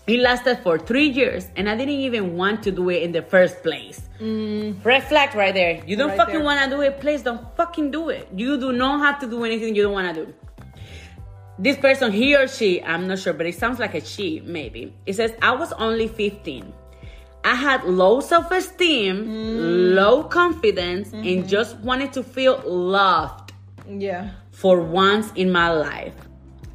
It 0.05 0.19
lasted 0.19 0.59
for 0.63 0.77
three 0.77 1.07
years, 1.07 1.47
and 1.55 1.69
I 1.69 1.77
didn't 1.77 2.01
even 2.01 2.35
want 2.35 2.61
to 2.63 2.71
do 2.71 2.89
it 2.89 3.03
in 3.03 3.13
the 3.13 3.21
first 3.21 3.63
place. 3.63 4.01
Mm. 4.19 4.83
Red 4.83 5.03
flag 5.03 5.33
right 5.33 5.53
there. 5.53 5.81
You 5.85 5.95
don't 5.95 6.09
Right 6.09 6.17
fucking 6.17 6.43
want 6.43 6.59
to 6.63 6.69
do 6.75 6.81
it. 6.81 6.99
Please 6.99 7.21
don't 7.21 7.55
fucking 7.55 7.91
do 7.91 8.09
it. 8.09 8.27
You 8.35 8.57
do 8.57 8.73
not 8.73 8.99
have 8.99 9.19
to 9.19 9.27
do 9.27 9.45
anything 9.45 9.75
you 9.75 9.83
don't 9.83 9.93
want 9.93 10.13
to 10.13 10.25
do." 10.25 10.33
This 11.59 11.77
person, 11.77 12.11
he 12.11 12.35
or 12.35 12.47
she, 12.47 12.83
I'm 12.83 13.07
not 13.07 13.19
sure, 13.19 13.31
but 13.31 13.45
it 13.45 13.53
sounds 13.53 13.77
like 13.77 13.93
a 13.93 14.03
she, 14.03 14.41
maybe. 14.43 14.91
It 15.05 15.13
says, 15.13 15.33
I 15.39 15.51
was 15.51 15.71
only 15.73 16.07
15. 16.07 16.73
I 17.45 17.55
had 17.55 17.83
low 17.83 18.19
self 18.21 18.51
esteem, 18.51 19.25
mm. 19.25 19.95
low 19.95 20.23
confidence, 20.23 21.11
and 21.11 21.25
mm-hmm. 21.25 21.47
just 21.47 21.77
wanted 21.79 22.13
to 22.13 22.23
feel 22.23 22.61
loved 22.65 23.51
Yeah. 23.87 24.29
for 24.51 24.79
once 24.81 25.31
in 25.35 25.51
my 25.51 25.69
life. 25.71 26.15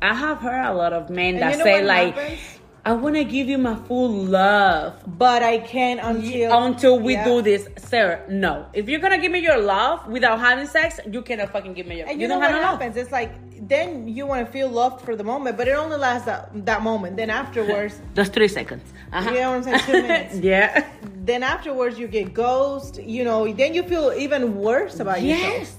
I 0.02 0.14
have 0.14 0.38
heard 0.38 0.64
a 0.64 0.74
lot 0.74 0.92
of 0.92 1.10
men 1.10 1.34
And 1.34 1.42
that 1.42 1.52
you 1.52 1.58
know 1.58 1.64
say, 1.64 1.84
like, 1.84 2.14
happens? 2.14 2.40
I 2.84 2.92
want 2.92 3.16
to 3.16 3.24
give 3.24 3.48
you 3.48 3.58
my 3.58 3.74
full 3.74 4.10
love 4.10 4.94
But 5.18 5.42
I 5.42 5.58
can't 5.58 6.00
until 6.02 6.64
until 6.64 6.98
we 6.98 7.14
Yeah. 7.14 7.24
do 7.24 7.42
this. 7.42 7.68
Sir, 7.76 8.24
no. 8.30 8.66
If 8.72 8.88
you're 8.88 9.00
going 9.00 9.12
to 9.12 9.18
give 9.18 9.32
me 9.32 9.40
your 9.40 9.58
love 9.58 10.06
without 10.06 10.38
having 10.38 10.66
sex, 10.66 11.00
you 11.10 11.22
cannot 11.22 11.50
fucking 11.50 11.74
give 11.74 11.86
me 11.86 11.98
your 11.98 12.08
And 12.08 12.20
you, 12.20 12.28
know 12.28 12.34
don't 12.34 12.42
what 12.42 12.50
have 12.52 12.62
no 12.62 12.68
love. 12.68 12.78
happens? 12.80 12.96
It's 12.96 13.10
like 13.12 13.32
then 13.68 14.08
you 14.08 14.26
want 14.26 14.46
to 14.46 14.52
feel 14.52 14.68
loved 14.68 15.04
for 15.04 15.14
the 15.14 15.24
moment, 15.24 15.56
but 15.56 15.68
it 15.68 15.72
only 15.72 15.96
lasts 15.96 16.26
that, 16.26 16.50
that 16.66 16.82
moment. 16.82 17.16
Then 17.16 17.30
afterwards, 17.30 18.00
Just 18.14 18.32
three 18.32 18.48
seconds. 18.48 18.82
Uh-huh. 19.12 19.30
you 19.30 19.36
know 19.40 19.50
what 19.50 19.56
I'm 19.58 19.62
saying? 19.64 19.80
Two 19.80 20.02
minutes. 20.08 20.36
yeah. 20.36 20.88
then 21.24 21.42
afterwards 21.42 21.98
you 21.98 22.08
get 22.08 22.32
ghost. 22.34 23.00
You 23.02 23.24
know, 23.24 23.52
then 23.52 23.74
you 23.74 23.82
feel 23.82 24.12
even 24.16 24.56
worse 24.56 25.00
about 25.00 25.22
yourself. 25.22 25.52
Yes. 25.52 25.76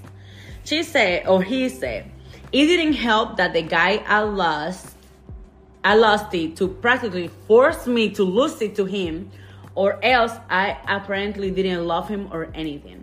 She 0.66 0.84
said, 0.84 1.28
or 1.28 1.42
he 1.42 1.68
said, 1.70 2.12
it 2.52 2.66
didn't 2.66 2.94
help 2.94 3.38
that 3.38 3.54
the 3.54 3.62
guy 3.64 4.04
I 4.08 4.20
lost, 4.22 4.96
I 5.84 5.96
lost 5.96 6.34
it 6.34 6.56
to 6.58 6.68
practically 6.68 7.30
force 7.48 7.88
me 7.88 8.10
to 8.12 8.24
lose 8.24 8.62
it 8.62 8.76
to 8.76 8.86
him, 8.86 9.32
or 9.76 10.04
else 10.04 10.34
I 10.50 10.78
apparently 10.88 11.52
didn't 11.52 11.86
love 11.88 12.08
him 12.08 12.30
or 12.32 12.50
anything. 12.54 12.99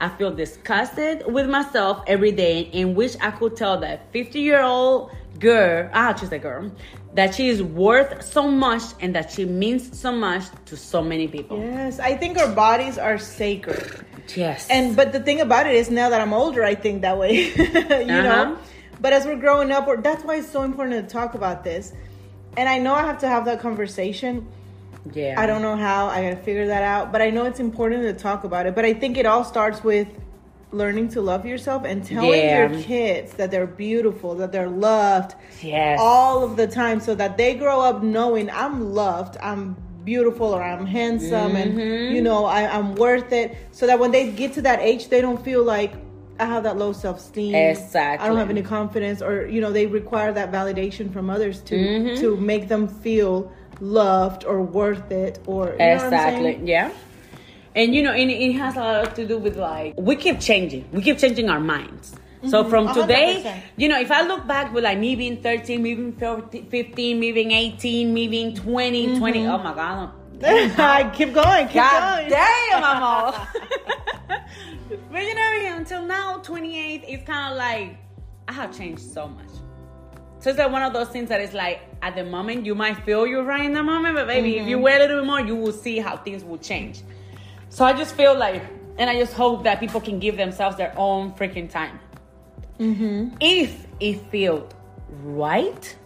I 0.00 0.08
feel 0.10 0.30
disgusted 0.34 1.24
with 1.26 1.48
myself 1.48 2.02
every 2.06 2.32
day 2.32 2.70
and 2.72 2.94
wish 2.96 3.16
I 3.20 3.30
could 3.32 3.56
tell 3.56 3.78
that 3.80 4.12
50 4.12 4.40
year 4.40 4.62
old 4.62 5.10
girl, 5.40 5.90
ah, 5.92 6.14
she's 6.14 6.30
a 6.32 6.38
girl, 6.38 6.70
that 7.14 7.34
she 7.34 7.48
is 7.48 7.62
worth 7.62 8.22
so 8.24 8.48
much 8.48 8.82
and 9.00 9.14
that 9.14 9.30
she 9.32 9.44
means 9.44 9.98
so 9.98 10.12
much 10.12 10.44
to 10.66 10.76
so 10.76 11.02
many 11.02 11.26
people. 11.28 11.58
Yes, 11.58 11.98
I 11.98 12.16
think 12.16 12.38
our 12.38 12.52
bodies 12.54 12.96
are 12.98 13.18
sacred. 13.18 14.04
Yes. 14.36 14.68
And 14.70 14.94
but 14.94 15.12
the 15.12 15.20
thing 15.20 15.40
about 15.40 15.66
it 15.66 15.74
is 15.74 15.90
now 15.90 16.10
that 16.10 16.20
I'm 16.20 16.32
older, 16.32 16.62
I 16.64 16.74
think 16.74 17.02
that 17.02 17.16
way. 17.18 17.32
you 17.56 17.64
Uh-huh. 17.64 18.22
know. 18.22 18.58
But 19.00 19.12
as 19.12 19.26
we're 19.26 19.36
growing 19.36 19.70
up, 19.72 19.86
we're, 19.86 20.00
that's 20.00 20.24
why 20.24 20.36
it's 20.36 20.50
so 20.50 20.62
important 20.62 21.08
to 21.08 21.12
talk 21.12 21.34
about 21.34 21.62
this. 21.64 21.92
And 22.56 22.68
I 22.68 22.78
know 22.78 22.94
I 22.94 23.02
have 23.02 23.18
to 23.20 23.28
have 23.28 23.44
that 23.46 23.60
conversation. 23.60 24.46
Yeah. 25.14 25.34
I 25.40 25.46
don't 25.46 25.62
know 25.62 25.76
how. 25.76 26.06
I 26.06 26.22
gotta 26.22 26.36
figure 26.42 26.66
that 26.66 26.82
out. 26.82 27.12
But 27.12 27.22
I 27.22 27.30
know 27.30 27.44
it's 27.44 27.60
important 27.60 28.02
to 28.02 28.12
talk 28.12 28.44
about 28.44 28.66
it. 28.66 28.74
But 28.74 28.84
I 28.84 28.94
think 28.94 29.16
it 29.16 29.26
all 29.26 29.44
starts 29.44 29.82
with 29.84 30.08
learning 30.70 31.08
to 31.08 31.20
love 31.22 31.46
yourself 31.46 31.84
and 31.84 32.04
telling 32.04 32.30
Yeah. 32.40 32.70
your 32.70 32.82
kids 32.82 33.32
that 33.34 33.50
they're 33.50 33.66
beautiful, 33.66 34.34
that 34.36 34.52
they're 34.52 34.68
loved 34.68 35.34
Yes. 35.62 35.98
all 36.00 36.42
of 36.44 36.56
the 36.56 36.66
time 36.66 37.00
so 37.00 37.14
that 37.14 37.36
they 37.38 37.54
grow 37.54 37.80
up 37.80 38.02
knowing 38.02 38.50
I'm 38.50 38.92
loved, 38.94 39.38
I'm 39.42 39.76
beautiful, 40.04 40.48
or 40.54 40.62
I'm 40.62 40.84
handsome, 40.84 41.52
Mm-hmm. 41.52 41.80
and 41.80 42.14
you 42.14 42.20
know, 42.22 42.44
I, 42.44 42.68
I'm 42.68 42.94
worth 42.96 43.32
it. 43.32 43.56
So 43.72 43.86
that 43.86 43.98
when 43.98 44.10
they 44.10 44.30
get 44.30 44.52
to 44.54 44.62
that 44.62 44.80
age, 44.80 45.08
they 45.08 45.20
don't 45.22 45.42
feel 45.42 45.62
like 45.62 45.92
I 46.40 46.44
have 46.44 46.62
that 46.64 46.76
low 46.76 46.92
self 46.92 47.18
esteem. 47.18 47.54
Exactly. 47.54 48.24
I 48.24 48.28
don't 48.28 48.38
have 48.38 48.50
any 48.50 48.62
confidence, 48.62 49.22
or 49.22 49.46
you 49.46 49.60
know, 49.60 49.72
they 49.72 49.86
require 49.86 50.32
that 50.32 50.52
validation 50.52 51.12
from 51.12 51.30
others 51.30 51.60
to 51.62 51.76
Mm-hmm. 51.76 52.20
to 52.20 52.36
make 52.36 52.68
them 52.68 52.88
feel 52.88 53.52
loved 53.80 54.44
or 54.44 54.62
worth 54.62 55.10
it, 55.10 55.38
or 55.46 55.66
you 55.72 55.78
know 55.78 55.94
what 55.96 56.00
I'm 56.04 56.12
exactly 56.14 56.60
yeah 56.64 56.90
and 57.74 57.94
you 57.94 58.02
know 58.02 58.12
and 58.12 58.30
it 58.30 58.52
has 58.54 58.76
a 58.76 58.80
lot 58.80 59.14
to 59.14 59.26
do 59.26 59.38
with 59.38 59.56
like 59.56 59.94
we 59.96 60.16
keep 60.16 60.40
changing 60.40 60.88
we 60.90 61.02
keep 61.02 61.18
changing 61.18 61.48
our 61.48 61.60
minds 61.60 62.14
so 62.46 62.62
Mm-hmm. 62.62 62.70
from 62.70 62.94
today 62.94 63.42
100%. 63.44 63.60
you 63.76 63.88
know 63.88 64.00
if 64.00 64.10
i 64.10 64.22
look 64.22 64.46
back 64.46 64.72
with 64.72 64.84
like 64.84 64.98
me 64.98 65.14
being 65.16 65.42
13 65.42 65.82
me 65.82 65.94
being 65.94 66.12
15 66.14 67.20
me 67.20 67.32
being 67.32 67.50
18 67.50 68.14
me 68.14 68.26
being 68.28 68.54
20 68.54 69.18
20 69.18 69.46
oh 69.46 69.58
my 69.58 69.74
god 69.74 70.10
I 70.40 71.10
keep 71.14 71.34
going, 71.34 71.66
keep 71.66 71.82
God 71.82 72.18
going. 72.18 72.30
damn, 72.30 72.84
I'm 72.84 73.02
all. 73.02 73.34
but 75.10 75.22
you 75.22 75.34
know, 75.34 75.76
until 75.76 76.04
now, 76.06 76.38
28th, 76.38 77.04
it's 77.08 77.24
kind 77.26 77.52
of 77.52 77.58
like 77.58 77.96
I 78.46 78.52
have 78.52 78.76
changed 78.76 79.02
so 79.02 79.28
much. 79.28 79.48
So 80.40 80.50
it's 80.50 80.58
like 80.58 80.70
one 80.70 80.82
of 80.82 80.92
those 80.92 81.08
things 81.08 81.28
that 81.30 81.40
is 81.40 81.52
like 81.52 81.80
at 82.02 82.14
the 82.14 82.24
moment 82.24 82.64
you 82.64 82.74
might 82.74 83.04
feel 83.04 83.26
you're 83.26 83.42
right 83.42 83.64
in 83.64 83.72
the 83.72 83.82
moment, 83.82 84.14
but 84.14 84.26
baby, 84.26 84.56
if 84.56 84.60
Mm-hmm. 84.62 84.68
you 84.70 84.78
wait 84.78 84.96
a 84.96 84.98
little 85.00 85.20
bit 85.20 85.26
more, 85.26 85.40
you 85.40 85.56
will 85.56 85.72
see 85.72 85.98
how 85.98 86.16
things 86.16 86.44
will 86.44 86.58
change. 86.58 87.02
So 87.70 87.84
I 87.84 87.92
just 87.92 88.14
feel 88.14 88.36
like, 88.38 88.62
and 88.98 89.10
I 89.10 89.18
just 89.18 89.32
hope 89.32 89.64
that 89.64 89.80
people 89.80 90.00
can 90.00 90.18
give 90.18 90.36
themselves 90.36 90.76
their 90.76 90.92
own 90.96 91.32
freaking 91.32 91.68
time. 91.68 91.98
Mm-hmm. 92.78 93.36
If 93.40 93.86
it 94.00 94.20
feels 94.30 94.70
right, 95.24 95.96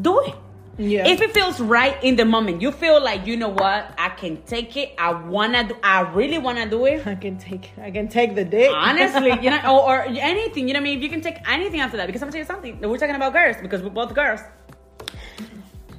do 0.00 0.20
it. 0.20 0.34
Yeah. 0.76 1.06
If 1.06 1.20
it 1.20 1.32
feels 1.32 1.60
right 1.60 2.02
in 2.02 2.16
the 2.16 2.24
moment, 2.24 2.60
you 2.60 2.72
feel 2.72 3.02
like 3.02 3.26
you 3.26 3.36
know 3.36 3.50
what, 3.50 3.94
I 3.96 4.08
can 4.08 4.42
take 4.42 4.76
it. 4.76 4.94
I 4.98 5.12
wanna 5.14 5.68
do. 5.68 5.76
I 5.82 6.00
really 6.00 6.38
wanna 6.38 6.68
do 6.68 6.86
it. 6.86 7.06
I 7.06 7.14
can 7.14 7.38
take, 7.38 7.70
I 7.80 7.90
can 7.90 8.08
take 8.08 8.34
the 8.34 8.44
dick. 8.44 8.70
Honestly, 8.74 9.38
you 9.40 9.50
know, 9.50 9.60
or, 9.86 10.00
or 10.00 10.02
anything. 10.02 10.66
You 10.66 10.74
know 10.74 10.80
what 10.80 10.88
I 10.88 10.90
mean? 10.90 10.98
If 10.98 11.02
you 11.04 11.10
can 11.10 11.20
take 11.20 11.38
anything 11.48 11.80
after 11.80 11.96
that, 11.96 12.06
because 12.06 12.22
I'm 12.22 12.30
gonna 12.30 12.44
tell 12.44 12.56
you 12.56 12.62
something. 12.62 12.90
We're 12.90 12.98
talking 12.98 13.14
about 13.14 13.32
girls 13.32 13.56
because 13.62 13.82
we're 13.82 13.90
both 13.90 14.14
girls. 14.14 14.40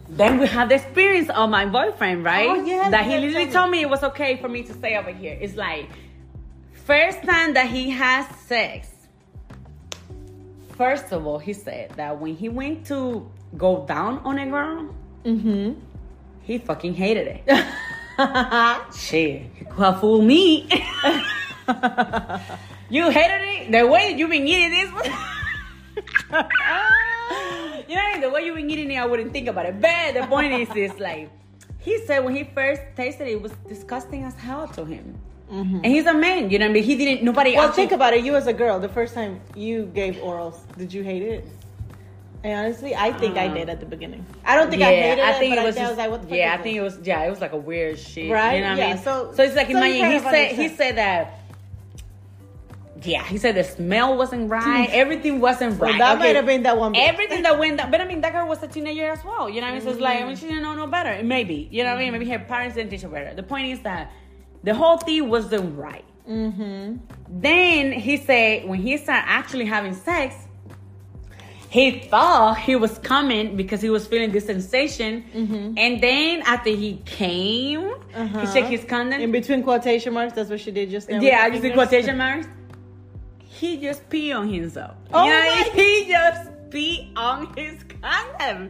Then 0.09 0.39
we 0.39 0.47
have 0.47 0.69
the 0.69 0.75
experience 0.75 1.29
of 1.29 1.49
my 1.49 1.65
boyfriend, 1.65 2.23
right? 2.23 2.49
Oh, 2.49 2.63
yes, 2.63 2.91
that 2.91 3.05
he 3.05 3.17
literally 3.17 3.51
told 3.51 3.71
me 3.71 3.81
it 3.81 3.89
was 3.89 4.03
okay 4.03 4.37
for 4.37 4.47
me 4.47 4.63
to 4.63 4.73
stay 4.73 4.97
over 4.97 5.11
here. 5.11 5.37
It's 5.39 5.55
like 5.55 5.89
first 6.73 7.23
time 7.23 7.53
that 7.53 7.67
he 7.67 7.89
has 7.89 8.27
sex. 8.41 8.89
First 10.77 11.11
of 11.13 11.25
all, 11.25 11.39
he 11.39 11.53
said 11.53 11.91
that 11.95 12.19
when 12.19 12.35
he 12.35 12.49
went 12.49 12.85
to 12.87 13.29
go 13.57 13.85
down 13.87 14.19
on 14.19 14.37
a 14.39 14.45
girl, 14.47 14.89
Mm-hmm. 15.25 15.73
he 16.43 16.57
fucking 16.59 16.93
hated 16.93 17.27
it. 17.47 17.65
Shit, 18.95 19.41
you 19.59 19.65
could 19.69 19.95
fool 19.97 20.21
me. 20.21 20.69
you 22.89 23.09
hated 23.09 23.41
it 23.41 23.71
the 23.71 23.87
way 23.87 24.13
you've 24.15 24.29
been 24.29 24.47
eating 24.47 24.69
this. 24.71 24.89
you 27.87 27.95
know, 27.95 28.21
the 28.21 28.29
way 28.29 28.45
you've 28.45 28.55
been 28.55 28.69
eating 28.69 28.91
it, 28.91 28.97
I 28.97 29.05
wouldn't 29.05 29.31
think 29.33 29.47
about 29.47 29.65
it. 29.65 29.81
But 29.81 30.13
the 30.13 30.27
point 30.27 30.53
is, 30.53 30.69
is 30.75 30.99
like 30.99 31.29
he 31.79 31.97
said 32.05 32.19
when 32.23 32.35
he 32.35 32.43
first 32.43 32.81
tasted 32.95 33.27
it, 33.27 33.31
it 33.33 33.41
was 33.41 33.51
disgusting 33.67 34.23
as 34.23 34.35
hell 34.35 34.67
to 34.69 34.85
him. 34.85 35.17
And 35.49 35.85
he's 35.85 36.05
a 36.07 36.13
man, 36.13 36.49
you 36.49 36.57
know 36.57 36.65
what 36.65 36.71
I 36.71 36.73
mean? 36.73 36.83
He 36.83 36.95
didn't. 36.95 37.23
Nobody. 37.23 37.53
Well, 37.55 37.67
actually- 37.67 37.83
think 37.83 37.91
about 37.91 38.13
it. 38.13 38.23
You 38.25 38.35
as 38.35 38.47
a 38.47 38.53
girl, 38.53 38.79
the 38.79 38.89
first 38.89 39.13
time 39.13 39.39
you 39.55 39.85
gave 39.93 40.15
orals, 40.15 40.57
did 40.77 40.91
you 40.91 41.03
hate 41.03 41.21
it? 41.21 41.47
And 42.43 42.53
honestly, 42.59 42.95
I 42.95 43.11
think 43.13 43.37
I 43.37 43.47
Uh, 43.47 43.53
did 43.53 43.69
at 43.69 43.79
the 43.79 43.85
beginning. 43.85 44.23
I 44.45 44.55
don't 44.55 44.69
think 44.69 44.83
I 44.83 44.93
hated 44.93 45.23
I 45.23 45.31
it, 45.31 45.39
think 45.39 45.55
but 45.55 45.63
it 45.63 45.65
was 45.65 45.77
I, 45.77 45.79
just, 45.79 45.91
was 45.91 45.97
like, 45.97 46.11
what 46.11 46.21
the 46.21 46.27
fuck 46.27 46.37
yeah, 46.37 46.53
I 46.57 46.61
think 46.61 46.77
it 46.77 46.81
was 46.81 46.99
yeah, 47.03 47.23
it 47.23 47.29
was 47.29 47.41
like 47.41 47.53
a 47.53 47.57
weird 47.57 47.97
shit, 47.97 48.31
Right? 48.31 48.55
You 48.57 48.61
know 48.61 48.69
what 48.69 48.77
Yeah, 48.77 48.85
I 48.85 48.93
mean? 48.93 49.03
so- 49.03 49.31
so 49.33 49.43
it's 49.43 49.55
like 49.55 49.71
so 49.71 49.81
he 49.81 50.19
said 50.19 50.51
he 50.55 50.67
said 50.69 50.97
that. 50.97 51.39
Yeah, 53.01 53.23
he 53.23 53.37
said 53.37 53.55
the 53.55 53.63
smell 53.63 54.17
wasn't 54.17 54.49
right. 54.59 54.89
Everything 54.91 55.39
wasn't 55.39 55.79
right. 55.79 55.97
that 55.97 56.17
might 56.17 56.35
have 56.35 56.45
been 56.45 56.63
that 56.63 56.77
one 56.77 56.93
bitch. 56.93 57.07
Everything 57.07 57.43
that 57.43 57.59
went 57.59 57.77
down, 57.77 57.91
but 57.91 58.01
I 58.01 58.05
mean, 58.05 58.21
that 58.21 58.31
girl 58.33 58.47
was 58.47 58.63
a 58.63 58.67
teenager 58.67 59.09
as 59.11 59.23
well. 59.23 59.49
You 59.49 59.61
know 59.61 59.67
what 59.67 59.71
I 59.71 59.73
mean? 59.73 59.81
So 59.81 59.89
it's 59.91 59.99
like, 59.99 60.21
I 60.21 60.25
mean, 60.25 60.35
she 60.35 60.47
didn't 60.47 60.63
know 60.63 60.73
no 60.73 60.87
better. 60.87 61.21
Maybe, 61.23 61.67
you 61.71 61.83
know 61.83 61.89
what 61.89 61.97
I 61.99 62.03
mean? 62.03 62.13
Maybe 62.13 62.29
her 62.29 62.39
parents 62.39 62.75
didn't 62.75 62.89
teach 62.91 63.01
her 63.01 63.09
better. 63.09 63.35
The 63.35 63.43
point 63.43 63.67
is 63.67 63.81
that 63.81 64.11
the 64.63 64.73
whole 64.73 64.97
thing 64.97 65.29
wasn't 65.29 65.77
right. 65.77 66.05
Mm-hmm. 66.27 66.95
Then 67.29 67.91
he 67.91 68.17
said 68.17 68.65
when 68.67 68.79
he 68.79 68.97
started 68.97 69.27
actually 69.29 69.65
having 69.65 69.93
sex, 69.93 70.33
he 71.77 71.85
thought 72.11 72.57
he 72.69 72.75
was 72.85 72.93
coming 72.99 73.45
because 73.61 73.81
he 73.87 73.89
was 73.97 74.03
feeling 74.11 74.31
this 74.37 74.45
sensation, 74.53 75.11
Mm-hmm. 75.33 75.77
and 75.83 75.93
then 76.07 76.33
after 76.53 76.69
he 76.83 76.91
came, 77.05 77.83
he 78.39 78.45
checked 78.53 78.69
his 78.77 78.83
condom. 78.93 79.19
In 79.25 79.31
between 79.39 79.61
quotation 79.69 80.11
marks, 80.17 80.33
that's 80.37 80.49
what 80.49 80.59
she 80.65 80.71
did 80.71 80.89
just 80.95 81.09
now. 81.09 81.19
yeah, 81.19 81.39
I 81.43 81.49
just 81.49 81.63
in 81.63 81.73
quotation 81.73 82.17
marks. 82.17 82.47
He 83.57 83.77
just 83.87 84.01
pee 84.09 84.31
on 84.33 84.45
himself. 84.57 84.95
Oh 85.13 85.25
know, 85.25 85.29
my 85.29 85.69
he 85.81 85.91
just 86.09 86.43
pee 86.71 87.11
on 87.15 87.39
his 87.55 87.77
condom. 88.01 88.61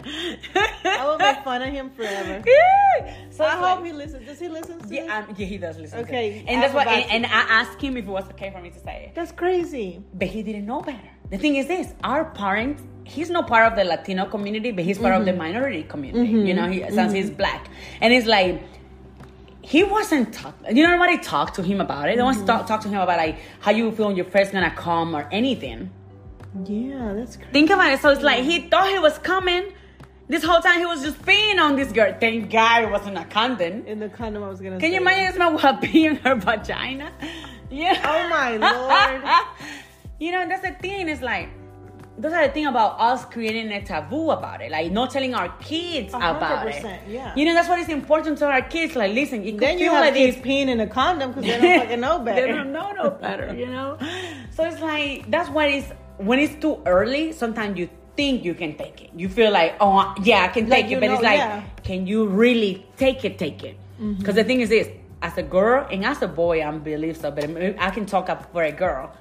I 0.86 1.02
will 1.08 1.18
make 1.18 1.40
fun 1.44 1.62
of 1.68 1.72
him 1.78 1.90
forever. 1.98 2.36
Yeah. 2.56 3.14
So 3.30 3.44
I 3.44 3.56
hope 3.64 3.80
like- 3.80 3.86
he 3.88 3.92
listens. 3.92 4.26
Does 4.26 4.40
he 4.40 4.48
listen 4.48 4.80
to 4.80 4.88
yeah, 4.96 5.18
um, 5.18 5.36
yeah, 5.38 5.46
he 5.54 5.58
does 5.58 5.78
listen. 5.78 6.00
Okay, 6.06 6.46
and 6.48 6.62
that's 6.64 6.74
why. 6.74 6.86
And, 6.86 7.12
and 7.12 7.26
I 7.26 7.42
asked 7.60 7.82
him 7.82 7.98
if 7.98 8.06
it 8.06 8.14
was 8.20 8.24
okay 8.34 8.50
for 8.56 8.62
me 8.62 8.70
to 8.70 8.80
say 8.80 8.96
it, 9.08 9.16
That's 9.16 9.34
crazy. 9.34 10.02
but 10.14 10.30
he 10.30 10.42
didn't 10.48 10.66
know 10.66 10.82
better. 10.82 11.10
The 11.30 11.38
thing 11.38 11.56
is 11.62 11.68
this: 11.68 11.88
our 12.04 12.24
parents. 12.44 12.82
He's 13.06 13.30
not 13.30 13.48
part 13.48 13.72
of 13.72 13.78
the 13.78 13.84
Latino 13.86 14.26
community, 14.26 14.72
but 14.72 14.84
he's 14.84 14.98
part 14.98 15.14
of 15.16 15.24
the 15.26 15.32
Mm-hmm. 15.32 15.38
minority 15.40 15.84
community. 15.84 16.32
You 16.50 16.54
know, 16.54 16.68
he 16.68 16.80
since 16.92 17.14
he's 17.14 17.30
black, 17.30 17.68
and 18.02 18.12
it's 18.14 18.28
like 18.28 18.62
he 19.62 19.84
wasn't 19.84 20.34
talk. 20.34 20.56
You 20.72 20.84
know, 20.84 20.92
nobody 20.92 21.18
talked 21.20 21.56
to 21.56 21.64
him 21.64 21.80
about 21.82 22.10
it. 22.10 22.18
No 22.18 22.26
Mm-hmm. 22.26 22.38
one 22.40 22.46
talk, 22.48 22.68
talk 22.68 22.82
to 22.82 22.90
him 22.90 23.00
about 23.00 23.18
like 23.18 23.38
how 23.60 23.72
you 23.72 23.92
feel 23.92 24.08
when 24.08 24.16
your 24.16 24.26
first 24.26 24.52
gonna 24.52 24.72
come 24.76 25.16
or 25.16 25.28
anything. 25.32 25.90
Yeah, 26.66 27.14
that's 27.14 27.36
crazy. 27.38 27.52
Think 27.52 27.70
about 27.70 27.92
it. 27.94 28.00
So 28.02 28.10
it's 28.10 28.22
like 28.22 28.44
he 28.44 28.62
thought 28.70 28.90
he 28.90 29.00
was 29.00 29.18
coming. 29.20 29.72
This 30.28 30.44
whole 30.44 30.60
time 30.62 30.80
he 30.80 30.86
was 30.88 31.04
just 31.04 31.22
peeing 31.22 31.60
on 31.60 31.76
this 31.76 31.92
girl. 31.92 32.16
Thank 32.20 32.50
God 32.52 32.84
it 32.84 32.90
wasn't 32.90 33.18
a 33.18 33.26
condom. 33.26 33.86
In 33.86 34.00
the 34.00 34.10
condom, 34.10 34.44
I 34.44 34.50
was 34.50 34.60
gonna. 34.62 34.80
Can 34.80 34.92
you 34.92 35.00
imagine 35.02 35.26
this 35.28 35.38
man 35.38 35.56
a 35.76 35.78
pee 35.80 36.08
in 36.08 36.16
her 36.18 36.36
vagina? 36.36 37.12
Yeah. 37.72 38.00
Oh 38.06 38.30
my 38.30 38.58
lord. 39.22 39.46
you 40.20 40.32
know, 40.32 40.48
that's 40.48 40.62
the 40.62 40.72
thing. 40.76 41.10
It's 41.10 41.22
like 41.22 41.50
those 42.18 42.32
are 42.32 42.48
the 42.48 42.54
thing 42.54 42.66
about 42.66 43.00
us 43.00 43.26
creating 43.26 43.72
a 43.72 43.84
taboo 43.84 44.32
about 44.32 44.62
it, 44.62 44.72
like 44.72 44.92
not 44.92 45.12
telling 45.12 45.34
our 45.36 45.50
kids 45.60 46.14
about 46.14 46.66
it. 46.68 47.02
yeah. 47.10 47.34
You 47.36 47.44
know, 47.46 47.54
that's 47.54 47.68
what 47.68 47.80
is 47.80 47.90
important 47.90 48.38
to 48.38 48.46
our 48.48 48.62
kids. 48.62 48.96
Like, 48.96 49.14
listen, 49.14 49.44
it 49.44 49.52
could 49.52 49.60
Then 49.60 49.78
you 49.80 49.86
feel 49.86 49.94
have 49.96 50.06
like 50.06 50.14
kids 50.14 50.38
this. 50.38 50.46
peeing 50.46 50.68
in 50.70 50.80
a 50.80 50.88
condom 50.88 51.32
because 51.32 51.44
they 51.44 51.60
don't 51.60 51.80
fucking 51.84 52.00
know 52.00 52.20
better. 52.20 52.48
they 52.48 52.54
don't 52.54 52.72
know 52.72 52.92
no 52.94 53.10
better, 53.12 53.54
you 53.54 53.66
know. 53.68 53.98
So 54.52 54.64
it's 54.64 54.80
like 54.80 55.30
that's 55.30 55.50
what 55.50 55.70
is 55.70 55.84
when 56.18 56.40
it's 56.40 56.56
too 56.62 56.82
early. 56.86 57.34
Sometimes 57.34 57.78
you 57.78 57.90
think 58.16 58.46
you 58.46 58.54
can 58.54 58.78
take 58.78 59.02
it. 59.02 59.10
You 59.14 59.28
feel 59.28 59.52
like, 59.52 59.76
oh 59.82 60.16
yeah, 60.24 60.44
I 60.44 60.48
can 60.48 60.70
take 60.70 60.90
you 60.90 60.96
it, 60.98 61.02
but 61.02 61.08
know, 61.08 61.14
it's 61.16 61.24
like, 61.24 61.40
yeah. 61.40 61.60
Mm-hmm. 61.60 61.84
can 61.84 62.08
you 62.08 62.26
really 62.28 62.86
take 62.96 63.26
it? 63.26 63.38
Take 63.38 63.64
it? 63.66 63.76
Because 64.18 64.36
the 64.36 64.46
thing 64.46 64.62
is 64.62 64.70
this: 64.70 64.88
as 65.22 65.38
a 65.38 65.44
girl 65.44 65.86
and 65.92 66.06
as 66.06 66.22
a 66.22 66.28
boy, 66.30 66.64
I 66.64 66.72
believe 66.72 67.18
so, 67.18 67.32
but 67.32 67.44
I 67.78 67.90
can 67.92 68.06
talk 68.06 68.30
up 68.30 68.50
for 68.54 68.64
a 68.64 68.72
girl. 68.72 69.12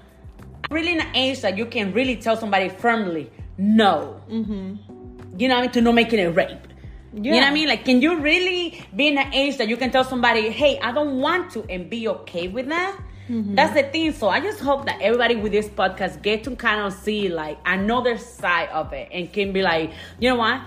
Really, 0.70 0.92
in 0.92 1.00
an 1.00 1.14
age 1.14 1.40
that 1.42 1.56
you 1.56 1.66
can 1.66 1.92
really 1.92 2.16
tell 2.16 2.36
somebody 2.36 2.68
firmly 2.68 3.30
no. 3.58 4.20
Mm-hmm. 4.30 5.38
You 5.38 5.48
know 5.48 5.54
what 5.54 5.60
I 5.60 5.62
mean? 5.62 5.70
To 5.72 5.80
not 5.80 5.94
making 5.94 6.18
it 6.18 6.34
rape. 6.34 6.68
You 7.14 7.30
know 7.30 7.38
what 7.38 7.46
I 7.46 7.52
mean? 7.52 7.68
Like, 7.68 7.84
can 7.84 8.02
you 8.02 8.18
really 8.18 8.84
be 8.94 9.08
in 9.08 9.18
an 9.18 9.32
age 9.32 9.58
that 9.58 9.68
you 9.68 9.76
can 9.76 9.92
tell 9.92 10.02
somebody, 10.02 10.50
hey, 10.50 10.80
I 10.80 10.90
don't 10.90 11.20
want 11.20 11.52
to, 11.52 11.64
and 11.70 11.88
be 11.88 12.08
okay 12.08 12.48
with 12.48 12.68
that? 12.68 12.98
Mm-hmm. 13.28 13.54
That's 13.54 13.74
the 13.74 13.84
thing. 13.84 14.12
So 14.12 14.28
I 14.28 14.40
just 14.40 14.60
hope 14.60 14.84
that 14.86 15.00
everybody 15.00 15.36
with 15.36 15.52
this 15.52 15.68
podcast 15.68 16.22
get 16.22 16.44
to 16.44 16.56
kind 16.56 16.80
of 16.80 16.92
see 16.92 17.28
like 17.28 17.58
another 17.64 18.18
side 18.18 18.68
of 18.70 18.92
it 18.92 19.08
and 19.12 19.32
can 19.32 19.52
be 19.52 19.62
like, 19.62 19.92
you 20.18 20.28
know 20.28 20.36
what? 20.36 20.60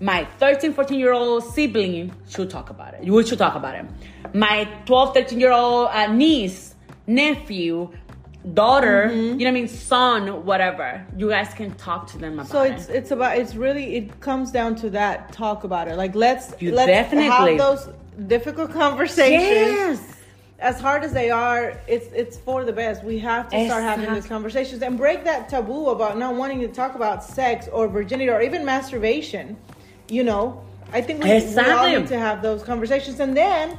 My 0.00 0.26
13, 0.38 0.74
14 0.74 0.98
year 0.98 1.12
old 1.12 1.42
sibling 1.42 2.12
should 2.28 2.50
talk 2.50 2.70
about 2.70 2.94
it. 2.94 3.04
We 3.04 3.26
should 3.26 3.38
talk 3.38 3.54
about 3.54 3.74
it. 3.74 3.86
My 4.34 4.64
12, 4.86 5.14
13 5.14 5.40
year 5.40 5.52
old 5.52 5.88
uh, 5.88 6.12
niece, 6.12 6.74
nephew, 7.06 7.90
daughter, 8.52 9.08
Mm-hmm. 9.08 9.38
you 9.40 9.44
know 9.46 9.52
what 9.52 9.58
I 9.58 9.60
mean? 9.62 9.68
Son, 9.68 10.44
whatever. 10.44 11.04
You 11.16 11.28
guys 11.30 11.54
can 11.54 11.74
talk 11.76 12.06
to 12.08 12.18
them 12.18 12.34
about 12.34 12.48
So 12.48 12.62
it. 12.62 12.72
it's 12.72 12.88
it's 12.88 13.10
about 13.10 13.38
it's 13.38 13.54
really 13.54 13.96
it 13.96 14.20
comes 14.20 14.50
down 14.50 14.74
to 14.76 14.90
that 14.90 15.32
talk 15.32 15.64
about 15.64 15.88
it. 15.88 15.96
Like 15.96 16.14
let's 16.14 16.52
You 16.60 16.72
let's 16.72 16.88
definitely- 16.88 17.56
have 17.56 17.58
those 17.58 17.88
difficult 18.26 18.72
conversations. 18.72 20.00
Yes. 20.00 20.10
As 20.60 20.80
hard 20.80 21.02
as 21.04 21.12
they 21.12 21.30
are, 21.30 21.78
it's 21.88 22.06
it's 22.12 22.36
for 22.38 22.64
the 22.64 22.72
best. 22.72 23.02
We 23.04 23.18
have 23.18 23.48
to 23.50 23.64
start 23.66 23.82
having 23.82 24.12
these 24.14 24.26
conversations 24.26 24.82
and 24.82 24.96
break 24.96 25.24
that 25.24 25.48
taboo 25.48 25.86
about 25.88 26.16
not 26.18 26.34
wanting 26.36 26.60
to 26.60 26.68
talk 26.68 26.94
about 26.94 27.24
sex 27.24 27.68
or 27.72 27.88
virginity 27.88 28.30
or 28.30 28.40
even 28.40 28.64
masturbation. 28.64 29.56
You 30.08 30.22
know, 30.22 30.62
I 30.92 31.00
think 31.00 31.24
we, 31.24 31.30
we 31.30 31.70
all 31.70 31.88
need 31.88 32.06
to 32.08 32.18
have 32.18 32.40
those 32.40 32.62
conversations, 32.62 33.20
and 33.20 33.36
then, 33.36 33.78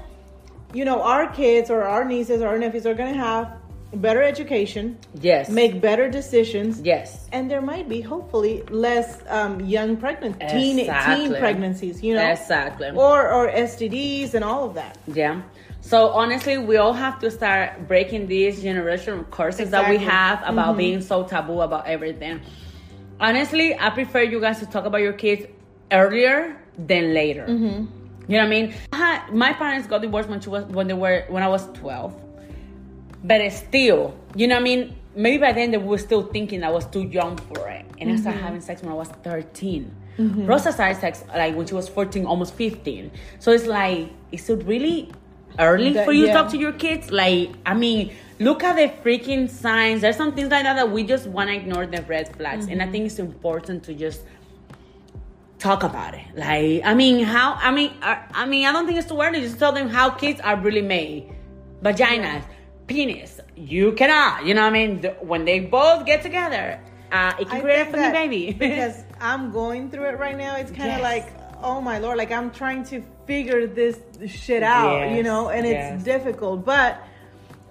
you 0.74 0.86
know, 0.86 1.02
our 1.02 1.28
kids 1.28 1.70
or 1.72 1.84
our 1.84 2.04
nieces 2.04 2.42
or 2.42 2.48
our 2.50 2.60
nephews 2.60 2.86
are 2.86 2.94
going 2.94 3.14
to 3.14 3.20
have 3.20 3.54
better 4.02 4.22
education, 4.24 4.98
yes. 5.22 5.50
make 5.50 5.82
better 5.82 6.10
decisions, 6.10 6.82
yes. 6.82 7.28
and 7.32 7.50
there 7.50 7.62
might 7.62 7.88
be 7.90 8.02
hopefully 8.02 8.64
less 8.70 9.22
um, 9.28 9.60
young 9.62 9.98
pregnant 9.98 10.40
teen, 10.50 10.78
teen 10.78 11.36
pregnancies 11.36 12.04
you 12.04 12.14
know 12.14 12.26
Exactly. 12.32 12.90
or 12.92 13.32
or 13.32 13.52
stds 13.52 14.34
and 14.34 14.44
all 14.44 14.66
of 14.66 14.74
that 14.76 14.98
Yeah. 15.08 15.42
So 15.82 16.10
honestly, 16.10 16.58
we 16.58 16.78
all 16.78 16.94
have 16.94 17.20
to 17.20 17.30
start 17.30 17.88
breaking 17.88 18.26
these 18.26 18.64
generational 18.64 19.30
curses 19.30 19.70
that 19.70 19.88
we 19.88 19.98
Exactly. 19.98 19.98
Mm-hmm. 19.98 20.10
have 20.10 20.54
about 20.54 20.78
being 20.78 21.00
so 21.02 21.24
taboo 21.26 21.62
about 21.62 21.86
everything. 21.86 22.42
Honestly, 23.20 23.78
I 23.78 23.92
prefer 23.92 24.24
you 24.24 24.42
guys 24.42 24.60
to 24.60 24.66
talk 24.66 24.86
about 24.86 25.02
your 25.02 25.14
kids 25.14 25.46
earlier 25.92 26.58
than 26.78 27.14
later. 27.14 27.46
Mm-hmm. 27.46 27.86
You 28.28 28.38
know 28.38 28.44
what 28.44 28.46
I 28.46 28.50
mean? 28.50 28.74
I 28.94 28.98
had, 28.98 29.34
my 29.34 29.54
parents 29.54 29.88
got 29.88 30.02
divorced 30.02 30.28
when 30.28 30.42
she 30.42 30.50
was 30.50 30.66
when 30.66 30.88
they 30.88 30.96
were 30.96 31.26
when 31.30 31.44
I 31.44 31.48
was 31.48 31.68
twelve, 31.74 32.20
but 33.26 33.52
still, 33.52 34.16
you 34.36 34.48
know 34.48 34.56
what 34.56 34.62
I 34.62 34.64
mean? 34.64 34.96
Maybe 35.16 35.38
by 35.38 35.54
then 35.54 35.72
they 35.72 35.78
were 35.78 35.98
still 35.98 36.24
thinking 36.24 36.64
I 36.64 36.70
was 36.70 36.86
too 36.86 37.04
young 37.04 37.38
for 37.38 37.68
it, 37.70 37.86
and 38.00 38.12
I 38.12 38.16
started 38.18 38.38
mm-hmm. 38.38 38.46
having 38.46 38.62
sex 38.62 38.82
when 38.82 38.92
I 38.92 38.96
was 38.96 39.08
13 39.24 39.96
mm-hmm. 40.18 40.46
Rosa 40.46 40.72
started 40.72 41.00
sex 41.00 41.24
like 41.30 41.56
when 41.56 41.66
she 41.66 41.74
was 41.74 41.90
fourteen, 41.90 42.26
almost 42.26 42.54
fifteen. 42.54 43.12
So 43.40 43.52
it's 43.52 43.66
like, 43.66 44.12
is 44.32 44.50
it 44.50 44.64
really 44.66 45.12
early 45.58 45.94
That- 45.94 46.06
for 46.06 46.12
you 46.12 46.28
yeah. 46.28 46.34
to 46.34 46.40
talk 46.40 46.52
to 46.52 46.58
your 46.58 46.74
kids? 46.74 47.12
Like, 47.12 47.50
I 47.66 47.74
mean, 47.74 48.14
look 48.40 48.64
at 48.64 48.76
the 48.76 48.90
freaking 49.04 49.50
signs. 49.50 50.02
There's 50.02 50.18
some 50.18 50.34
things 50.34 50.52
like 50.52 50.64
that 50.64 50.76
that 50.76 50.92
we 50.92 51.04
just 51.04 51.28
want 51.28 51.50
to 51.50 51.56
ignore 51.56 51.86
the 51.86 52.02
red 52.04 52.36
flags, 52.36 52.68
and 52.68 52.82
I 52.82 52.86
mm-hmm. 52.86 52.92
think 52.92 53.06
it's 53.08 53.20
important 53.20 53.84
to 53.86 53.94
just 53.94 54.24
talk 55.60 55.84
about 55.84 56.14
it. 56.14 56.26
Like, 56.36 56.82
I 56.86 56.94
mean, 56.94 57.24
how? 57.24 57.54
I 57.54 57.72
mean, 57.72 57.94
I, 58.02 58.24
I 58.34 58.46
mean, 58.46 58.66
I 58.66 58.72
don't 58.72 58.86
think 58.86 59.00
it's 59.00 59.08
too 59.08 59.20
early. 59.22 59.42
Just 59.42 59.60
tell 59.60 59.72
them 59.72 59.90
how 59.90 60.10
kids 60.12 60.40
are 60.42 60.58
really 60.58 60.82
made. 60.82 61.32
Vaginas, 61.82 62.44
penis. 62.88 63.40
You 63.56 63.94
cannot. 63.94 64.46
You 64.46 64.54
know 64.54 64.62
what 64.62 64.68
I 64.70 64.74
mean? 64.74 65.02
The- 65.02 65.12
when 65.22 65.46
they 65.46 65.60
both 65.60 66.06
get 66.06 66.22
together, 66.22 66.80
uh, 67.12 67.34
it 67.40 67.48
can 67.50 67.58
I 67.58 67.62
create 67.62 67.82
a 67.88 67.92
funny 67.92 68.12
baby. 68.12 68.54
because 68.60 69.04
i'm 69.22 69.52
going 69.52 69.90
through 69.90 70.06
it 70.10 70.18
right 70.20 70.36
now 70.36 70.58
it's 70.58 70.72
kind 70.72 70.92
of 70.92 70.98
Yes. 71.00 71.02
like 71.02 71.64
oh 71.64 71.80
my 71.80 72.00
lord 72.00 72.18
like 72.18 72.32
i'm 72.32 72.52
trying 72.52 72.84
to 72.86 73.02
figure 73.26 73.66
this 73.68 73.98
shit 74.28 74.62
out 74.64 75.12
you 75.16 75.24
know 75.24 75.48
and 75.50 75.66
it's 75.66 75.74
yes. 75.74 76.04
difficult 76.04 76.66
but 76.66 77.02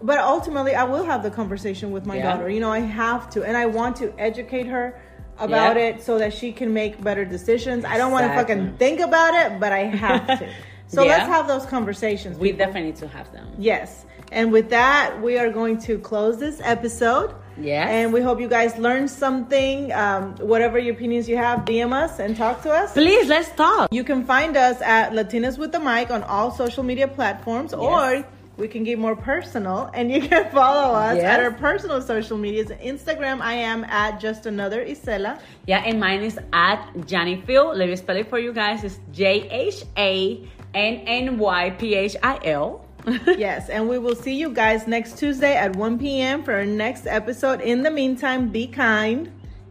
but 0.03 0.19
ultimately 0.19 0.75
i 0.75 0.85
will 0.85 1.05
have 1.05 1.23
the 1.23 1.31
conversation 1.31 1.91
with 1.91 2.07
my 2.07 2.17
Yeah. 2.17 2.23
daughter 2.37 2.49
you 2.49 2.61
know 2.61 2.71
i 2.73 2.79
have 2.79 3.29
to 3.31 3.43
and 3.43 3.57
i 3.57 3.67
want 3.67 3.97
to 3.97 4.15
educate 4.19 4.67
her 4.67 4.99
about 5.39 5.77
it 5.77 6.01
so 6.03 6.17
that 6.19 6.33
she 6.33 6.51
can 6.53 6.73
make 6.73 7.03
better 7.03 7.25
decisions 7.27 7.85
i 7.85 7.99
don't 7.99 8.13
want 8.13 8.27
to 8.27 8.33
fucking 8.35 8.77
think 8.79 9.01
about 9.01 9.35
it 9.35 9.61
but 9.61 9.73
i 9.73 9.81
have 9.81 10.27
to 10.39 10.49
so 10.87 11.03
Yeah. 11.03 11.11
let's 11.19 11.29
have 11.29 11.47
those 11.49 11.67
conversations 11.67 12.39
we 12.39 12.53
definitely 12.53 12.85
need 12.91 12.97
to 12.97 13.09
have 13.09 13.31
them. 13.33 13.49
Yes. 13.59 14.07
And 14.33 14.53
with 14.53 14.71
that, 14.71 15.21
we 15.23 15.39
are 15.39 15.51
going 15.51 15.79
to 15.83 15.99
close 15.99 16.39
this 16.39 16.61
episode. 16.63 17.35
Yeah. 17.57 17.89
And 17.89 18.13
we 18.13 18.21
hope 18.21 18.41
you 18.41 18.49
guys 18.49 18.77
learned 18.79 19.09
something. 19.11 19.93
Um, 19.93 20.35
whatever 20.39 20.77
your 20.79 20.95
opinions 20.95 21.29
you 21.29 21.37
have, 21.37 21.61
DM 21.61 21.93
us 21.93 22.19
and 22.19 22.37
talk 22.37 22.63
to 22.65 22.71
us. 22.73 22.93
Please, 22.95 23.29
let's 23.29 23.51
talk. 23.53 23.93
You 23.93 24.03
can 24.03 24.25
find 24.25 24.57
us 24.57 24.81
at 24.83 25.13
Latinas 25.13 25.57
with 25.57 25.71
the 25.71 25.79
Mic 25.79 26.11
on 26.11 26.25
all 26.25 26.51
social 26.51 26.83
media 26.83 27.07
platforms, 27.07 27.73
or 27.73 28.27
we 28.57 28.67
can 28.67 28.83
get 28.83 28.99
more 28.99 29.15
personal 29.15 29.89
and 29.95 30.11
you 30.11 30.21
can 30.29 30.51
follow 30.53 30.95
us 30.95 31.17
Yes. 31.17 31.25
at 31.25 31.41
our 31.45 31.53
personal 31.53 32.01
social 32.03 32.39
medias. 32.39 32.71
Instagram, 32.71 33.41
I 33.41 33.55
am 33.55 33.85
at 33.85 34.19
just 34.21 34.47
another 34.47 34.85
Isela. 34.85 35.39
Yeah, 35.67 35.79
and 35.87 36.01
mine 36.01 36.23
is 36.23 36.39
at 36.53 36.85
Jhanny 37.07 37.45
Phil. 37.45 37.73
Let 37.73 37.89
me 37.89 37.95
spell 37.95 38.17
it 38.17 38.29
for 38.29 38.39
you 38.41 38.53
guys. 38.53 38.83
It's 38.83 38.99
J 39.13 39.49
H 39.49 39.85
A 39.97 40.45
N 40.75 40.95
N 41.07 41.39
Y 41.39 41.71
P 41.71 41.95
H 41.95 42.17
I 42.21 42.41
L. 42.47 42.84
yes, 43.27 43.69
and 43.69 43.89
we 43.89 43.99
will 43.99 44.17
see 44.17 44.35
you 44.35 44.51
guys 44.51 44.87
next 44.87 45.19
Tuesday 45.19 45.57
at 45.57 45.77
1 45.77 45.99
p.m. 45.99 46.43
for 46.43 46.55
our 46.55 46.67
next 46.67 47.07
episode. 47.07 47.61
In 47.61 47.83
the 47.83 47.91
meantime, 47.91 48.49
be 48.49 48.67
kind. 48.67 49.31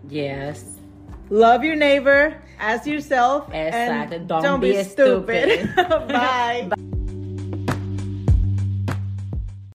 Yes. 0.10 0.78
Love 1.30 1.64
your 1.64 1.76
neighbor 1.76 2.42
as 2.60 2.86
yourself. 2.86 3.48
Exactly. 3.54 4.18
And 4.18 4.28
Don't 4.28 4.44
don't 4.44 4.60
be 4.60 4.74
be 4.74 4.84
stupid. 4.84 5.70
stupid. 5.72 5.76
Bye. 6.08 6.70